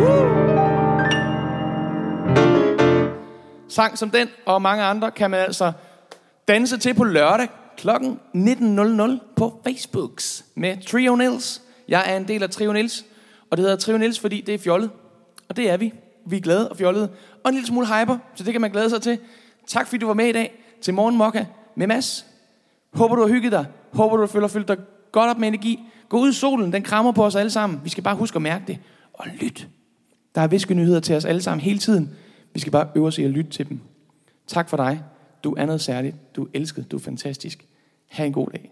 Woo. 0.00 0.28
Sang 3.68 3.98
som 3.98 4.10
den 4.10 4.28
og 4.46 4.62
mange 4.62 4.84
andre 4.84 5.10
kan 5.10 5.30
man 5.30 5.40
altså 5.40 5.72
danse 6.48 6.78
til 6.78 6.94
på 6.94 7.04
lørdag 7.04 7.48
klokken 7.76 8.20
19.00 8.34 9.34
på 9.36 9.60
Facebooks 9.64 10.44
med 10.54 10.86
Trio 10.86 11.14
Nils. 11.14 11.62
Jeg 11.88 12.04
er 12.06 12.16
en 12.16 12.28
del 12.28 12.42
af 12.42 12.50
Trio 12.50 12.72
Nils, 12.72 13.04
og 13.50 13.56
det 13.56 13.62
hedder 13.62 13.76
Trio 13.76 13.98
Nils, 13.98 14.20
fordi 14.20 14.40
det 14.40 14.54
er 14.54 14.58
fjollet. 14.58 14.90
Og 15.52 15.56
det 15.56 15.70
er 15.70 15.76
vi. 15.76 15.92
Vi 16.26 16.36
er 16.36 16.40
glade 16.40 16.68
og 16.68 16.76
fjollede. 16.76 17.08
Og 17.44 17.48
en 17.48 17.54
lille 17.54 17.66
smule 17.66 17.86
hyper, 17.86 18.18
så 18.34 18.44
det 18.44 18.52
kan 18.52 18.60
man 18.60 18.70
glæde 18.70 18.90
sig 18.90 19.02
til. 19.02 19.18
Tak 19.66 19.86
fordi 19.86 19.98
du 19.98 20.06
var 20.06 20.14
med 20.14 20.26
i 20.26 20.32
dag 20.32 20.62
til 20.80 20.94
Morgen 20.94 21.16
Mokka 21.16 21.44
med 21.74 21.86
Mads. 21.86 22.26
Håber 22.92 23.16
du 23.16 23.22
har 23.22 23.28
hygget 23.28 23.52
dig. 23.52 23.66
Håber 23.92 24.16
du 24.16 24.26
føler 24.26 24.48
fyldt 24.48 24.68
dig 24.68 24.76
godt 25.12 25.30
op 25.30 25.38
med 25.38 25.48
energi. 25.48 25.80
Gå 26.08 26.18
ud 26.18 26.30
i 26.30 26.32
solen, 26.32 26.72
den 26.72 26.82
krammer 26.82 27.12
på 27.12 27.24
os 27.24 27.34
alle 27.34 27.50
sammen. 27.50 27.80
Vi 27.84 27.90
skal 27.90 28.04
bare 28.04 28.16
huske 28.16 28.36
at 28.36 28.42
mærke 28.42 28.64
det. 28.66 28.78
Og 29.12 29.26
lyt. 29.40 29.68
Der 30.34 30.40
er 30.40 30.46
viske 30.46 30.74
nyheder 30.74 31.00
til 31.00 31.16
os 31.16 31.24
alle 31.24 31.42
sammen 31.42 31.60
hele 31.60 31.78
tiden. 31.78 32.10
Vi 32.54 32.60
skal 32.60 32.72
bare 32.72 32.88
øve 32.94 33.06
os 33.06 33.18
i 33.18 33.22
at 33.22 33.30
lytte 33.30 33.50
til 33.50 33.68
dem. 33.68 33.80
Tak 34.46 34.68
for 34.68 34.76
dig. 34.76 35.02
Du 35.44 35.54
er 35.58 35.66
noget 35.66 35.80
særligt. 35.80 36.36
Du 36.36 36.44
er 36.44 36.48
elsket. 36.54 36.90
Du 36.90 36.96
er 36.96 37.00
fantastisk. 37.00 37.64
Ha' 38.10 38.24
en 38.24 38.32
god 38.32 38.48
dag. 38.52 38.70